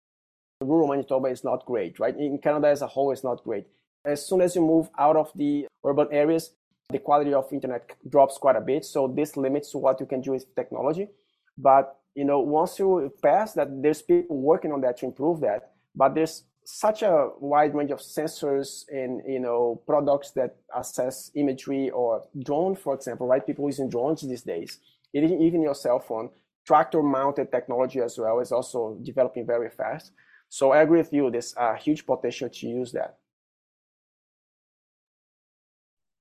Rural 0.62 0.88
Manitoba 0.88 1.28
is 1.28 1.44
not 1.44 1.66
great, 1.66 2.00
right? 2.00 2.18
In 2.18 2.40
Canada 2.40 2.70
as 2.70 2.82
a 2.82 2.88
whole, 2.88 3.12
it's 3.12 3.24
not 3.24 3.44
great. 3.44 3.68
As 4.06 4.26
soon 4.26 4.42
as 4.42 4.56
you 4.56 4.62
move 4.62 4.90
out 4.98 5.16
of 5.16 5.32
the 5.36 5.68
urban 5.86 6.08
areas, 6.12 6.52
the 6.90 7.00
quality 7.00 7.34
of 7.34 7.52
internet 7.52 7.92
drops 8.10 8.38
quite 8.38 8.56
a 8.56 8.62
bit. 8.62 8.86
So 8.86 9.08
this 9.08 9.36
limits 9.36 9.76
what 9.76 10.00
you 10.00 10.06
can 10.06 10.22
do 10.22 10.32
with 10.32 10.56
technology. 10.56 11.10
But 11.58 11.98
you 12.16 12.26
know, 12.26 12.40
once 12.40 12.80
you 12.80 13.14
pass 13.22 13.54
that, 13.54 13.68
there's 13.82 14.02
people 14.02 14.38
working 14.38 14.72
on 14.72 14.82
that 14.82 14.98
to 14.98 15.06
improve 15.06 15.42
that. 15.42 15.72
But 15.96 16.16
there's 16.16 16.44
such 16.64 17.02
a 17.02 17.30
wide 17.40 17.74
range 17.76 17.92
of 17.92 18.00
sensors 18.00 18.84
and 18.90 19.22
you 19.26 19.40
know 19.40 19.82
products 19.86 20.32
that 20.32 20.58
assess 20.76 21.32
imagery 21.36 21.90
or 21.90 22.24
drone, 22.44 22.76
for 22.76 22.94
example, 22.94 23.28
right? 23.28 23.46
People 23.46 23.66
using 23.66 23.90
drones 23.90 24.22
these 24.22 24.44
days. 24.44 24.80
Even, 25.14 25.62
your 25.62 25.76
cell 25.76 26.00
phone, 26.00 26.30
tractor 26.66 27.02
mounted 27.02 27.52
technology 27.52 28.02
as 28.02 28.18
well 28.18 28.40
is 28.40 28.52
also 28.52 28.98
developing 29.02 29.46
very 29.46 29.70
fast. 29.70 30.12
So 30.50 30.72
I 30.72 30.82
agree 30.82 31.00
with 31.00 31.14
you. 31.14 31.32
There's 31.32 31.56
a 31.58 31.76
huge 31.76 32.06
potential 32.06 32.50
to 32.50 32.68
use 32.68 32.92
that. 32.92 33.18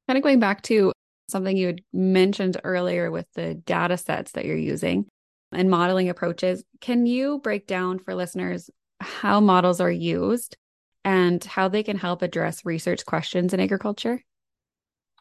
Kind 0.08 0.16
of 0.16 0.22
going 0.22 0.40
back 0.40 0.62
to 0.62 0.92
something 1.28 1.56
you 1.56 1.66
had 1.66 1.80
mentioned 1.92 2.60
earlier 2.62 3.10
with 3.10 3.26
the 3.34 3.54
data 3.54 3.96
sets 3.96 4.32
that 4.32 4.44
you're 4.44 4.56
using 4.56 5.06
and 5.52 5.70
modeling 5.70 6.08
approaches, 6.08 6.62
can 6.80 7.06
you 7.06 7.40
break 7.40 7.66
down 7.66 7.98
for 7.98 8.14
listeners 8.14 8.70
how 9.00 9.40
models 9.40 9.80
are 9.80 9.90
used 9.90 10.56
and 11.04 11.42
how 11.44 11.68
they 11.68 11.82
can 11.82 11.96
help 11.96 12.22
address 12.22 12.64
research 12.64 13.04
questions 13.04 13.52
in 13.52 13.60
agriculture? 13.60 14.22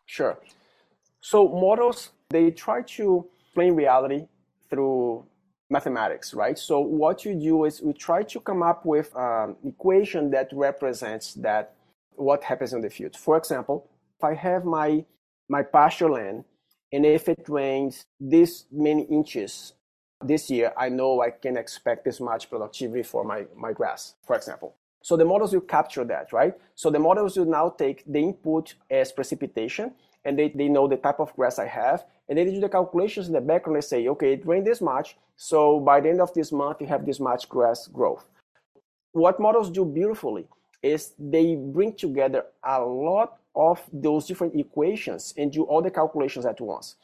Sure. 0.05 0.37
So 1.21 1.47
models 1.47 2.11
they 2.29 2.51
try 2.51 2.81
to 2.81 3.25
explain 3.45 3.73
reality 3.73 4.27
through 4.69 5.25
mathematics, 5.69 6.33
right? 6.33 6.57
So 6.57 6.79
what 6.79 7.25
you 7.25 7.33
do 7.33 7.65
is 7.65 7.81
we 7.81 7.93
try 7.93 8.23
to 8.23 8.39
come 8.39 8.61
up 8.61 8.85
with 8.85 9.11
an 9.15 9.55
equation 9.65 10.29
that 10.31 10.49
represents 10.53 11.33
that 11.35 11.73
what 12.15 12.43
happens 12.43 12.73
in 12.73 12.81
the 12.81 12.89
field. 12.89 13.15
For 13.15 13.37
example, 13.37 13.89
I 14.23 14.33
have 14.33 14.65
my 14.65 15.05
my 15.47 15.63
pasture 15.63 16.09
land 16.09 16.45
and 16.91 17.05
if 17.05 17.27
it 17.27 17.45
rains 17.49 18.05
this 18.19 18.65
many 18.71 19.03
inches 19.03 19.73
this 20.23 20.49
year, 20.49 20.71
I 20.77 20.89
know 20.89 21.21
I 21.21 21.29
can 21.29 21.57
expect 21.57 22.05
this 22.05 22.19
much 22.19 22.49
productivity 22.49 23.03
for 23.03 23.23
my, 23.23 23.45
my 23.55 23.73
grass, 23.73 24.15
for 24.25 24.35
example. 24.35 24.75
So 25.01 25.17
the 25.17 25.25
models 25.25 25.53
will 25.53 25.61
capture 25.61 26.03
that, 26.05 26.33
right? 26.33 26.53
So 26.73 26.89
the 26.89 26.99
models 26.99 27.37
will 27.37 27.45
now 27.45 27.69
take 27.69 28.03
the 28.07 28.19
input 28.19 28.75
as 28.89 29.11
precipitation 29.11 29.91
and 30.23 30.39
they, 30.39 30.49
they 30.49 30.67
know 30.67 30.87
the 30.87 30.97
type 30.97 31.19
of 31.19 31.35
grass 31.35 31.59
I 31.59 31.67
have. 31.67 32.05
And 32.27 32.37
they 32.37 32.45
do 32.45 32.59
the 32.59 32.69
calculations 32.69 33.27
in 33.27 33.33
the 33.33 33.41
background. 33.41 33.77
They 33.77 33.81
say, 33.81 34.07
okay, 34.07 34.33
it 34.33 34.47
rained 34.47 34.65
this 34.65 34.81
much. 34.81 35.15
So 35.35 35.79
by 35.79 36.01
the 36.01 36.09
end 36.09 36.21
of 36.21 36.33
this 36.33 36.51
month, 36.51 36.81
you 36.81 36.87
have 36.87 37.05
this 37.05 37.19
much 37.19 37.47
grass 37.47 37.87
growth. 37.87 38.25
What 39.11 39.39
models 39.39 39.69
do 39.69 39.85
beautifully 39.85 40.47
is 40.81 41.13
they 41.19 41.55
bring 41.55 41.93
together 41.93 42.45
a 42.63 42.81
lot 42.81 43.37
of 43.55 43.81
those 43.91 44.25
different 44.25 44.55
equations 44.55 45.33
and 45.37 45.51
do 45.51 45.63
all 45.63 45.81
the 45.81 45.91
calculations 45.91 46.45
at 46.45 46.59
once. 46.61 46.95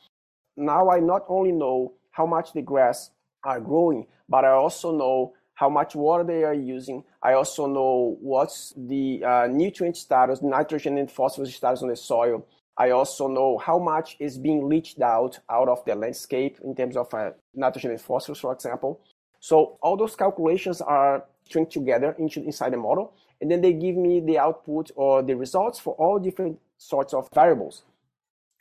Now 0.58 0.90
I 0.90 1.00
not 1.00 1.26
only 1.28 1.52
know 1.52 1.94
how 2.12 2.26
much 2.26 2.54
the 2.54 2.62
grass 2.62 3.12
are 3.44 3.60
growing, 3.60 4.08
but 4.28 4.46
I 4.46 4.52
also 4.52 4.96
know 4.96 5.34
how 5.56 5.70
much 5.70 5.96
water 5.96 6.24
they 6.24 6.44
are 6.44 6.54
using. 6.54 7.04
I 7.22 7.34
also 7.34 7.68
know 7.68 8.18
what's 8.20 8.74
the 8.76 9.24
uh, 9.24 9.48
nutrient 9.48 9.96
status, 9.96 10.42
nitrogen 10.42 10.98
and 10.98 11.10
phosphorus 11.10 11.56
status 11.56 11.84
on 11.84 11.90
the 11.90 11.96
soil. 11.96 12.46
I 12.78 12.92
also 12.92 13.28
know 13.28 13.58
how 13.58 13.78
much 13.78 14.16
is 14.20 14.38
being 14.38 14.68
leached 14.68 15.02
out 15.02 15.40
out 15.50 15.70
of 15.70 15.86
the 15.86 15.94
landscape 15.94 16.58
in 16.64 16.76
terms 16.76 16.98
of 16.98 17.14
uh, 17.14 17.32
nitrogen 17.54 17.92
and 17.92 18.02
phosphorus, 18.02 18.40
for 18.40 18.54
example. 18.54 19.02
So 19.40 19.78
all 19.82 19.98
those 19.98 20.16
calculations 20.16 20.82
are 20.82 21.26
string 21.44 21.68
together 21.68 22.16
into 22.18 22.42
inside 22.44 22.74
the 22.74 22.78
model, 22.78 23.14
and 23.42 23.52
then 23.52 23.62
they 23.62 23.74
give 23.74 23.96
me 23.96 24.20
the 24.20 24.38
output 24.38 24.92
or 24.96 25.24
the 25.24 25.36
results 25.36 25.80
for 25.80 25.96
all 25.96 26.20
different 26.20 26.60
sorts 26.78 27.14
of 27.14 27.28
variables. 27.34 27.84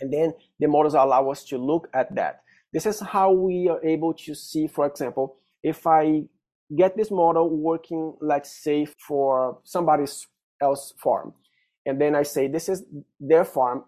And 0.00 0.12
then 0.12 0.32
the 0.58 0.66
models 0.66 0.94
allow 0.94 1.30
us 1.30 1.44
to 1.44 1.58
look 1.58 1.88
at 1.92 2.14
that. 2.14 2.42
This 2.72 2.86
is 2.86 3.00
how 3.00 3.32
we 3.32 3.68
are 3.68 3.84
able 3.84 4.14
to 4.14 4.34
see, 4.34 4.66
for 4.66 4.86
example, 4.86 5.36
if 5.62 5.86
I 5.86 6.22
get 6.74 6.96
this 6.96 7.10
model 7.10 7.50
working, 7.50 8.14
let's 8.20 8.50
say, 8.50 8.86
for 8.86 9.58
somebody 9.64 10.04
else 10.62 10.94
farm, 10.96 11.34
and 11.84 12.00
then 12.00 12.14
I 12.14 12.22
say, 12.22 12.48
this 12.48 12.68
is 12.68 12.84
their 13.18 13.44
farm. 13.44 13.84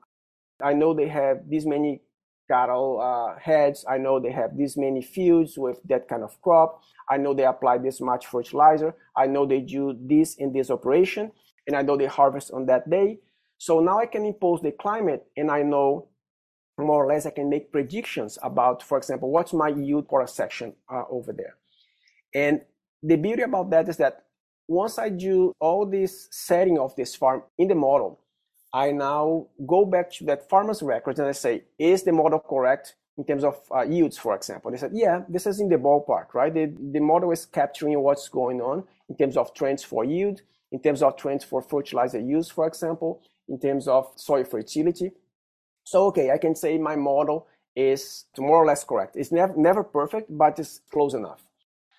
I 0.63 0.75
know 0.75 0.93
they 0.93 1.09
have 1.09 1.49
this 1.49 1.65
many 1.65 2.03
cattle 2.53 3.01
uh, 3.01 3.39
heads. 3.39 3.85
I 3.89 3.97
know 4.05 4.21
they 4.21 4.33
have 4.33 4.57
this 4.57 4.77
many 4.77 5.03
fields 5.03 5.53
with 5.57 5.79
that 5.91 6.09
kind 6.09 6.23
of 6.23 6.33
crop. 6.43 6.83
I 7.09 7.17
know 7.17 7.33
they 7.35 7.47
apply 7.47 7.79
this 7.79 8.01
much 8.01 8.27
fertilizer. 8.27 8.95
I 9.17 9.27
know 9.27 9.47
they 9.47 9.61
do 9.61 9.97
this 9.99 10.37
in 10.37 10.53
this 10.53 10.71
operation, 10.71 11.33
and 11.67 11.75
I 11.77 11.83
know 11.83 11.97
they 11.97 12.07
harvest 12.07 12.51
on 12.53 12.67
that 12.67 12.91
day. 12.91 13.21
So 13.59 13.81
now 13.81 13.99
I 13.99 14.07
can 14.07 14.25
impose 14.25 14.61
the 14.61 14.73
climate, 14.73 15.23
and 15.37 15.51
I 15.51 15.63
know 15.63 16.09
more 16.79 17.05
or 17.05 17.09
less 17.13 17.27
I 17.27 17.31
can 17.31 17.49
make 17.49 17.73
predictions 17.73 18.39
about, 18.43 18.83
for 18.83 18.99
example, 18.99 19.31
what's 19.31 19.53
my 19.53 19.69
yield 19.69 20.07
for 20.09 20.23
a 20.23 20.29
section 20.29 20.75
uh, 20.93 21.05
over 21.11 21.33
there. 21.33 21.55
And 22.35 22.63
the 23.03 23.17
beauty 23.17 23.43
about 23.43 23.71
that 23.71 23.89
is 23.89 23.97
that 23.99 24.25
once 24.69 24.99
I 24.99 25.09
do 25.11 25.53
all 25.61 25.87
this 25.87 26.29
setting 26.31 26.79
of 26.79 26.97
this 26.97 27.15
farm 27.15 27.43
in 27.59 27.69
the 27.69 27.75
model, 27.75 28.22
I 28.73 28.91
now 28.93 29.47
go 29.67 29.85
back 29.85 30.11
to 30.13 30.25
that 30.25 30.49
farmer's 30.49 30.83
records 30.83 31.19
and 31.19 31.29
I 31.29 31.33
say, 31.33 31.65
is 31.79 32.03
the 32.05 32.13
model 32.13 32.39
correct 32.39 32.95
in 33.19 33.25
terms 33.25 33.45
of 33.45 33.61
uh, 33.75 33.83
yields, 33.83 34.17
for 34.17 34.35
example? 34.35 34.71
They 34.71 34.79
said, 34.79 34.93
yeah, 34.95 35.23
this 35.29 35.47
is 35.47 35.61
in 35.61 35.69
the 35.69 35.77
ballpark, 35.77 36.33
right? 36.33 36.53
The, 36.53 36.73
the 36.93 37.01
model 37.01 37.33
is 37.33 37.45
capturing 37.45 38.01
what's 38.01 38.29
going 38.29 38.61
on 38.61 38.85
in 39.09 39.17
terms 39.17 39.37
of 39.37 39.53
trends 39.53 39.85
for 39.85 40.05
yield, 40.05 40.41
in 40.71 40.81
terms 40.81 41.03
of 41.03 41.17
trends 41.17 41.45
for 41.45 41.61
fertilizer 41.61 42.19
use, 42.19 42.49
for 42.49 42.67
example, 42.67 43.21
in 43.49 43.61
terms 43.61 43.87
of 43.89 44.11
soil 44.17 44.45
fertility. 44.45 45.13
So, 45.85 46.07
okay, 46.07 46.31
I 46.31 46.39
can 46.39 46.55
say 46.55 46.79
my 46.79 46.97
model 46.97 47.47
is 47.77 48.25
more 48.39 48.57
or 48.57 48.67
less 48.67 48.85
correct. 48.85 49.17
It's 49.17 49.33
never, 49.33 49.55
never 49.57 49.83
perfect, 49.83 50.27
but 50.31 50.59
it's 50.59 50.81
close 50.91 51.13
enough. 51.13 51.43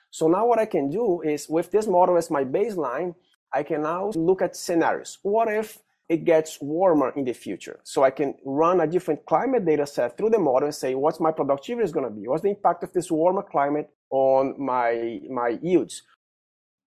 So 0.09 0.28
now 0.28 0.45
what 0.45 0.59
I 0.59 0.65
can 0.65 0.89
do 0.89 1.21
is 1.21 1.49
with 1.49 1.71
this 1.71 1.88
model 1.88 2.17
as 2.17 2.32
my 2.32 2.43
baseline, 2.43 3.15
I 3.51 3.63
can 3.63 3.84
now 3.84 4.11
look 4.15 4.41
at 4.41 4.55
scenarios. 4.55 5.19
What 5.21 5.51
if 5.51 5.80
it 6.14 6.26
gets 6.26 6.51
warmer 6.61 7.09
in 7.16 7.26
the 7.26 7.34
future? 7.34 7.80
So 7.84 8.03
I 8.03 8.11
can 8.11 8.36
run 8.45 8.82
a 8.82 8.88
different 8.88 9.26
climate 9.26 9.66
data 9.66 9.86
set 9.86 10.16
through 10.16 10.32
the 10.32 10.39
model 10.39 10.68
and 10.68 10.76
say, 10.76 10.95
what's 10.95 11.20
my 11.20 11.32
productivity 11.32 11.84
is 11.84 11.91
going 11.91 12.07
to 12.09 12.16
be? 12.20 12.28
What's 12.28 12.43
the 12.43 12.49
impact 12.49 12.84
of 12.84 12.93
this 12.93 13.09
warmer 13.11 13.43
climate 13.43 13.89
on 14.09 14.55
my, 14.57 15.20
my 15.30 15.49
yields? 15.61 16.03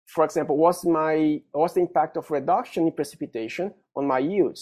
For 0.07 0.23
example, 0.23 0.57
what's 0.57 0.83
my, 0.85 1.41
what's 1.51 1.75
the 1.75 1.81
impact 1.81 2.17
of 2.17 2.29
reduction 2.29 2.85
in 2.87 2.91
precipitation 2.91 3.73
on 3.95 4.05
my 4.05 4.19
yields? 4.19 4.61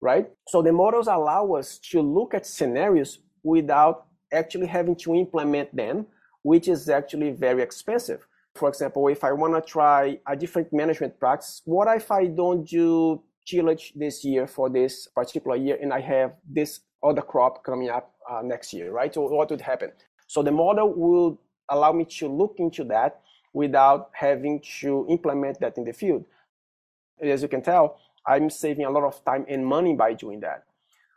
Right? 0.00 0.26
So 0.48 0.62
the 0.62 0.72
models 0.72 1.08
allow 1.08 1.52
us 1.52 1.78
to 1.90 2.00
look 2.00 2.34
at 2.34 2.46
scenarios 2.46 3.18
without 3.42 4.06
actually 4.32 4.66
having 4.66 4.96
to 4.96 5.14
implement 5.14 5.74
them, 5.76 6.06
which 6.42 6.68
is 6.68 6.88
actually 6.88 7.32
very 7.32 7.62
expensive. 7.62 8.26
For 8.54 8.68
example, 8.68 9.08
if 9.08 9.22
I 9.22 9.32
want 9.32 9.54
to 9.54 9.60
try 9.60 10.18
a 10.26 10.34
different 10.34 10.72
management 10.72 11.20
practice, 11.20 11.62
what 11.64 11.86
if 11.94 12.10
I 12.10 12.26
don't 12.26 12.64
do 12.66 13.22
tillage 13.50 13.92
this 13.94 14.24
year 14.24 14.46
for 14.46 14.70
this 14.70 15.08
particular 15.08 15.56
year 15.56 15.78
and 15.82 15.92
I 15.92 16.00
have 16.00 16.34
this 16.48 16.80
other 17.02 17.22
crop 17.22 17.64
coming 17.64 17.90
up 17.90 18.14
uh, 18.30 18.42
next 18.42 18.72
year, 18.72 18.92
right? 18.92 19.12
So 19.12 19.22
what 19.22 19.50
would 19.50 19.60
happen? 19.60 19.90
So 20.26 20.42
the 20.42 20.52
model 20.52 20.92
will 20.94 21.40
allow 21.68 21.92
me 21.92 22.04
to 22.18 22.28
look 22.28 22.56
into 22.58 22.84
that 22.84 23.20
without 23.52 24.10
having 24.12 24.62
to 24.80 25.06
implement 25.08 25.60
that 25.60 25.76
in 25.76 25.84
the 25.84 25.92
field. 25.92 26.24
As 27.20 27.42
you 27.42 27.48
can 27.48 27.62
tell, 27.62 27.98
I'm 28.26 28.50
saving 28.50 28.84
a 28.84 28.90
lot 28.90 29.04
of 29.04 29.24
time 29.24 29.44
and 29.48 29.66
money 29.66 29.94
by 29.94 30.14
doing 30.14 30.40
that. 30.40 30.64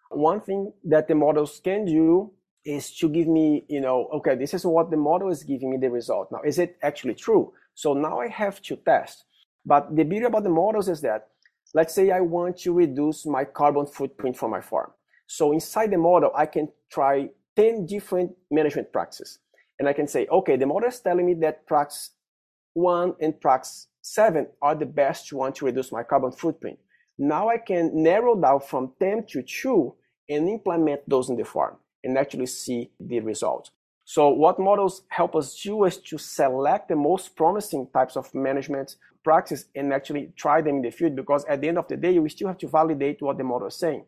One 0.09 0.41
thing 0.41 0.73
that 0.85 1.07
the 1.07 1.15
models 1.15 1.61
can 1.63 1.85
do 1.85 2.31
is 2.65 2.95
to 2.97 3.09
give 3.09 3.27
me, 3.27 3.65
you 3.67 3.81
know, 3.81 4.07
okay, 4.13 4.35
this 4.35 4.53
is 4.53 4.65
what 4.65 4.89
the 4.89 4.97
model 4.97 5.29
is 5.29 5.43
giving 5.43 5.69
me 5.71 5.77
the 5.77 5.89
result. 5.89 6.31
Now, 6.31 6.41
is 6.45 6.59
it 6.59 6.77
actually 6.81 7.15
true? 7.15 7.53
So 7.73 7.93
now 7.93 8.19
I 8.19 8.27
have 8.29 8.61
to 8.63 8.75
test. 8.77 9.25
But 9.65 9.95
the 9.95 10.03
beauty 10.03 10.25
about 10.25 10.43
the 10.43 10.49
models 10.49 10.87
is 10.87 11.01
that, 11.01 11.27
let's 11.73 11.93
say 11.93 12.11
I 12.11 12.21
want 12.21 12.57
to 12.59 12.73
reduce 12.73 13.25
my 13.25 13.43
carbon 13.43 13.85
footprint 13.85 14.37
for 14.37 14.49
my 14.49 14.61
farm. 14.61 14.91
So 15.27 15.51
inside 15.51 15.91
the 15.91 15.97
model, 15.97 16.31
I 16.35 16.45
can 16.45 16.69
try 16.91 17.29
10 17.55 17.85
different 17.85 18.31
management 18.51 18.91
practices. 18.91 19.39
And 19.79 19.87
I 19.87 19.93
can 19.93 20.07
say, 20.07 20.27
okay, 20.31 20.55
the 20.55 20.65
model 20.65 20.89
is 20.89 20.99
telling 20.99 21.25
me 21.25 21.33
that 21.35 21.65
practice 21.65 22.11
one 22.73 23.15
and 23.19 23.39
practice 23.39 23.87
seven 24.01 24.47
are 24.61 24.75
the 24.75 24.85
best 24.85 25.31
one 25.33 25.53
to 25.53 25.65
reduce 25.65 25.91
my 25.91 26.03
carbon 26.03 26.31
footprint. 26.31 26.77
Now 27.17 27.49
I 27.49 27.57
can 27.57 27.91
narrow 27.93 28.39
down 28.39 28.61
from 28.61 28.93
10 28.99 29.25
to 29.29 29.43
two 29.43 29.95
and 30.29 30.49
implement 30.49 31.07
those 31.07 31.29
in 31.29 31.35
the 31.35 31.45
farm 31.45 31.77
and 32.03 32.17
actually 32.17 32.47
see 32.47 32.91
the 32.99 33.19
result. 33.19 33.69
So 34.05 34.29
what 34.29 34.59
models 34.59 35.03
help 35.09 35.35
us 35.35 35.59
do 35.61 35.85
is 35.85 35.97
to 35.97 36.17
select 36.17 36.89
the 36.89 36.95
most 36.95 37.35
promising 37.35 37.87
types 37.93 38.17
of 38.17 38.33
management 38.35 38.97
practice 39.23 39.65
and 39.75 39.93
actually 39.93 40.33
try 40.35 40.61
them 40.61 40.77
in 40.77 40.81
the 40.81 40.91
field 40.91 41.15
because 41.15 41.45
at 41.45 41.61
the 41.61 41.69
end 41.69 41.77
of 41.77 41.87
the 41.87 41.95
day, 41.95 42.19
we 42.19 42.29
still 42.29 42.49
have 42.49 42.57
to 42.59 42.67
validate 42.67 43.21
what 43.21 43.37
the 43.37 43.43
model 43.43 43.67
is 43.67 43.75
saying. 43.75 44.05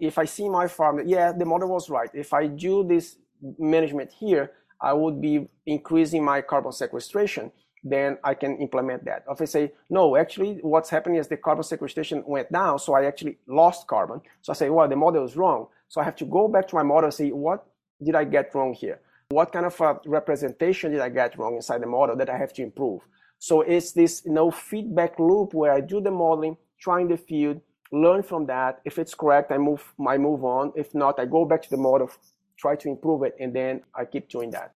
If 0.00 0.16
I 0.16 0.24
see 0.24 0.48
my 0.48 0.68
farm, 0.68 1.02
yeah, 1.06 1.32
the 1.32 1.44
model 1.44 1.68
was 1.68 1.90
right. 1.90 2.10
If 2.14 2.32
I 2.32 2.46
do 2.46 2.86
this 2.86 3.16
management 3.58 4.12
here, 4.12 4.52
I 4.80 4.92
would 4.92 5.20
be 5.20 5.48
increasing 5.66 6.24
my 6.24 6.40
carbon 6.40 6.72
sequestration 6.72 7.52
then 7.84 8.18
I 8.24 8.34
can 8.34 8.58
implement 8.58 9.04
that. 9.04 9.24
If 9.30 9.40
I 9.40 9.44
say, 9.44 9.72
no, 9.90 10.16
actually 10.16 10.58
what's 10.62 10.90
happening 10.90 11.18
is 11.18 11.28
the 11.28 11.36
carbon 11.36 11.64
sequestration 11.64 12.22
went 12.26 12.50
down, 12.52 12.78
so 12.78 12.94
I 12.94 13.04
actually 13.04 13.38
lost 13.46 13.86
carbon. 13.86 14.20
So 14.42 14.52
I 14.52 14.56
say, 14.56 14.70
well, 14.70 14.88
the 14.88 14.96
model 14.96 15.24
is 15.24 15.36
wrong. 15.36 15.68
So 15.88 16.00
I 16.00 16.04
have 16.04 16.16
to 16.16 16.24
go 16.24 16.48
back 16.48 16.68
to 16.68 16.76
my 16.76 16.82
model 16.82 17.04
and 17.04 17.14
say, 17.14 17.30
what 17.30 17.66
did 18.02 18.14
I 18.14 18.24
get 18.24 18.54
wrong 18.54 18.74
here? 18.74 19.00
What 19.30 19.52
kind 19.52 19.66
of 19.66 19.78
a 19.80 20.00
representation 20.06 20.92
did 20.92 21.00
I 21.00 21.10
get 21.10 21.38
wrong 21.38 21.56
inside 21.56 21.82
the 21.82 21.86
model 21.86 22.16
that 22.16 22.30
I 22.30 22.38
have 22.38 22.52
to 22.54 22.62
improve? 22.62 23.02
So 23.38 23.60
it's 23.60 23.92
this 23.92 24.22
you 24.24 24.32
know, 24.32 24.50
feedback 24.50 25.18
loop 25.18 25.54
where 25.54 25.72
I 25.72 25.80
do 25.80 26.00
the 26.00 26.10
modeling, 26.10 26.56
try 26.80 27.00
in 27.00 27.08
the 27.08 27.16
field, 27.16 27.60
learn 27.92 28.22
from 28.22 28.46
that. 28.46 28.80
If 28.84 28.98
it's 28.98 29.14
correct, 29.14 29.52
I 29.52 29.58
move, 29.58 29.92
I 30.06 30.18
move 30.18 30.44
on. 30.44 30.72
If 30.76 30.94
not, 30.94 31.20
I 31.20 31.26
go 31.26 31.44
back 31.44 31.62
to 31.62 31.70
the 31.70 31.76
model, 31.76 32.10
try 32.56 32.76
to 32.76 32.88
improve 32.88 33.22
it, 33.22 33.36
and 33.38 33.54
then 33.54 33.82
I 33.94 34.04
keep 34.04 34.28
doing 34.28 34.50
that. 34.50 34.72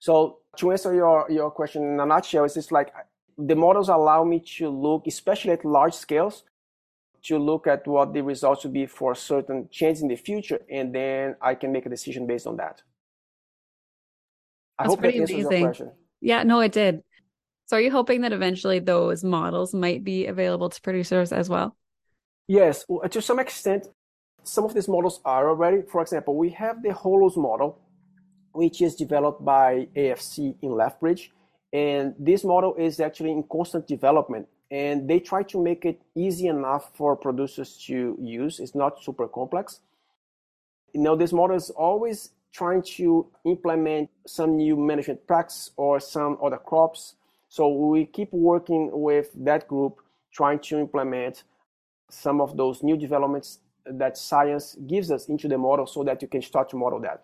So 0.00 0.38
to 0.56 0.72
answer 0.72 0.94
your, 0.94 1.26
your 1.30 1.50
question 1.50 1.82
in 1.82 2.00
a 2.00 2.06
nutshell, 2.06 2.44
it's 2.44 2.54
just 2.54 2.72
like 2.72 2.92
the 3.38 3.54
models 3.54 3.88
allow 3.88 4.24
me 4.24 4.40
to 4.58 4.68
look, 4.68 5.06
especially 5.06 5.52
at 5.52 5.64
large 5.64 5.94
scales, 5.94 6.44
to 7.24 7.38
look 7.38 7.66
at 7.66 7.86
what 7.86 8.12
the 8.12 8.22
results 8.22 8.64
would 8.64 8.72
be 8.72 8.86
for 8.86 9.14
certain 9.14 9.68
change 9.70 10.00
in 10.00 10.08
the 10.08 10.16
future, 10.16 10.60
and 10.70 10.94
then 10.94 11.36
I 11.40 11.54
can 11.54 11.72
make 11.72 11.86
a 11.86 11.88
decision 11.88 12.26
based 12.26 12.46
on 12.46 12.56
that. 12.56 12.82
I 14.78 14.84
That's 14.84 14.92
hope 14.92 15.00
pretty 15.00 15.20
that 15.20 15.30
amazing. 15.30 15.90
Yeah, 16.20 16.42
no, 16.42 16.60
it 16.60 16.72
did. 16.72 17.02
So 17.66 17.76
are 17.76 17.80
you 17.80 17.90
hoping 17.90 18.20
that 18.22 18.32
eventually 18.32 18.78
those 18.78 19.24
models 19.24 19.72
might 19.72 20.04
be 20.04 20.26
available 20.26 20.68
to 20.68 20.80
producers 20.82 21.32
as 21.32 21.48
well? 21.48 21.76
Yes, 22.46 22.84
to 23.10 23.22
some 23.22 23.38
extent, 23.38 23.88
some 24.42 24.64
of 24.64 24.74
these 24.74 24.88
models 24.88 25.20
are 25.24 25.48
already. 25.48 25.82
For 25.90 26.02
example, 26.02 26.36
we 26.36 26.50
have 26.50 26.82
the 26.82 26.90
HOLOS 26.90 27.38
model, 27.38 27.80
which 28.52 28.82
is 28.82 28.94
developed 28.94 29.42
by 29.42 29.88
AFC 29.96 30.56
in 30.60 30.72
Lethbridge. 30.72 31.32
And 31.72 32.14
this 32.18 32.44
model 32.44 32.74
is 32.76 33.00
actually 33.00 33.32
in 33.32 33.44
constant 33.50 33.88
development. 33.88 34.46
And 34.70 35.08
they 35.08 35.20
try 35.20 35.42
to 35.44 35.62
make 35.62 35.84
it 35.84 36.00
easy 36.14 36.48
enough 36.48 36.90
for 36.96 37.16
producers 37.16 37.76
to 37.86 38.16
use. 38.20 38.60
It's 38.60 38.74
not 38.74 39.02
super 39.02 39.28
complex. 39.28 39.80
You 40.92 41.02
know, 41.02 41.16
this 41.16 41.32
model 41.32 41.56
is 41.56 41.70
always 41.70 42.30
trying 42.52 42.82
to 42.82 43.26
implement 43.44 44.10
some 44.26 44.56
new 44.56 44.76
management 44.76 45.26
practice 45.26 45.70
or 45.76 46.00
some 46.00 46.38
other 46.42 46.56
crops. 46.56 47.14
So 47.48 47.68
we 47.68 48.06
keep 48.06 48.32
working 48.32 48.90
with 48.92 49.30
that 49.44 49.68
group, 49.68 50.00
trying 50.32 50.60
to 50.60 50.78
implement 50.78 51.44
some 52.10 52.40
of 52.40 52.56
those 52.56 52.82
new 52.82 52.96
developments 52.96 53.58
that 53.86 54.16
science 54.16 54.76
gives 54.86 55.10
us 55.10 55.28
into 55.28 55.46
the 55.48 55.58
model 55.58 55.86
so 55.86 56.04
that 56.04 56.22
you 56.22 56.28
can 56.28 56.42
start 56.42 56.70
to 56.70 56.76
model 56.76 57.00
that 57.00 57.22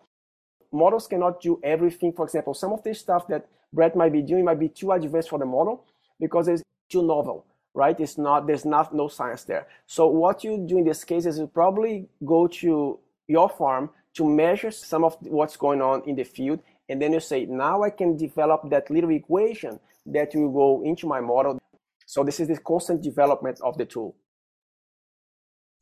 models 0.72 1.07
cannot 1.07 1.41
do 1.41 1.61
everything. 1.62 2.12
For 2.12 2.24
example, 2.24 2.55
some 2.55 2.72
of 2.72 2.82
the 2.82 2.95
stuff 2.95 3.26
that 3.28 3.47
Brett 3.72 3.97
might 3.97 4.12
be 4.12 4.22
doing 4.22 4.45
might 4.45 4.59
be 4.59 4.68
too 4.68 4.93
advanced 4.93 5.30
for 5.30 5.38
the 5.38 5.47
model 5.47 5.84
because 6.18 6.49
it's 6.49 6.62
too 6.91 7.03
novel, 7.03 7.47
right? 7.74 7.99
It's 7.99 8.18
not, 8.18 8.47
there's 8.47 8.64
not 8.64 8.95
no 8.95 9.09
science 9.09 9.45
there. 9.45 9.66
So 9.86 10.07
what 10.07 10.45
you 10.45 10.64
do 10.68 10.78
in 10.78 10.84
this 10.84 11.05
case 11.05 11.24
is 11.24 11.38
you 11.38 11.47
probably 11.47 12.09
go 12.24 12.47
to 12.49 12.99
your 13.28 13.49
farm 13.49 13.91
to 14.14 14.24
measure 14.24 14.70
some 14.70 15.05
of 15.05 15.16
what's 15.20 15.57
going 15.57 15.80
on 15.80 16.03
in 16.07 16.16
the 16.16 16.24
field. 16.24 16.61
And 16.88 17.01
then 17.01 17.12
you 17.12 17.20
say, 17.20 17.47
now 17.47 17.82
I 17.82 17.91
can 17.91 18.16
develop 18.16 18.68
that 18.70 18.91
little 18.91 19.11
equation 19.11 19.78
that 20.07 20.34
will 20.34 20.51
go 20.51 20.82
into 20.84 21.07
my 21.07 21.20
model. 21.20 21.59
So 22.07 22.24
this 22.24 22.41
is 22.41 22.49
the 22.49 22.59
constant 22.59 23.03
development 23.03 23.61
of 23.62 23.78
the 23.78 23.84
tool. 23.84 24.16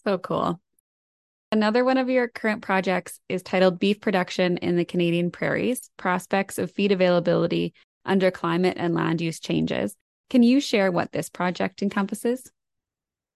So 0.05 0.19
cool. 0.19 0.61
Another 1.51 1.83
one 1.83 1.97
of 1.97 2.11
your 2.11 2.29
current 2.29 2.61
projects 2.61 3.21
is 3.31 3.43
titled 3.43 3.79
Beef 3.79 4.03
Production 4.03 4.59
in 4.59 4.77
the 4.77 4.85
Canadian 4.85 5.31
Prairies 5.31 5.91
Prospects 5.97 6.59
of 6.59 6.71
Feed 6.71 6.93
Availability 6.93 7.73
Under 8.05 8.31
Climate 8.31 8.77
and 8.79 8.95
Land 8.95 9.23
Use 9.23 9.41
Changes. 9.41 9.97
Can 10.31 10.43
you 10.43 10.61
share 10.61 10.91
what 10.91 11.13
this 11.13 11.29
project 11.29 11.83
encompasses? 11.83 12.53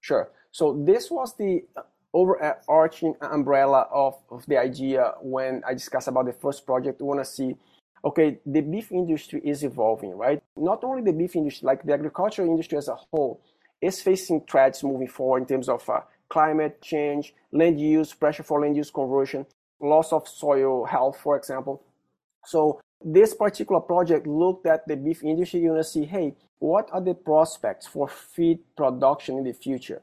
Sure. 0.00 0.30
So, 0.50 0.82
this 0.84 1.10
was 1.10 1.36
the 1.36 1.64
overarching 2.12 3.14
umbrella 3.22 3.86
of, 3.90 4.18
of 4.30 4.44
the 4.46 4.58
idea 4.58 5.14
when 5.22 5.62
I 5.66 5.72
discussed 5.72 6.08
about 6.08 6.26
the 6.26 6.32
first 6.32 6.66
project. 6.66 7.00
We 7.00 7.06
want 7.06 7.20
to 7.20 7.24
see 7.24 7.56
okay, 8.04 8.38
the 8.44 8.60
beef 8.60 8.90
industry 8.90 9.40
is 9.44 9.62
evolving, 9.62 10.16
right? 10.16 10.42
Not 10.56 10.82
only 10.84 11.02
the 11.02 11.12
beef 11.12 11.36
industry, 11.36 11.66
like 11.66 11.84
the 11.84 11.92
agricultural 11.92 12.48
industry 12.48 12.78
as 12.78 12.88
a 12.88 12.96
whole, 12.96 13.40
is 13.80 14.00
facing 14.00 14.40
threats 14.42 14.82
moving 14.82 15.08
forward 15.08 15.42
in 15.42 15.46
terms 15.46 15.68
of 15.68 15.88
uh, 15.88 16.00
climate 16.28 16.80
change, 16.82 17.34
land 17.52 17.80
use, 17.80 18.12
pressure 18.12 18.42
for 18.42 18.60
land 18.60 18.76
use 18.76 18.90
conversion, 18.90 19.46
loss 19.80 20.12
of 20.12 20.26
soil 20.26 20.84
health, 20.84 21.18
for 21.22 21.36
example. 21.36 21.82
So 22.44 22.80
this 23.04 23.34
particular 23.34 23.80
project 23.80 24.26
looked 24.26 24.66
at 24.66 24.86
the 24.86 24.96
beef 24.96 25.22
industry. 25.22 25.60
You 25.60 25.70
want 25.70 25.84
to 25.84 25.90
see, 25.90 26.04
hey, 26.04 26.34
what 26.58 26.88
are 26.92 27.00
the 27.00 27.14
prospects 27.14 27.86
for 27.86 28.08
feed 28.08 28.60
production 28.76 29.38
in 29.38 29.44
the 29.44 29.52
future? 29.52 30.02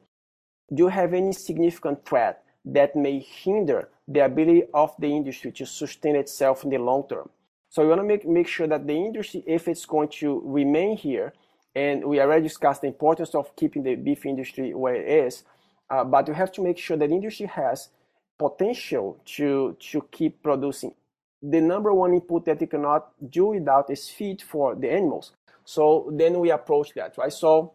Do 0.72 0.84
you 0.84 0.88
have 0.88 1.14
any 1.14 1.32
significant 1.32 2.04
threat 2.04 2.42
that 2.64 2.94
may 2.94 3.18
hinder 3.18 3.88
the 4.06 4.24
ability 4.24 4.64
of 4.74 4.94
the 4.98 5.08
industry 5.08 5.52
to 5.52 5.66
sustain 5.66 6.16
itself 6.16 6.64
in 6.64 6.70
the 6.70 6.78
long 6.78 7.06
term? 7.08 7.28
So 7.70 7.82
you 7.82 7.88
want 7.88 8.00
to 8.00 8.06
make, 8.06 8.26
make 8.26 8.48
sure 8.48 8.66
that 8.66 8.86
the 8.86 8.94
industry, 8.94 9.44
if 9.46 9.68
it's 9.68 9.86
going 9.86 10.08
to 10.20 10.42
remain 10.44 10.96
here, 10.96 11.32
and 11.74 12.04
we 12.04 12.20
already 12.20 12.42
discussed 12.42 12.80
the 12.80 12.88
importance 12.88 13.34
of 13.34 13.54
keeping 13.56 13.82
the 13.82 13.94
beef 13.94 14.26
industry 14.26 14.74
where 14.74 14.96
it 14.96 15.26
is, 15.26 15.44
uh, 15.88 16.04
but 16.04 16.26
you 16.28 16.34
have 16.34 16.52
to 16.52 16.62
make 16.62 16.78
sure 16.78 16.96
that 16.96 17.10
industry 17.10 17.46
has 17.46 17.88
potential 18.38 19.20
to 19.24 19.76
to 19.78 20.00
keep 20.10 20.42
producing. 20.42 20.94
The 21.42 21.60
number 21.60 21.92
one 21.94 22.12
input 22.12 22.44
that 22.44 22.60
you 22.60 22.66
cannot 22.66 23.12
do 23.30 23.46
without 23.46 23.90
is 23.90 24.08
feed 24.08 24.42
for 24.42 24.74
the 24.74 24.90
animals. 24.90 25.32
So 25.64 26.10
then 26.12 26.38
we 26.38 26.50
approach 26.50 26.92
that, 26.94 27.16
right? 27.16 27.32
So 27.32 27.72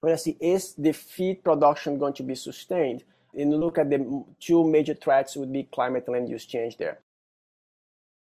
when 0.00 0.12
I 0.12 0.16
see 0.16 0.36
is 0.40 0.74
the 0.74 0.92
feed 0.92 1.44
production 1.44 1.98
going 1.98 2.14
to 2.14 2.22
be 2.22 2.34
sustained? 2.34 3.04
And 3.34 3.54
look 3.58 3.78
at 3.78 3.88
the 3.88 4.24
two 4.40 4.64
major 4.64 4.94
threats 4.94 5.36
would 5.36 5.52
be 5.52 5.64
climate 5.64 6.04
and 6.06 6.14
land 6.14 6.28
use 6.28 6.44
change 6.44 6.76
there. 6.76 7.00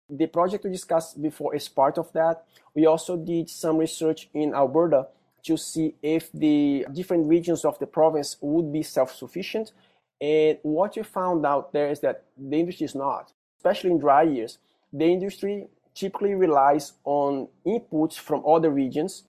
The 0.09 0.26
project 0.26 0.64
we 0.64 0.70
discussed 0.70 1.20
before 1.20 1.55
is 1.55 1.68
part 1.68 1.99
of 1.99 2.12
that. 2.12 2.45
We 2.74 2.87
also 2.87 3.16
did 3.16 3.51
some 3.51 3.78
research 3.78 4.28
in 4.34 4.55
Alberta 4.55 5.09
to 5.45 5.57
see 5.57 5.95
if 6.03 6.30
the 6.32 6.87
different 6.93 7.28
regions 7.28 7.64
of 7.64 7.78
the 7.78 7.87
province 7.87 8.37
would 8.41 8.72
be 8.72 8.82
self-sufficient. 8.82 9.72
And 10.20 10.59
what 10.62 10.97
you 10.97 11.05
found 11.05 11.45
out 11.45 11.72
there 11.72 11.91
is 11.91 12.01
that 12.01 12.24
the 12.37 12.59
industry 12.59 12.84
is 12.84 12.95
not, 12.95 13.32
especially 13.59 13.91
in 13.91 13.99
dry 13.99 14.22
years. 14.22 14.59
The 14.93 15.05
industry 15.05 15.68
typically 15.95 16.34
relies 16.34 16.93
on 17.05 17.49
inputs 17.66 18.18
from 18.18 18.45
other 18.47 18.70
regions 18.70 19.24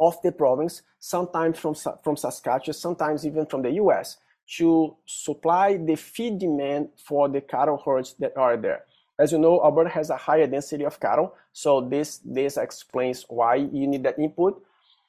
of 0.00 0.20
the 0.22 0.32
province, 0.32 0.82
sometimes 0.98 1.58
from, 1.58 1.74
from 1.74 2.16
Saskatchewan, 2.16 2.74
sometimes 2.74 3.26
even 3.26 3.46
from 3.46 3.62
the 3.62 3.72
US, 3.72 4.18
to 4.56 4.96
supply 5.06 5.76
the 5.76 5.96
feed 5.96 6.38
demand 6.38 6.88
for 7.04 7.28
the 7.28 7.40
cattle 7.40 7.82
herds 7.84 8.14
that 8.18 8.36
are 8.36 8.56
there. 8.56 8.84
As 9.18 9.32
you 9.32 9.38
know, 9.38 9.60
Alberta 9.64 9.90
has 9.90 10.10
a 10.10 10.16
higher 10.16 10.46
density 10.46 10.84
of 10.84 11.00
cattle, 11.00 11.34
so 11.52 11.80
this, 11.80 12.18
this 12.24 12.56
explains 12.56 13.24
why 13.28 13.56
you 13.56 13.86
need 13.88 14.04
that 14.04 14.18
input. 14.18 14.62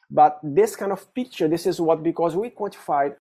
But 0.09 0.39
this 0.41 0.75
kind 0.75 0.91
of 0.91 1.13
picture, 1.13 1.47
this 1.47 1.67
is 1.67 1.79
what, 1.79 2.01
because 2.01 2.35
we 2.35 2.49
quantified 2.49 3.15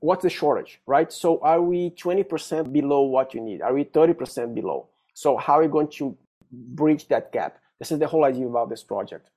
what's 0.00 0.22
the 0.22 0.28
shortage, 0.28 0.80
right? 0.86 1.10
So 1.10 1.40
are 1.40 1.62
we 1.62 1.90
20% 1.90 2.70
below 2.70 3.02
what 3.02 3.32
you 3.32 3.40
need? 3.40 3.62
Are 3.62 3.72
we 3.72 3.84
30% 3.84 4.54
below? 4.54 4.88
So 5.14 5.36
how 5.36 5.58
are 5.58 5.62
we 5.62 5.68
going 5.68 5.88
to 5.92 6.16
bridge 6.50 7.08
that 7.08 7.32
gap? 7.32 7.58
This 7.78 7.90
is 7.90 7.98
the 7.98 8.06
whole 8.06 8.24
idea 8.24 8.46
about 8.46 8.68
this 8.68 8.82
project. 8.82 9.30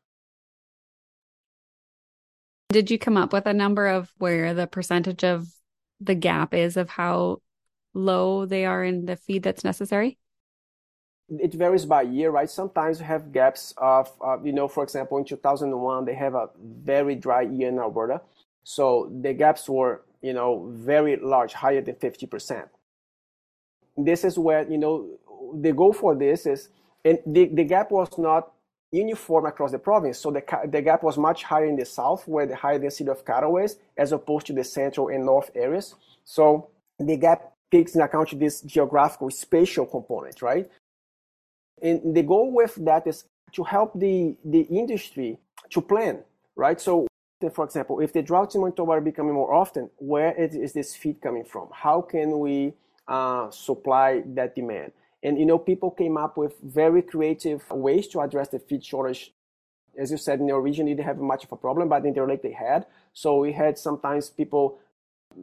Did 2.69 2.91
you 2.91 2.99
come 2.99 3.15
up 3.15 3.32
with 3.32 3.45
a 3.45 3.53
number 3.53 3.88
of 3.88 4.11
where 4.17 4.53
the 4.53 4.67
percentage 4.67 5.23
of 5.23 5.47
the 6.01 6.15
gap 6.15 6.53
is 6.53 6.78
of 6.78 6.89
how 6.89 7.41
low 7.93 8.45
they 8.45 8.65
are 8.65 8.84
in 8.84 9.05
the 9.05 9.15
feed 9.15 9.43
that's 9.43 9.63
necessary? 9.63 10.17
it 11.30 11.53
varies 11.53 11.86
by 11.86 12.03
year, 12.03 12.32
right? 12.32 12.49
Sometimes 12.49 12.99
you 12.99 13.05
have 13.05 13.32
gaps 13.32 13.73
of, 13.78 14.11
uh, 14.25 14.38
you 14.41 14.53
know, 14.53 14.67
for 14.67 14.84
example, 14.84 15.17
in 15.17 15.25
2001, 15.25 16.05
they 16.05 16.15
have 16.15 16.36
a 16.36 16.49
very 16.61 17.15
dry 17.15 17.41
year 17.41 17.69
in 17.69 17.80
Alberta. 17.80 18.21
So 18.63 19.11
the 19.21 19.34
gaps 19.34 19.67
were, 19.67 20.03
you 20.21 20.34
know, 20.34 20.69
very 20.73 21.17
large, 21.17 21.53
higher 21.53 21.82
than 21.82 21.95
50%. 21.95 22.67
This 23.97 24.23
is 24.23 24.38
where, 24.39 24.69
you 24.69 24.78
know, 24.78 25.07
the 25.55 25.73
goal 25.73 25.93
for 25.93 26.15
this 26.15 26.45
is, 26.45 26.69
and 27.03 27.19
the, 27.25 27.45
the 27.45 27.63
gap 27.63 27.91
was 27.91 28.17
not 28.17 28.51
uniform 28.91 29.45
across 29.45 29.71
the 29.71 29.79
province. 29.79 30.19
So 30.19 30.31
the, 30.31 30.43
the 30.69 30.81
gap 30.81 31.03
was 31.03 31.17
much 31.17 31.43
higher 31.43 31.65
in 31.65 31.75
the 31.75 31.85
south, 31.85 32.27
where 32.27 32.45
the 32.45 32.55
higher 32.55 32.79
density 32.79 33.09
of 33.09 33.25
cattle 33.25 33.57
is, 33.57 33.77
as 33.97 34.11
opposed 34.11 34.47
to 34.47 34.53
the 34.53 34.63
central 34.63 35.09
and 35.09 35.25
north 35.25 35.51
areas. 35.55 35.95
So 36.23 36.69
the 36.99 37.17
gap 37.17 37.53
takes 37.71 37.93
into 37.93 38.05
account 38.05 38.39
this 38.39 38.61
geographical 38.61 39.29
spatial 39.29 39.85
component, 39.85 40.41
right? 40.41 40.69
And 41.81 42.15
the 42.15 42.23
goal 42.23 42.51
with 42.53 42.75
that 42.85 43.05
is 43.07 43.25
to 43.53 43.63
help 43.63 43.93
the, 43.93 44.35
the 44.43 44.61
industry 44.61 45.37
to 45.69 45.81
plan, 45.81 46.23
right? 46.55 46.79
So, 46.79 47.07
for 47.53 47.65
example, 47.65 47.99
if 47.99 48.13
the 48.13 48.21
droughts 48.21 48.55
in 48.55 48.61
Manitoba 48.61 48.93
are 48.93 49.01
becoming 49.01 49.33
more 49.33 49.53
often, 49.53 49.89
where 49.97 50.33
is 50.33 50.73
this 50.73 50.95
feed 50.95 51.21
coming 51.21 51.43
from? 51.43 51.67
How 51.71 52.01
can 52.01 52.39
we 52.39 52.73
uh, 53.07 53.51
supply 53.51 54.23
that 54.33 54.55
demand? 54.55 54.91
And 55.24 55.38
you 55.39 55.45
know, 55.45 55.57
people 55.57 55.91
came 55.91 56.18
up 56.18 56.38
with 56.38 56.55
very 56.61 57.01
creative 57.01 57.70
ways 57.72 58.07
to 58.09 58.22
address 58.22 58.49
the 58.49 58.59
feed 58.59 58.86
shortage. 58.86 59.34
As 59.97 60.11
you 60.11 60.18
said, 60.18 60.39
in 60.39 60.47
the 60.47 60.55
region, 60.55 60.86
they 60.86 60.93
didn't 60.93 61.07
have 61.07 61.18
much 61.18 61.43
of 61.43 61.51
a 61.51 61.55
problem, 61.55 61.89
but 61.89 62.05
in 62.05 62.13
Interlake 62.13 62.43
they 62.43 62.51
had. 62.51 62.86
So 63.13 63.39
we 63.39 63.53
had 63.53 63.78
sometimes 63.80 64.30
people 64.30 64.80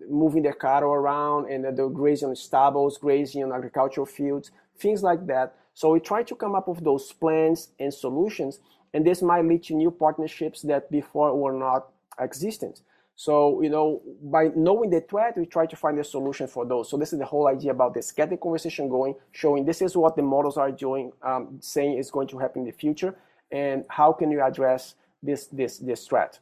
moving 0.09 0.43
their 0.43 0.53
cattle 0.53 0.93
around 0.93 1.51
and 1.51 1.65
they're 1.77 1.89
grazing 1.89 2.29
on 2.29 2.37
stables, 2.37 2.99
grazing 2.99 3.43
on 3.43 3.53
agricultural 3.53 4.07
fields, 4.07 4.51
things 4.79 5.03
like 5.03 5.27
that. 5.27 5.57
So 5.75 5.91
we 5.91 6.01
try 6.01 6.23
to 6.23 6.35
come 6.37 6.55
up 6.55 6.69
with 6.69 6.85
those 6.85 7.13
plans 7.13 7.69
and 7.81 7.93
solutions, 7.93 8.61
and 8.93 9.05
this 9.05 9.23
might 9.23 9.45
lead 9.45 9.65
to 9.65 9.75
new 9.75 9.91
partnerships 9.91 10.63
that 10.63 10.91
before 10.91 11.37
were 11.37 11.53
not 11.53 11.89
existent. 12.21 12.81
So, 13.17 13.63
you 13.63 13.71
know, 13.71 14.03
by 14.23 14.51
knowing 14.57 14.91
the 14.91 15.01
threat, 15.01 15.37
we 15.37 15.47
try 15.47 15.67
to 15.67 15.77
find 15.77 15.99
a 15.99 16.05
solution 16.05 16.49
for 16.49 16.67
those. 16.67 16.91
So 16.91 16.97
this 16.97 17.13
is 17.13 17.21
the 17.21 17.25
whole 17.25 17.47
idea 17.47 17.71
about 17.71 17.95
this. 17.95 18.11
Get 18.11 18.31
the 18.31 18.37
conversation 18.37 18.89
going, 18.89 19.15
showing 19.31 19.65
this 19.65 19.83
is 19.83 19.97
what 19.97 20.17
the 20.17 20.23
models 20.23 20.57
are 20.57 20.73
doing, 20.73 21.13
um, 21.23 21.59
saying 21.61 21.99
is 21.99 22.11
going 22.11 22.27
to 22.29 22.39
happen 22.39 22.63
in 22.63 22.67
the 22.67 22.73
future, 22.73 23.17
and 23.53 23.85
how 23.89 24.13
can 24.13 24.31
you 24.31 24.43
address 24.43 24.97
this 25.23 25.47
this 25.47 25.79
this 25.79 26.07
threat. 26.07 26.39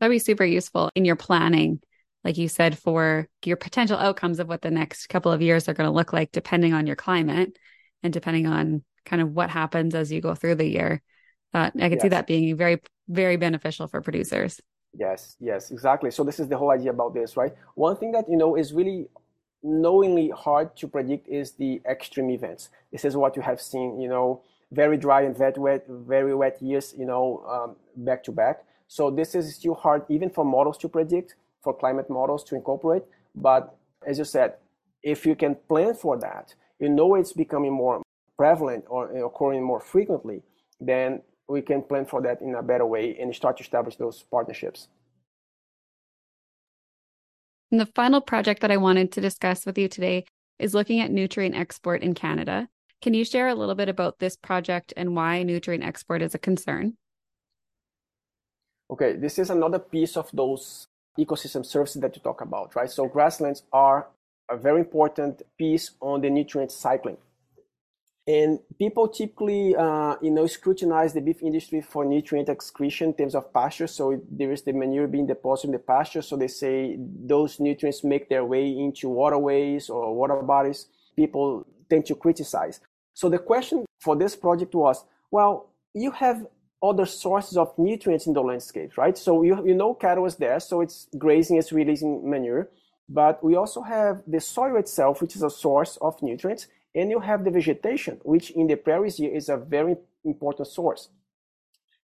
That'd 0.00 0.14
be 0.14 0.18
super 0.18 0.44
useful 0.44 0.90
in 0.94 1.04
your 1.04 1.16
planning 1.16 1.80
like 2.24 2.36
you 2.36 2.48
said, 2.48 2.78
for 2.78 3.28
your 3.44 3.56
potential 3.56 3.96
outcomes 3.96 4.38
of 4.38 4.48
what 4.48 4.62
the 4.62 4.70
next 4.70 5.08
couple 5.08 5.32
of 5.32 5.40
years 5.40 5.68
are 5.68 5.74
going 5.74 5.88
to 5.88 5.94
look 5.94 6.12
like, 6.12 6.32
depending 6.32 6.74
on 6.74 6.86
your 6.86 6.96
climate 6.96 7.58
and 8.02 8.12
depending 8.12 8.46
on 8.46 8.84
kind 9.04 9.22
of 9.22 9.30
what 9.32 9.50
happens 9.50 9.94
as 9.94 10.12
you 10.12 10.20
go 10.20 10.34
through 10.34 10.56
the 10.56 10.68
year. 10.68 11.02
That 11.52 11.72
I 11.76 11.88
can 11.88 11.92
yes. 11.92 12.02
see 12.02 12.08
that 12.08 12.26
being 12.26 12.56
very, 12.56 12.80
very 13.08 13.36
beneficial 13.36 13.86
for 13.86 14.00
producers. 14.00 14.60
Yes, 14.96 15.36
yes, 15.40 15.70
exactly. 15.70 16.10
So 16.10 16.24
this 16.24 16.40
is 16.40 16.48
the 16.48 16.56
whole 16.56 16.70
idea 16.70 16.90
about 16.90 17.14
this, 17.14 17.36
right? 17.36 17.54
One 17.74 17.96
thing 17.96 18.12
that 18.12 18.28
you 18.28 18.36
know 18.36 18.56
is 18.56 18.72
really 18.72 19.08
knowingly 19.62 20.30
hard 20.30 20.76
to 20.76 20.88
predict 20.88 21.28
is 21.28 21.52
the 21.52 21.80
extreme 21.88 22.30
events. 22.30 22.70
This 22.92 23.04
is 23.04 23.16
what 23.16 23.36
you 23.36 23.42
have 23.42 23.60
seen, 23.60 24.00
you 24.00 24.08
know, 24.08 24.42
very 24.72 24.96
dry 24.96 25.22
and 25.22 25.36
very 25.36 25.52
wet, 25.58 25.84
very 25.88 26.34
wet 26.34 26.60
years, 26.62 26.94
you 26.96 27.04
know, 27.04 27.44
um, 27.48 27.76
back 28.04 28.24
to 28.24 28.32
back. 28.32 28.64
So 28.88 29.10
this 29.10 29.34
is 29.34 29.54
still 29.54 29.74
hard 29.74 30.02
even 30.08 30.30
for 30.30 30.44
models 30.44 30.78
to 30.78 30.88
predict 30.88 31.36
for 31.62 31.74
climate 31.74 32.08
models 32.08 32.42
to 32.44 32.54
incorporate. 32.54 33.02
But 33.34 33.74
as 34.06 34.18
you 34.18 34.24
said, 34.24 34.54
if 35.02 35.26
you 35.26 35.36
can 35.36 35.56
plan 35.68 35.94
for 35.94 36.18
that, 36.18 36.54
you 36.78 36.88
know 36.88 37.14
it's 37.14 37.32
becoming 37.32 37.72
more 37.72 38.02
prevalent 38.36 38.84
or 38.88 39.14
occurring 39.24 39.62
more 39.62 39.80
frequently, 39.80 40.42
then 40.80 41.20
we 41.50 41.60
can 41.60 41.82
plan 41.82 42.06
for 42.06 42.22
that 42.22 42.40
in 42.40 42.54
a 42.54 42.62
better 42.62 42.86
way 42.86 43.16
and 43.20 43.34
start 43.34 43.56
to 43.56 43.64
establish 43.64 43.96
those 43.96 44.22
partnerships. 44.30 44.88
And 47.70 47.80
the 47.80 47.86
final 47.86 48.20
project 48.20 48.60
that 48.62 48.70
I 48.70 48.76
wanted 48.76 49.12
to 49.12 49.20
discuss 49.20 49.66
with 49.66 49.76
you 49.76 49.88
today 49.88 50.24
is 50.58 50.74
looking 50.74 51.00
at 51.00 51.10
nutrient 51.10 51.56
export 51.56 52.02
in 52.02 52.14
Canada. 52.14 52.68
Can 53.02 53.14
you 53.14 53.24
share 53.24 53.48
a 53.48 53.54
little 53.54 53.74
bit 53.74 53.88
about 53.88 54.18
this 54.18 54.36
project 54.36 54.92
and 54.96 55.16
why 55.16 55.42
nutrient 55.42 55.84
export 55.84 56.22
is 56.22 56.34
a 56.34 56.38
concern? 56.38 56.94
Okay, 58.90 59.14
this 59.14 59.38
is 59.38 59.50
another 59.50 59.78
piece 59.78 60.16
of 60.16 60.30
those 60.32 60.86
ecosystem 61.18 61.64
services 61.64 62.00
that 62.02 62.14
you 62.14 62.22
talk 62.22 62.40
about, 62.40 62.76
right? 62.76 62.90
So 62.90 63.06
grasslands 63.06 63.62
are 63.72 64.08
a 64.48 64.56
very 64.56 64.80
important 64.80 65.42
piece 65.58 65.92
on 66.00 66.20
the 66.20 66.30
nutrient 66.30 66.72
cycling. 66.72 67.16
And 68.30 68.60
people 68.78 69.08
typically, 69.08 69.74
uh, 69.74 70.14
you 70.22 70.30
know, 70.30 70.46
scrutinize 70.46 71.12
the 71.14 71.20
beef 71.20 71.42
industry 71.42 71.80
for 71.80 72.04
nutrient 72.04 72.48
excretion 72.48 73.08
in 73.08 73.14
terms 73.14 73.34
of 73.34 73.52
pasture. 73.52 73.88
So 73.88 74.22
there 74.30 74.52
is 74.52 74.62
the 74.62 74.72
manure 74.72 75.08
being 75.08 75.26
deposited 75.26 75.68
in 75.68 75.72
the 75.72 75.78
pasture. 75.80 76.22
So 76.22 76.36
they 76.36 76.46
say 76.46 76.96
those 76.98 77.58
nutrients 77.58 78.04
make 78.04 78.28
their 78.28 78.44
way 78.44 78.66
into 78.68 79.08
waterways 79.08 79.90
or 79.90 80.14
water 80.14 80.40
bodies. 80.42 80.86
People 81.16 81.66
tend 81.88 82.06
to 82.06 82.14
criticize. 82.14 82.80
So 83.14 83.28
the 83.28 83.38
question 83.38 83.84
for 83.98 84.14
this 84.14 84.36
project 84.36 84.76
was, 84.76 85.04
well, 85.32 85.70
you 85.92 86.12
have 86.12 86.46
other 86.80 87.06
sources 87.06 87.56
of 87.56 87.76
nutrients 87.78 88.28
in 88.28 88.32
the 88.32 88.42
landscape, 88.42 88.96
right? 88.96 89.18
So 89.18 89.42
you, 89.42 89.66
you 89.66 89.74
know 89.74 89.92
cattle 89.92 90.26
is 90.26 90.36
there, 90.36 90.60
so 90.60 90.82
it's 90.82 91.08
grazing, 91.18 91.56
it's 91.56 91.72
releasing 91.72 92.30
manure. 92.30 92.70
But 93.08 93.42
we 93.42 93.56
also 93.56 93.82
have 93.82 94.22
the 94.24 94.40
soil 94.40 94.76
itself, 94.76 95.20
which 95.20 95.34
is 95.34 95.42
a 95.42 95.50
source 95.50 95.98
of 96.00 96.22
nutrients, 96.22 96.68
and 96.94 97.10
you 97.10 97.20
have 97.20 97.44
the 97.44 97.50
vegetation, 97.50 98.20
which 98.22 98.50
in 98.50 98.66
the 98.66 98.76
prairies 98.76 99.16
here 99.16 99.34
is 99.34 99.48
a 99.48 99.56
very 99.56 99.96
important 100.24 100.68
source. 100.68 101.08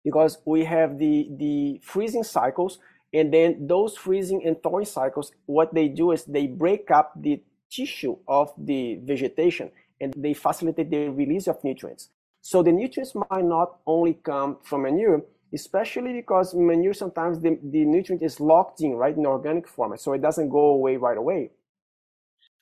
Because 0.05 0.39
we 0.45 0.65
have 0.65 0.99
the, 0.99 1.29
the 1.37 1.81
freezing 1.83 2.23
cycles, 2.23 2.79
and 3.13 3.33
then 3.33 3.67
those 3.67 3.97
freezing 3.97 4.45
and 4.45 4.63
thawing 4.63 4.85
cycles, 4.85 5.33
what 5.47 5.75
they 5.75 5.89
do 5.89 6.13
is 6.13 6.25
they 6.25 6.47
break 6.47 6.91
up 6.91 7.13
the 7.17 7.43
tissue 7.71 8.17
of 8.29 8.53
the 8.59 9.01
vegetation 9.03 9.71
and 10.01 10.13
they 10.17 10.35
facilitate 10.35 10.91
the 10.91 11.09
release 11.09 11.49
of 11.49 11.63
nutrients. 11.65 12.11
So 12.43 12.63
the 12.63 12.73
nutrients 12.73 13.15
might 13.15 13.45
not 13.45 13.79
only 13.87 14.15
come 14.15 14.59
from 14.63 14.83
manure, 14.83 15.23
especially 15.53 16.13
because 16.13 16.55
manure 16.55 16.95
sometimes 16.95 17.41
the, 17.41 17.59
the 17.63 17.85
nutrient 17.85 18.23
is 18.23 18.39
locked 18.39 18.83
in, 18.83 18.93
right, 18.95 19.17
in 19.17 19.27
organic 19.27 19.67
format, 19.67 20.01
so 20.01 20.13
it 20.13 20.23
doesn't 20.23 20.51
go 20.51 20.67
away 20.67 20.97
right 20.97 21.19
away. 21.19 21.51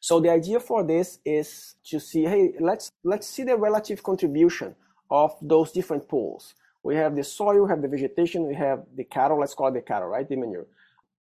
So 0.04 0.20
the 0.20 0.28
idea 0.28 0.60
for 0.60 0.84
this 0.84 1.18
is 1.24 1.76
to 1.86 1.98
see, 1.98 2.24
hey, 2.24 2.52
let's 2.60 2.90
let's 3.04 3.26
see 3.26 3.42
the 3.42 3.56
relative 3.56 4.02
contribution 4.02 4.76
of 5.10 5.30
those 5.40 5.72
different 5.72 6.06
pools. 6.10 6.54
We 6.82 6.94
have 6.96 7.16
the 7.16 7.24
soil, 7.24 7.62
we 7.64 7.70
have 7.70 7.80
the 7.80 7.88
vegetation, 7.88 8.46
we 8.46 8.54
have 8.54 8.84
the 8.94 9.04
cattle, 9.04 9.40
let's 9.40 9.54
call 9.54 9.68
it 9.68 9.74
the 9.76 9.80
cattle, 9.80 10.08
right? 10.08 10.28
The 10.28 10.36
manure. 10.36 10.66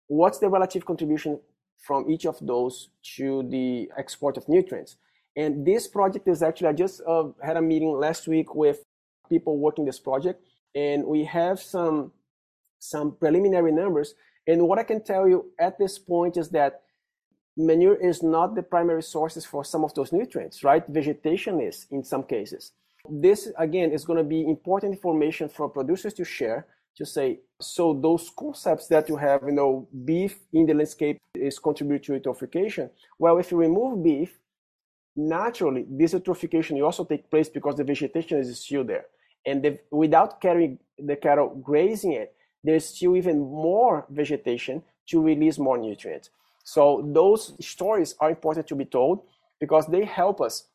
What's 0.06 0.38
the 0.38 0.48
relative 0.48 0.86
contribution 0.86 1.40
from 1.86 2.08
each 2.08 2.24
of 2.24 2.38
those 2.40 2.90
to 3.16 3.42
the 3.50 3.90
export 3.98 4.36
of 4.36 4.48
nutrients? 4.48 4.94
And 5.34 5.66
this 5.66 5.88
project 5.88 6.28
is 6.28 6.40
actually, 6.40 6.68
I 6.68 6.74
just 6.74 7.00
uh, 7.04 7.30
had 7.42 7.56
a 7.56 7.62
meeting 7.62 7.90
last 7.90 8.28
week 8.28 8.54
with 8.54 8.84
people 9.28 9.58
working 9.58 9.86
this 9.86 9.98
project, 9.98 10.40
and 10.76 11.04
we 11.04 11.24
have 11.24 11.58
some 11.58 12.12
some 12.78 13.16
preliminary 13.16 13.72
numbers. 13.72 14.14
And 14.46 14.68
what 14.68 14.78
I 14.78 14.84
can 14.84 15.02
tell 15.02 15.28
you 15.28 15.50
at 15.58 15.80
this 15.80 15.98
point 15.98 16.36
is 16.36 16.50
that 16.50 16.82
manure 17.58 17.96
is 17.96 18.22
not 18.22 18.54
the 18.54 18.62
primary 18.62 19.02
sources 19.02 19.44
for 19.44 19.64
some 19.64 19.84
of 19.84 19.92
those 19.94 20.12
nutrients, 20.12 20.62
right? 20.62 20.86
Vegetation 20.88 21.60
is 21.60 21.86
in 21.90 22.04
some 22.04 22.22
cases. 22.22 22.72
This 23.10 23.50
again 23.58 23.90
is 23.90 24.04
going 24.04 24.18
to 24.18 24.24
be 24.24 24.46
important 24.46 24.94
information 24.94 25.48
for 25.48 25.68
producers 25.68 26.14
to 26.14 26.24
share 26.24 26.66
to 26.96 27.06
say, 27.06 27.38
so 27.60 27.94
those 27.94 28.30
concepts 28.36 28.88
that 28.88 29.08
you 29.08 29.16
have, 29.16 29.42
you 29.44 29.52
know, 29.52 29.86
beef 30.04 30.38
in 30.52 30.66
the 30.66 30.74
landscape 30.74 31.20
is 31.34 31.58
contributing 31.58 32.20
to 32.20 32.28
eutrophication. 32.28 32.90
Well, 33.18 33.38
if 33.38 33.52
you 33.52 33.56
remove 33.56 34.02
beef, 34.02 34.38
naturally 35.14 35.84
this 35.88 36.14
eutrophication 36.14 36.76
will 36.76 36.84
also 36.84 37.04
take 37.04 37.30
place 37.30 37.48
because 37.48 37.76
the 37.76 37.84
vegetation 37.84 38.38
is 38.38 38.60
still 38.60 38.84
there. 38.84 39.06
And 39.46 39.62
the, 39.62 39.78
without 39.90 40.40
carrying 40.40 40.78
the 40.98 41.16
cattle 41.16 41.60
grazing 41.62 42.12
it, 42.12 42.34
there's 42.64 42.84
still 42.84 43.16
even 43.16 43.38
more 43.38 44.04
vegetation 44.10 44.82
to 45.06 45.22
release 45.22 45.58
more 45.58 45.78
nutrients. 45.78 46.30
So 46.68 47.02
those 47.14 47.54
stories 47.66 48.14
are 48.20 48.28
important 48.28 48.66
to 48.66 48.74
be 48.74 48.84
told 48.84 49.22
because 49.58 49.86
they 49.86 50.04
help 50.04 50.42
us 50.42 50.66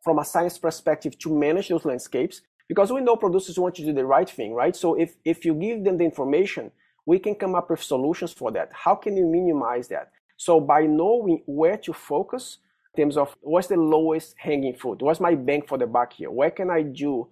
from 0.00 0.20
a 0.20 0.24
science 0.24 0.58
perspective 0.58 1.18
to 1.18 1.36
manage 1.36 1.70
those 1.70 1.84
landscapes 1.84 2.42
because 2.68 2.92
we 2.92 3.00
know 3.00 3.16
producers 3.16 3.58
want 3.58 3.74
to 3.74 3.84
do 3.84 3.92
the 3.92 4.06
right 4.06 4.30
thing, 4.30 4.54
right? 4.54 4.76
So 4.76 4.94
if, 4.94 5.16
if 5.24 5.44
you 5.44 5.54
give 5.54 5.82
them 5.82 5.98
the 5.98 6.04
information, 6.04 6.70
we 7.04 7.18
can 7.18 7.34
come 7.34 7.56
up 7.56 7.68
with 7.68 7.82
solutions 7.82 8.32
for 8.32 8.52
that. 8.52 8.70
How 8.72 8.94
can 8.94 9.16
you 9.16 9.26
minimize 9.26 9.88
that? 9.88 10.12
So 10.36 10.60
by 10.60 10.82
knowing 10.82 11.42
where 11.46 11.78
to 11.78 11.92
focus 11.92 12.58
in 12.94 13.02
terms 13.02 13.16
of 13.16 13.34
what's 13.40 13.66
the 13.66 13.76
lowest 13.76 14.36
hanging 14.38 14.76
fruit, 14.76 15.02
what's 15.02 15.18
my 15.18 15.34
bank 15.34 15.66
for 15.66 15.78
the 15.78 15.86
buck 15.88 16.12
here? 16.12 16.30
What 16.30 16.54
can 16.54 16.70
I 16.70 16.82
do 16.82 17.26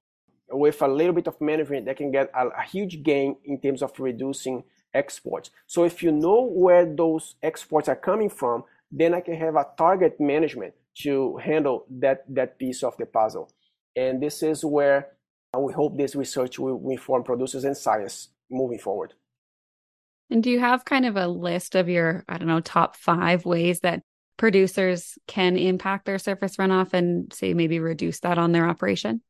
with 0.51 0.83
a 0.83 0.89
little 0.89 1.15
bit 1.15 1.29
of 1.29 1.41
management 1.41 1.87
that 1.87 1.99
can 1.99 2.11
get 2.11 2.33
a, 2.35 2.49
a 2.49 2.63
huge 2.63 3.05
gain 3.05 3.37
in 3.45 3.61
terms 3.61 3.81
of 3.81 3.93
reducing 4.01 4.65
exports? 4.95 5.51
So 5.67 5.85
if 5.85 6.03
you 6.03 6.13
know 6.13 6.43
where 6.43 6.87
those 6.87 7.35
exports 7.43 7.89
are 7.89 7.97
coming 7.97 8.29
from, 8.31 8.65
then 8.91 9.15
I 9.15 9.21
can 9.21 9.35
have 9.35 9.57
a 9.57 9.67
target 9.77 10.21
management 10.21 10.75
to 11.03 11.37
handle 11.39 11.87
that, 11.91 12.25
that 12.35 12.59
piece 12.59 12.83
of 12.83 12.97
the 12.99 13.07
puzzle. 13.07 13.51
And 13.97 14.23
this 14.23 14.43
is 14.43 14.65
where 14.65 15.09
uh, 15.55 15.61
we 15.61 15.73
hope 15.73 15.97
this 15.97 16.15
research 16.15 16.59
will 16.59 16.91
inform 16.91 17.25
producers 17.25 17.65
and 17.65 17.77
science 17.77 18.29
moving 18.51 18.79
forward. 18.79 19.15
And 20.31 20.43
do 20.43 20.51
you 20.51 20.61
have 20.61 20.85
kind 20.85 21.05
of 21.05 21.17
a 21.17 21.29
list 21.29 21.75
of 21.75 21.89
your, 21.89 22.25
I 22.29 22.39
don't 22.39 22.49
know, 22.49 22.61
top 22.61 22.97
five 22.97 23.45
ways 23.45 23.81
that 23.81 24.03
producers 24.39 25.19
can 25.27 25.57
impact 25.57 26.07
their 26.07 26.19
surface 26.19 26.57
runoff 26.57 26.95
and 26.95 27.33
say 27.33 27.55
maybe 27.55 27.79
reduce 27.81 28.21
that 28.21 28.39
on 28.39 28.53
their 28.53 28.67
operation? 28.67 29.23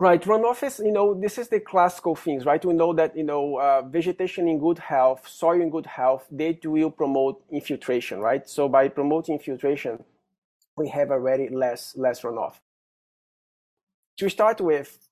Right, 0.00 0.22
runoff 0.22 0.62
is, 0.62 0.78
you 0.78 0.92
know, 0.92 1.12
this 1.12 1.38
is 1.38 1.48
the 1.48 1.58
classical 1.58 2.14
things, 2.14 2.46
right? 2.46 2.64
We 2.64 2.72
know 2.72 2.92
that, 2.92 3.16
you 3.16 3.24
know, 3.24 3.56
uh, 3.56 3.82
vegetation 3.82 4.46
in 4.46 4.60
good 4.60 4.78
health, 4.78 5.26
soil 5.26 5.60
in 5.60 5.70
good 5.70 5.86
health, 5.86 6.24
they 6.30 6.56
will 6.62 6.92
promote 6.92 7.42
infiltration, 7.50 8.20
right? 8.20 8.48
So 8.48 8.68
by 8.68 8.86
promoting 8.86 9.34
infiltration, 9.34 10.04
we 10.76 10.88
have 10.90 11.10
already 11.10 11.48
less, 11.48 11.96
less 11.96 12.22
runoff. 12.22 12.60
To 14.18 14.28
start 14.28 14.60
with, 14.60 15.08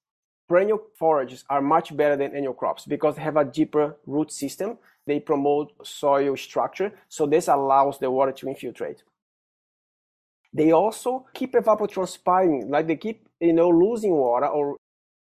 perennial 0.48 0.82
forages 0.96 1.44
are 1.50 1.60
much 1.60 1.96
better 1.96 2.16
than 2.16 2.36
annual 2.36 2.54
crops 2.54 2.84
because 2.84 3.16
they 3.16 3.22
have 3.22 3.36
a 3.36 3.44
deeper 3.44 3.96
root 4.06 4.30
system. 4.30 4.78
They 5.04 5.18
promote 5.18 5.72
soil 5.84 6.36
structure, 6.36 6.92
so 7.08 7.26
this 7.26 7.48
allows 7.48 7.98
the 7.98 8.08
water 8.12 8.30
to 8.30 8.48
infiltrate. 8.48 9.02
They 10.56 10.72
also 10.72 11.26
keep 11.34 11.52
evapotranspiring, 11.52 12.70
like 12.70 12.86
they 12.86 12.96
keep 12.96 13.28
you 13.40 13.52
know 13.52 13.68
losing 13.68 14.12
water 14.12 14.46
or 14.46 14.76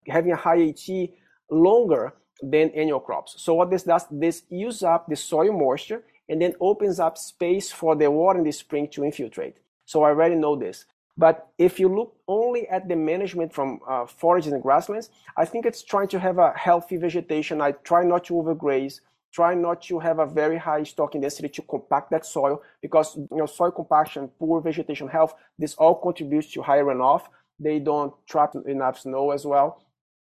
having 0.08 0.32
a 0.32 0.36
high 0.36 0.62
ET 0.62 1.10
longer 1.52 2.14
than 2.42 2.70
annual 2.72 3.02
crops. 3.02 3.36
So 3.38 3.54
what 3.54 3.70
this 3.70 3.84
does, 3.84 4.06
this 4.10 4.44
uses 4.50 4.84
up 4.84 5.08
the 5.08 5.16
soil 5.16 5.52
moisture 5.52 6.04
and 6.30 6.42
then 6.42 6.54
opens 6.62 7.00
up 7.00 7.18
space 7.18 7.70
for 7.72 7.96
the 7.96 8.10
water 8.10 8.40
in 8.40 8.46
the 8.46 8.52
spring 8.52 8.88
to 8.92 9.04
infiltrate. 9.04 9.58
So 9.86 10.04
I 10.04 10.10
already 10.10 10.36
know 10.36 10.56
this. 10.56 10.86
But 11.18 11.50
if 11.58 11.82
you 11.82 11.90
look 11.94 12.16
only 12.30 12.70
at 12.70 12.88
the 12.88 12.96
management 12.96 13.52
from 13.52 13.82
uh, 13.90 14.06
forages 14.06 14.54
and 14.54 14.64
grasslands, 14.64 15.10
I 15.36 15.44
think 15.44 15.66
it's 15.66 15.84
trying 15.84 16.08
to 16.10 16.20
have 16.20 16.38
a 16.38 16.54
healthy 16.56 16.96
vegetation. 16.96 17.60
I 17.60 17.74
try 17.74 18.06
not 18.06 18.24
to 18.26 18.36
overgraze, 18.36 19.02
try 19.32 19.54
not 19.54 19.82
to 19.84 20.00
have 20.00 20.20
a 20.20 20.26
very 20.26 20.58
high 20.58 20.84
stocking 20.84 21.22
density 21.22 21.50
to 21.50 21.62
compact 21.64 22.12
that 22.12 22.26
soil 22.26 22.62
because 22.82 23.16
you 23.16 23.38
know 23.38 23.46
soil 23.46 23.72
compaction, 23.72 24.30
poor 24.40 24.62
vegetation 24.62 25.08
health, 25.08 25.34
this 25.58 25.76
all 25.76 25.96
contributes 25.96 26.52
to 26.54 26.62
higher 26.62 26.86
runoff. 26.86 27.24
They 27.60 27.80
don't 27.80 28.14
trap 28.28 28.56
enough 28.66 29.00
snow 29.00 29.32
as 29.32 29.46
well. 29.46 29.84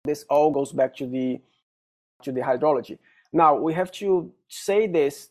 This 0.04 0.24
all 0.28 0.50
goes 0.50 0.72
back 0.72 0.96
to 0.96 1.06
the 1.06 1.40
to 2.22 2.32
the 2.32 2.40
hydrology. 2.40 2.98
Now 3.32 3.54
we 3.56 3.74
have 3.74 3.92
to 3.92 4.32
say 4.48 4.86
this 4.86 5.30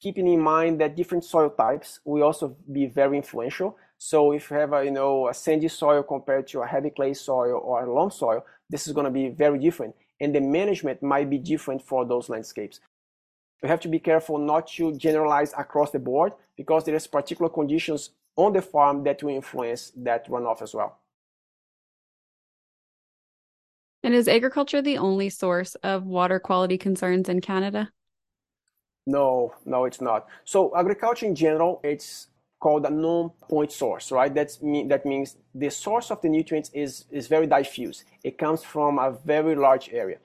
keeping 0.00 0.28
in 0.28 0.40
mind 0.40 0.80
that 0.80 0.96
different 0.96 1.24
soil 1.24 1.50
types 1.50 2.00
will 2.04 2.22
also 2.22 2.56
be 2.70 2.86
very 2.86 3.16
influential. 3.16 3.76
So 3.98 4.32
if 4.32 4.50
you 4.50 4.56
have 4.56 4.72
a 4.72 4.84
you 4.84 4.90
know 4.90 5.28
a 5.28 5.34
sandy 5.34 5.68
soil 5.68 6.02
compared 6.02 6.46
to 6.48 6.60
a 6.60 6.66
heavy 6.66 6.90
clay 6.90 7.14
soil 7.14 7.60
or 7.64 7.84
a 7.84 7.92
loam 7.92 8.10
soil, 8.10 8.44
this 8.68 8.86
is 8.86 8.92
going 8.92 9.06
to 9.06 9.10
be 9.10 9.28
very 9.28 9.58
different, 9.58 9.94
and 10.20 10.34
the 10.34 10.40
management 10.40 11.02
might 11.02 11.30
be 11.30 11.38
different 11.38 11.80
for 11.80 12.04
those 12.04 12.28
landscapes. 12.28 12.80
We 13.62 13.68
have 13.68 13.80
to 13.80 13.88
be 13.88 13.98
careful 13.98 14.38
not 14.38 14.68
to 14.72 14.92
generalize 14.96 15.52
across 15.56 15.90
the 15.90 15.98
board 15.98 16.32
because 16.56 16.84
there 16.84 16.94
is 16.94 17.06
particular 17.06 17.48
conditions 17.48 18.10
on 18.36 18.52
the 18.52 18.62
farm 18.62 19.02
that 19.04 19.22
will 19.22 19.34
influence 19.34 19.92
that 19.96 20.28
runoff 20.28 20.62
as 20.62 20.74
well. 20.74 20.98
And 24.02 24.14
is 24.14 24.28
agriculture 24.28 24.82
the 24.82 24.98
only 24.98 25.30
source 25.30 25.74
of 25.76 26.04
water 26.04 26.38
quality 26.38 26.78
concerns 26.78 27.28
in 27.28 27.40
Canada? 27.40 27.90
No, 29.06 29.54
no, 29.64 29.84
it's 29.84 30.00
not. 30.00 30.28
So 30.44 30.76
agriculture 30.76 31.26
in 31.26 31.34
general, 31.34 31.80
it's 31.82 32.28
called 32.60 32.84
a 32.86 32.90
non-point 32.90 33.72
source, 33.72 34.10
right? 34.10 34.32
That's 34.34 34.62
mean, 34.62 34.88
that 34.88 35.06
means 35.06 35.36
the 35.54 35.70
source 35.70 36.10
of 36.10 36.20
the 36.22 36.28
nutrients 36.28 36.70
is, 36.72 37.04
is 37.10 37.26
very 37.26 37.46
diffuse. 37.46 38.04
It 38.22 38.38
comes 38.38 38.62
from 38.62 38.98
a 38.98 39.10
very 39.10 39.54
large 39.54 39.90
area. 39.92 40.18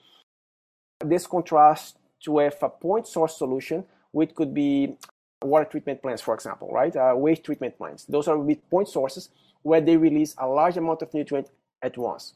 This 1.04 1.28
contrasts 1.28 1.96
with 2.28 2.58
a 2.62 2.70
point 2.70 3.08
source 3.08 3.38
solution, 3.38 3.84
which 4.12 4.36
could 4.36 4.54
be 4.54 4.98
water 5.42 5.66
treatment 5.66 6.02
plants, 6.02 6.22
for 6.22 6.34
example, 6.34 6.70
right? 6.72 6.96
Uh, 6.96 7.14
waste 7.16 7.44
treatment 7.44 7.78
plants. 7.78 8.06
Those 8.06 8.28
are 8.28 8.38
with 8.38 8.70
point 8.70 8.88
sources 8.88 9.30
where 9.64 9.82
they 9.82 9.98
release 9.98 10.36
a 10.38 10.48
large 10.48 10.78
amount 10.78 11.02
of 11.02 11.14
nutrient 11.14 11.50
at 11.82 11.98
once. 11.98 12.34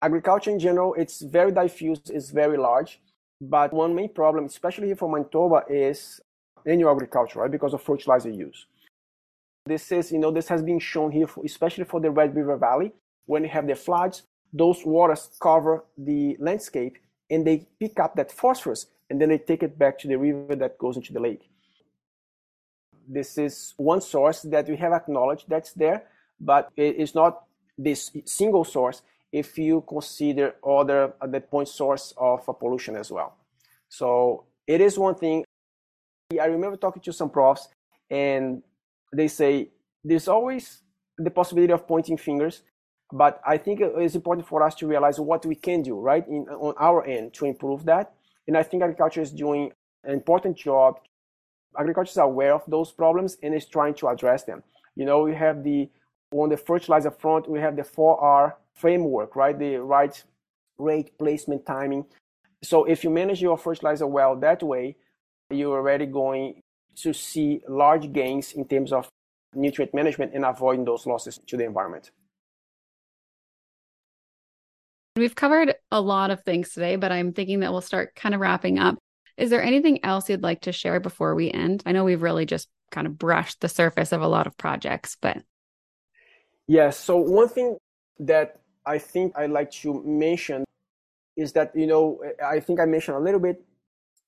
Agriculture 0.00 0.50
in 0.50 0.58
general, 0.58 0.94
it's 0.94 1.22
very 1.22 1.50
diffuse, 1.50 2.00
it's 2.10 2.30
very 2.30 2.56
large. 2.56 3.00
But 3.40 3.72
one 3.72 3.94
main 3.94 4.12
problem, 4.12 4.44
especially 4.46 4.88
here 4.88 4.96
for 4.96 5.10
Manitoba, 5.10 5.64
is 5.68 6.20
annual 6.66 6.92
agriculture, 6.92 7.40
right? 7.40 7.50
Because 7.50 7.74
of 7.74 7.82
fertilizer 7.82 8.30
use. 8.30 8.66
This 9.66 9.92
is, 9.92 10.12
you 10.12 10.18
know, 10.18 10.30
this 10.30 10.48
has 10.48 10.62
been 10.62 10.78
shown 10.78 11.12
here, 11.12 11.26
for, 11.26 11.44
especially 11.44 11.84
for 11.84 12.00
the 12.00 12.10
Red 12.10 12.34
River 12.34 12.56
Valley. 12.56 12.92
When 13.26 13.42
you 13.42 13.50
have 13.50 13.66
the 13.66 13.74
floods, 13.74 14.22
those 14.52 14.84
waters 14.84 15.30
cover 15.40 15.84
the 15.96 16.36
landscape 16.40 16.98
and 17.30 17.46
they 17.46 17.66
pick 17.78 17.98
up 17.98 18.16
that 18.16 18.32
phosphorus 18.32 18.86
and 19.10 19.20
then 19.20 19.28
they 19.30 19.38
take 19.38 19.62
it 19.62 19.78
back 19.78 19.98
to 19.98 20.08
the 20.08 20.16
river 20.16 20.56
that 20.56 20.78
goes 20.78 20.96
into 20.96 21.12
the 21.12 21.20
lake. 21.20 21.48
This 23.08 23.38
is 23.38 23.74
one 23.76 24.00
source 24.00 24.42
that 24.42 24.68
we 24.68 24.76
have 24.76 24.92
acknowledged 24.92 25.46
that's 25.48 25.72
there, 25.72 26.04
but 26.40 26.70
it's 26.76 27.14
not 27.14 27.44
this 27.76 28.10
single 28.24 28.64
source 28.64 29.02
if 29.32 29.58
you 29.58 29.84
consider 29.88 30.54
other 30.66 31.12
uh, 31.20 31.26
the 31.26 31.40
point 31.40 31.68
source 31.68 32.12
of 32.16 32.44
pollution 32.58 32.96
as 32.96 33.10
well. 33.10 33.36
So 33.88 34.44
it 34.66 34.80
is 34.80 34.98
one 34.98 35.14
thing. 35.14 35.44
I 36.40 36.46
remember 36.46 36.76
talking 36.76 37.02
to 37.02 37.12
some 37.12 37.30
profs 37.30 37.68
and 38.10 38.62
they 39.12 39.28
say 39.28 39.70
there's 40.04 40.28
always 40.28 40.82
the 41.16 41.30
possibility 41.30 41.72
of 41.72 41.86
pointing 41.86 42.16
fingers, 42.16 42.62
but 43.12 43.40
I 43.46 43.56
think 43.56 43.80
it's 43.80 44.14
important 44.14 44.46
for 44.46 44.62
us 44.62 44.74
to 44.76 44.86
realize 44.86 45.18
what 45.18 45.46
we 45.46 45.54
can 45.54 45.82
do, 45.82 45.98
right, 45.98 46.26
in, 46.28 46.46
on 46.48 46.74
our 46.78 47.04
end 47.04 47.32
to 47.34 47.46
improve 47.46 47.84
that. 47.86 48.12
And 48.46 48.56
I 48.56 48.62
think 48.62 48.82
agriculture 48.82 49.22
is 49.22 49.30
doing 49.30 49.72
an 50.04 50.12
important 50.12 50.56
job. 50.56 51.00
Agriculture 51.78 52.10
is 52.10 52.16
aware 52.18 52.54
of 52.54 52.62
those 52.66 52.92
problems 52.92 53.36
and 53.42 53.54
is 53.54 53.66
trying 53.66 53.94
to 53.94 54.08
address 54.08 54.44
them. 54.44 54.62
You 54.94 55.04
know, 55.04 55.22
we 55.22 55.34
have 55.34 55.64
the 55.64 55.88
on 56.32 56.50
the 56.50 56.56
fertilizer 56.58 57.10
front, 57.10 57.48
we 57.48 57.58
have 57.60 57.76
the 57.76 57.82
4R 57.82 58.52
framework, 58.74 59.34
right? 59.34 59.58
The 59.58 59.76
right 59.76 60.22
rate, 60.76 61.16
placement, 61.18 61.64
timing. 61.64 62.04
So 62.62 62.84
if 62.84 63.02
you 63.02 63.10
manage 63.10 63.40
your 63.40 63.56
fertilizer 63.56 64.06
well 64.06 64.36
that 64.36 64.62
way, 64.62 64.96
you're 65.50 65.76
already 65.76 66.06
going 66.06 66.60
to 66.96 67.14
see 67.14 67.62
large 67.68 68.12
gains 68.12 68.52
in 68.52 68.66
terms 68.66 68.92
of 68.92 69.08
nutrient 69.54 69.94
management 69.94 70.34
and 70.34 70.44
avoiding 70.44 70.84
those 70.84 71.06
losses 71.06 71.40
to 71.46 71.56
the 71.56 71.64
environment. 71.64 72.10
We've 75.18 75.34
covered 75.34 75.74
a 75.90 76.00
lot 76.00 76.30
of 76.30 76.42
things 76.42 76.72
today, 76.72 76.96
but 76.96 77.12
I'm 77.12 77.32
thinking 77.32 77.60
that 77.60 77.72
we'll 77.72 77.80
start 77.80 78.14
kind 78.14 78.34
of 78.34 78.40
wrapping 78.40 78.78
up. 78.78 78.96
Is 79.36 79.50
there 79.50 79.62
anything 79.62 80.04
else 80.04 80.28
you'd 80.28 80.42
like 80.42 80.62
to 80.62 80.72
share 80.72 81.00
before 81.00 81.34
we 81.34 81.50
end? 81.50 81.82
I 81.86 81.92
know 81.92 82.04
we've 82.04 82.22
really 82.22 82.46
just 82.46 82.68
kind 82.90 83.06
of 83.06 83.18
brushed 83.18 83.60
the 83.60 83.68
surface 83.68 84.12
of 84.12 84.22
a 84.22 84.28
lot 84.28 84.46
of 84.46 84.56
projects, 84.56 85.16
but. 85.20 85.38
Yes. 86.66 86.98
So, 86.98 87.16
one 87.16 87.48
thing 87.48 87.76
that 88.20 88.60
I 88.84 88.98
think 88.98 89.36
I'd 89.36 89.50
like 89.50 89.70
to 89.82 90.02
mention 90.04 90.64
is 91.36 91.52
that, 91.52 91.74
you 91.74 91.86
know, 91.86 92.20
I 92.44 92.60
think 92.60 92.80
I 92.80 92.84
mentioned 92.84 93.16
a 93.16 93.20
little 93.20 93.40
bit 93.40 93.64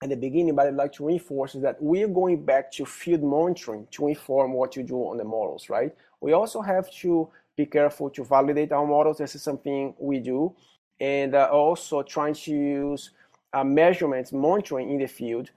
at 0.02 0.08
the 0.08 0.16
beginning, 0.16 0.54
but 0.54 0.66
I'd 0.66 0.74
like 0.74 0.92
to 0.92 1.06
reinforce 1.06 1.54
is 1.54 1.62
that 1.62 1.76
we're 1.80 2.08
going 2.08 2.44
back 2.44 2.70
to 2.72 2.86
field 2.86 3.22
monitoring 3.22 3.86
to 3.90 4.08
inform 4.08 4.52
what 4.52 4.76
you 4.76 4.82
do 4.82 4.96
on 4.96 5.18
the 5.18 5.24
models, 5.24 5.68
right? 5.68 5.94
We 6.20 6.32
also 6.32 6.60
have 6.60 6.90
to 7.02 7.28
be 7.56 7.66
careful 7.66 8.10
to 8.10 8.24
validate 8.24 8.72
our 8.72 8.86
models. 8.86 9.18
This 9.18 9.34
is 9.34 9.42
something 9.42 9.94
we 9.98 10.20
do. 10.20 10.54
And 11.00 11.34
uh, 11.34 11.48
also 11.50 12.02
trying 12.02 12.34
to 12.34 12.50
use 12.50 13.10
uh, 13.52 13.64
measurements, 13.64 14.32
monitoring 14.32 14.90
in 14.90 14.98
the 14.98 15.06
field 15.06 15.50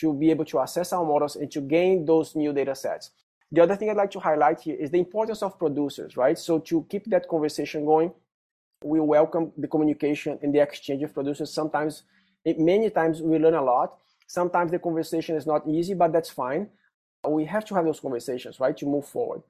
to 0.00 0.12
be 0.14 0.30
able 0.30 0.44
to 0.44 0.60
assess 0.60 0.92
our 0.92 1.04
models 1.04 1.36
and 1.36 1.50
to 1.50 1.60
gain 1.60 2.04
those 2.04 2.36
new 2.36 2.52
data 2.52 2.74
sets. 2.74 3.10
The 3.50 3.62
other 3.62 3.76
thing 3.76 3.90
I'd 3.90 3.96
like 3.96 4.10
to 4.12 4.20
highlight 4.20 4.60
here 4.60 4.76
is 4.76 4.90
the 4.90 4.98
importance 4.98 5.42
of 5.42 5.58
producers, 5.58 6.16
right? 6.16 6.38
So 6.38 6.58
to 6.60 6.86
keep 6.88 7.04
that 7.06 7.28
conversation 7.28 7.84
going, 7.84 8.12
we 8.84 9.00
welcome 9.00 9.52
the 9.56 9.68
communication 9.68 10.38
and 10.42 10.54
the 10.54 10.60
exchange 10.60 11.02
of 11.02 11.12
producers. 11.12 11.52
Sometimes, 11.52 12.04
many 12.44 12.90
times, 12.90 13.20
we 13.20 13.38
learn 13.38 13.54
a 13.54 13.62
lot. 13.62 13.98
Sometimes 14.26 14.70
the 14.70 14.78
conversation 14.78 15.36
is 15.36 15.46
not 15.46 15.68
easy, 15.68 15.94
but 15.94 16.12
that's 16.12 16.30
fine. 16.30 16.68
We 17.28 17.44
have 17.44 17.64
to 17.66 17.74
have 17.74 17.84
those 17.84 18.00
conversations, 18.00 18.58
right, 18.58 18.76
to 18.76 18.86
move 18.86 19.06
forward. 19.06 19.42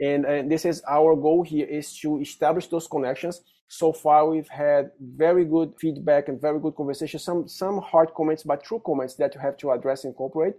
And, 0.00 0.24
and 0.24 0.50
this 0.50 0.64
is 0.64 0.82
our 0.88 1.14
goal 1.14 1.42
here 1.42 1.66
is 1.66 1.96
to 2.00 2.20
establish 2.20 2.66
those 2.68 2.88
connections. 2.88 3.42
So 3.72 3.90
far, 3.90 4.28
we've 4.28 4.50
had 4.50 4.90
very 5.00 5.46
good 5.46 5.72
feedback 5.78 6.28
and 6.28 6.38
very 6.38 6.60
good 6.60 6.76
conversations. 6.76 7.24
Some 7.24 7.48
some 7.48 7.80
hard 7.80 8.12
comments, 8.14 8.42
but 8.42 8.62
true 8.62 8.82
comments 8.84 9.14
that 9.14 9.34
you 9.34 9.40
have 9.40 9.56
to 9.56 9.70
address 9.70 10.04
and 10.04 10.10
incorporate. 10.12 10.56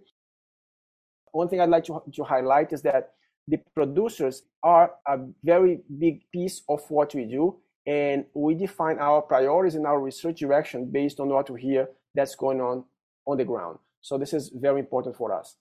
One 1.32 1.48
thing 1.48 1.62
I'd 1.62 1.70
like 1.70 1.84
to, 1.84 2.02
to 2.12 2.24
highlight 2.24 2.74
is 2.74 2.82
that 2.82 3.12
the 3.48 3.60
producers 3.76 4.42
are 4.64 4.96
a 5.08 5.20
very 5.44 5.82
big 6.00 6.22
piece 6.32 6.64
of 6.68 6.82
what 6.90 7.14
we 7.14 7.26
do 7.26 7.60
and 7.86 8.26
we 8.34 8.56
define 8.56 8.98
our 8.98 9.22
priorities 9.22 9.76
and 9.76 9.86
our 9.86 10.00
research 10.00 10.40
direction 10.40 10.90
based 10.90 11.20
on 11.20 11.30
what 11.30 11.52
we 11.52 11.62
hear 11.62 11.90
that's 12.16 12.34
going 12.34 12.62
on 12.62 12.84
on 13.28 13.38
the 13.38 13.46
ground. 13.46 13.78
So 14.02 14.18
this 14.18 14.34
is 14.34 14.50
very 14.56 14.80
important 14.80 15.16
for 15.18 15.32
us. 15.32 15.56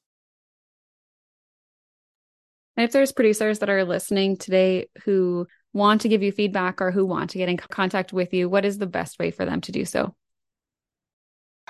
And 2.79 2.85
if 2.85 2.93
there's 2.93 3.13
producers 3.13 3.59
that 3.59 3.69
are 3.69 3.85
listening 3.85 4.39
today 4.39 4.87
who 5.05 5.47
want 5.73 6.01
to 6.03 6.09
give 6.09 6.23
you 6.23 6.33
feedback 6.33 6.81
or 6.81 6.91
who 6.91 7.05
want 7.05 7.31
to 7.31 7.39
get 7.39 7.49
in 7.49 7.57
contact 7.57 8.13
with 8.13 8.33
you, 8.33 8.49
what 8.49 8.65
is 8.65 8.79
the 8.79 8.87
best 8.87 9.19
way 9.19 9.31
for 9.31 9.45
them 9.45 9.61
to 9.63 9.73
do 9.73 9.85
so? 9.85 10.15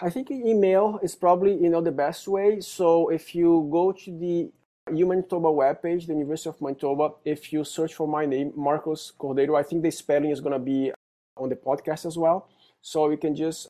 I 0.01 0.11
think 0.11 0.31
email 0.31 0.99
is 1.03 1.15
probably 1.15 1.53
you 1.53 1.69
know 1.69 1.81
the 1.81 1.93
best 1.93 2.27
way. 2.27 2.61
So 2.61 3.09
if 3.11 3.35
you 3.35 3.69
go 3.71 3.93
to 3.93 4.19
the 4.19 4.51
UManitoba 4.91 5.51
webpage, 5.55 6.07
the 6.07 6.15
University 6.15 6.49
of 6.49 6.61
Manitoba, 6.61 7.11
if 7.25 7.53
you 7.53 7.63
search 7.63 7.95
for 7.95 8.09
my 8.09 8.27
name, 8.27 8.53
Marcos 8.57 9.13
Cordeiro, 9.19 9.59
I 9.59 9.63
think 9.63 9.83
the 9.83 9.91
spelling 9.91 10.31
is 10.31 10.41
going 10.41 10.55
to 10.55 10.59
be 10.59 10.93
on 11.37 11.49
the 11.49 11.57
podcast 11.57 12.07
as 12.07 12.19
well. 12.19 12.49
So 12.81 13.11
you 13.11 13.17
can 13.17 13.37
just 13.37 13.69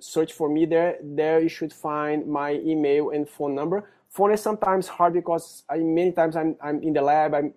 search 0.00 0.32
for 0.32 0.48
me 0.48 0.66
there. 0.66 0.96
There 1.02 1.40
you 1.40 1.48
should 1.48 1.72
find 1.72 2.26
my 2.26 2.54
email 2.54 3.10
and 3.10 3.28
phone 3.28 3.54
number. 3.54 3.88
Phone 4.08 4.32
is 4.32 4.42
sometimes 4.42 4.88
hard 4.88 5.12
because 5.12 5.62
I, 5.70 5.78
many 5.78 6.10
times 6.10 6.34
I'm, 6.34 6.56
I'm 6.60 6.82
in 6.82 6.94
the 6.94 7.02
lab, 7.02 7.34
I'm 7.34 7.54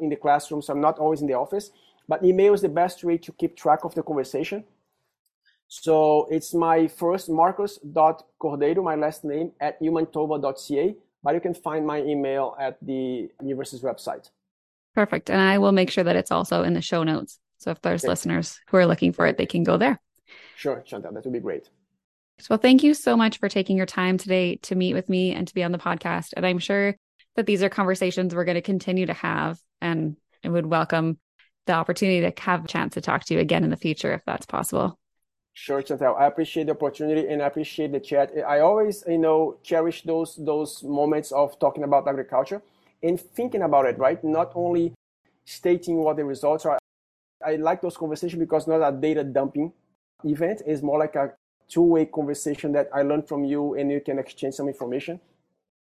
in 0.00 0.08
the 0.08 0.16
classroom, 0.16 0.62
so 0.62 0.72
I'm 0.72 0.80
not 0.80 0.98
always 0.98 1.20
in 1.20 1.26
the 1.26 1.34
office. 1.34 1.70
But 2.08 2.24
email 2.24 2.54
is 2.54 2.62
the 2.62 2.68
best 2.68 3.04
way 3.04 3.18
to 3.18 3.32
keep 3.32 3.56
track 3.56 3.84
of 3.84 3.94
the 3.94 4.02
conversation. 4.02 4.64
So 5.68 6.26
it's 6.30 6.52
my 6.52 6.88
first 6.88 7.28
Marcos.cordeiro, 7.30 8.82
my 8.82 8.96
last 8.96 9.24
name, 9.24 9.52
at 9.60 9.80
umanitoba.ca 9.80 10.96
but 11.22 11.34
you 11.34 11.40
can 11.40 11.54
find 11.54 11.86
my 11.86 12.00
email 12.02 12.56
at 12.58 12.78
the 12.82 13.30
university's 13.42 13.82
website. 13.82 14.30
Perfect. 14.94 15.30
And 15.30 15.40
I 15.40 15.58
will 15.58 15.72
make 15.72 15.90
sure 15.90 16.04
that 16.04 16.16
it's 16.16 16.30
also 16.30 16.62
in 16.62 16.74
the 16.74 16.80
show 16.80 17.02
notes. 17.02 17.38
So 17.58 17.70
if 17.70 17.80
there's 17.82 18.04
listeners 18.04 18.58
who 18.68 18.78
are 18.78 18.86
looking 18.86 19.12
for 19.12 19.26
it, 19.26 19.36
they 19.36 19.46
can 19.46 19.62
go 19.62 19.76
there. 19.76 20.00
Sure, 20.56 20.82
Chantal, 20.86 21.12
that 21.12 21.24
would 21.24 21.32
be 21.32 21.40
great. 21.40 21.68
Well, 22.48 22.58
thank 22.58 22.82
you 22.82 22.94
so 22.94 23.16
much 23.16 23.38
for 23.38 23.50
taking 23.50 23.76
your 23.76 23.86
time 23.86 24.16
today 24.16 24.56
to 24.62 24.74
meet 24.74 24.94
with 24.94 25.10
me 25.10 25.32
and 25.32 25.46
to 25.46 25.54
be 25.54 25.62
on 25.62 25.72
the 25.72 25.78
podcast. 25.78 26.32
And 26.36 26.46
I'm 26.46 26.58
sure 26.58 26.96
that 27.40 27.46
these 27.46 27.62
are 27.62 27.70
conversations 27.70 28.34
we're 28.34 28.44
going 28.44 28.56
to 28.56 28.60
continue 28.60 29.06
to 29.06 29.14
have. 29.14 29.58
And 29.80 30.16
I 30.44 30.50
would 30.50 30.66
welcome 30.66 31.18
the 31.66 31.72
opportunity 31.72 32.20
to 32.20 32.42
have 32.42 32.66
a 32.66 32.68
chance 32.68 32.94
to 32.94 33.00
talk 33.00 33.24
to 33.24 33.34
you 33.34 33.40
again 33.40 33.64
in 33.64 33.70
the 33.70 33.78
future 33.78 34.12
if 34.12 34.22
that's 34.26 34.44
possible. 34.44 34.98
Sure, 35.54 35.82
Chantal. 35.82 36.16
I 36.16 36.26
appreciate 36.26 36.66
the 36.66 36.72
opportunity 36.72 37.26
and 37.28 37.42
I 37.42 37.46
appreciate 37.46 37.92
the 37.92 38.00
chat. 38.00 38.30
I 38.46 38.60
always, 38.60 39.04
you 39.08 39.16
know, 39.16 39.56
cherish 39.62 40.02
those 40.02 40.36
those 40.36 40.82
moments 40.82 41.32
of 41.32 41.58
talking 41.58 41.82
about 41.82 42.06
agriculture 42.06 42.62
and 43.02 43.18
thinking 43.18 43.62
about 43.62 43.86
it, 43.86 43.98
right? 43.98 44.22
Not 44.22 44.52
only 44.54 44.92
stating 45.46 45.96
what 45.96 46.16
the 46.16 46.24
results 46.24 46.66
are. 46.66 46.78
I 47.44 47.56
like 47.56 47.80
those 47.80 47.96
conversations 47.96 48.38
because 48.38 48.66
not 48.66 48.86
a 48.86 48.92
data 48.92 49.24
dumping 49.24 49.72
event. 50.24 50.60
It's 50.66 50.82
more 50.82 50.98
like 50.98 51.16
a 51.16 51.32
two-way 51.68 52.04
conversation 52.04 52.72
that 52.72 52.90
I 52.94 53.00
learn 53.02 53.22
from 53.22 53.44
you 53.44 53.74
and 53.74 53.90
you 53.90 54.00
can 54.00 54.18
exchange 54.18 54.54
some 54.54 54.68
information. 54.68 55.20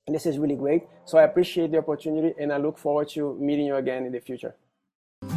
This 0.08 0.26
is 0.26 0.38
really 0.40 0.56
great. 0.56 0.84
So 1.06 1.18
I 1.18 1.24
appreciate 1.24 1.72
the 1.72 1.80
opportunity 1.80 2.34
and 2.40 2.54
I 2.54 2.58
look 2.58 2.78
forward 2.78 3.10
to 3.10 3.36
meeting 3.40 3.66
you 3.66 3.76
again 3.76 4.06
in 4.06 4.14
the 4.14 4.20
future. 4.20 4.56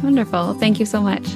Wonderful. 0.01 0.53
Thank 0.53 0.79
you 0.79 0.85
so 0.85 1.01
much. 1.01 1.27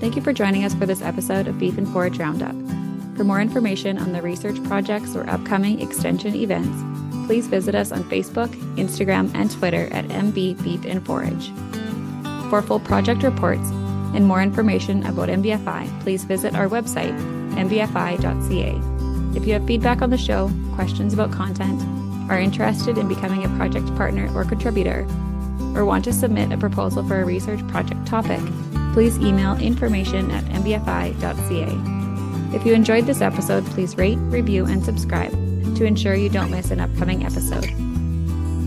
Thank 0.00 0.16
you 0.16 0.22
for 0.22 0.32
joining 0.32 0.64
us 0.64 0.74
for 0.74 0.86
this 0.86 1.02
episode 1.02 1.46
of 1.46 1.58
Beef 1.58 1.78
and 1.78 1.88
Forage 1.88 2.18
Roundup. 2.18 2.54
For 3.16 3.24
more 3.24 3.40
information 3.40 3.98
on 3.98 4.12
the 4.12 4.22
research 4.22 4.62
projects 4.64 5.14
or 5.14 5.28
upcoming 5.28 5.80
extension 5.80 6.34
events, 6.34 6.82
please 7.26 7.46
visit 7.46 7.74
us 7.74 7.92
on 7.92 8.02
Facebook, 8.04 8.48
Instagram, 8.76 9.32
and 9.34 9.50
Twitter 9.50 9.88
at 9.92 10.06
MB 10.06 10.62
Beef 10.62 10.84
and 10.84 11.04
Forage. 11.04 11.52
For 12.50 12.62
full 12.62 12.80
project 12.80 13.22
reports 13.22 13.68
and 14.14 14.26
more 14.26 14.42
information 14.42 15.06
about 15.06 15.28
MBFI, 15.28 16.00
please 16.00 16.24
visit 16.24 16.54
our 16.54 16.68
website, 16.68 17.16
mbfi.ca. 17.52 19.36
If 19.36 19.46
you 19.46 19.54
have 19.54 19.66
feedback 19.66 20.02
on 20.02 20.10
the 20.10 20.18
show, 20.18 20.50
questions 20.74 21.14
about 21.14 21.32
content, 21.32 21.82
are 22.30 22.38
interested 22.38 22.98
in 22.98 23.08
becoming 23.08 23.44
a 23.44 23.56
project 23.56 23.86
partner 23.96 24.30
or 24.34 24.44
contributor, 24.44 25.06
or 25.74 25.84
want 25.84 26.04
to 26.04 26.12
submit 26.12 26.52
a 26.52 26.58
proposal 26.58 27.06
for 27.06 27.20
a 27.20 27.24
research 27.24 27.66
project 27.68 28.06
topic, 28.06 28.40
please 28.92 29.18
email 29.18 29.56
information 29.56 30.30
at 30.30 30.44
mbfi.ca. 30.44 32.54
If 32.54 32.66
you 32.66 32.74
enjoyed 32.74 33.06
this 33.06 33.22
episode, 33.22 33.64
please 33.66 33.96
rate, 33.96 34.18
review, 34.18 34.66
and 34.66 34.84
subscribe 34.84 35.32
to 35.76 35.84
ensure 35.84 36.14
you 36.14 36.28
don't 36.28 36.50
miss 36.50 36.70
an 36.70 36.80
upcoming 36.80 37.24
episode. 37.24 37.70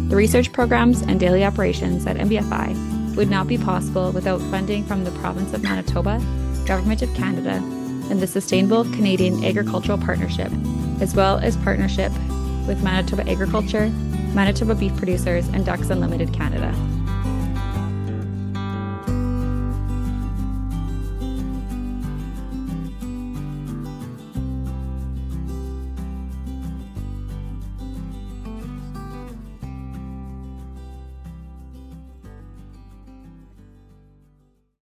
The 0.09 0.15
research 0.15 0.51
programs 0.51 1.01
and 1.01 1.19
daily 1.19 1.43
operations 1.43 2.05
at 2.07 2.17
MBFI 2.17 3.15
would 3.15 3.29
not 3.29 3.47
be 3.47 3.57
possible 3.57 4.11
without 4.11 4.41
funding 4.51 4.86
from 4.86 5.03
the 5.03 5.11
Province 5.11 5.53
of 5.53 5.63
Manitoba, 5.63 6.19
Government 6.65 7.01
of 7.01 7.13
Canada, 7.13 7.61
and 8.09 8.19
the 8.19 8.27
Sustainable 8.27 8.83
Canadian 8.85 9.43
Agricultural 9.43 9.97
Partnership, 9.97 10.51
as 11.01 11.15
well 11.15 11.37
as 11.37 11.57
partnership 11.57 12.11
with 12.67 12.81
Manitoba 12.83 13.29
Agriculture, 13.29 13.89
Manitoba 14.33 14.75
Beef 14.75 14.95
Producers, 14.97 15.47
and 15.49 15.65
Ducks 15.65 15.89
Unlimited 15.89 16.33
Canada. 16.33 16.73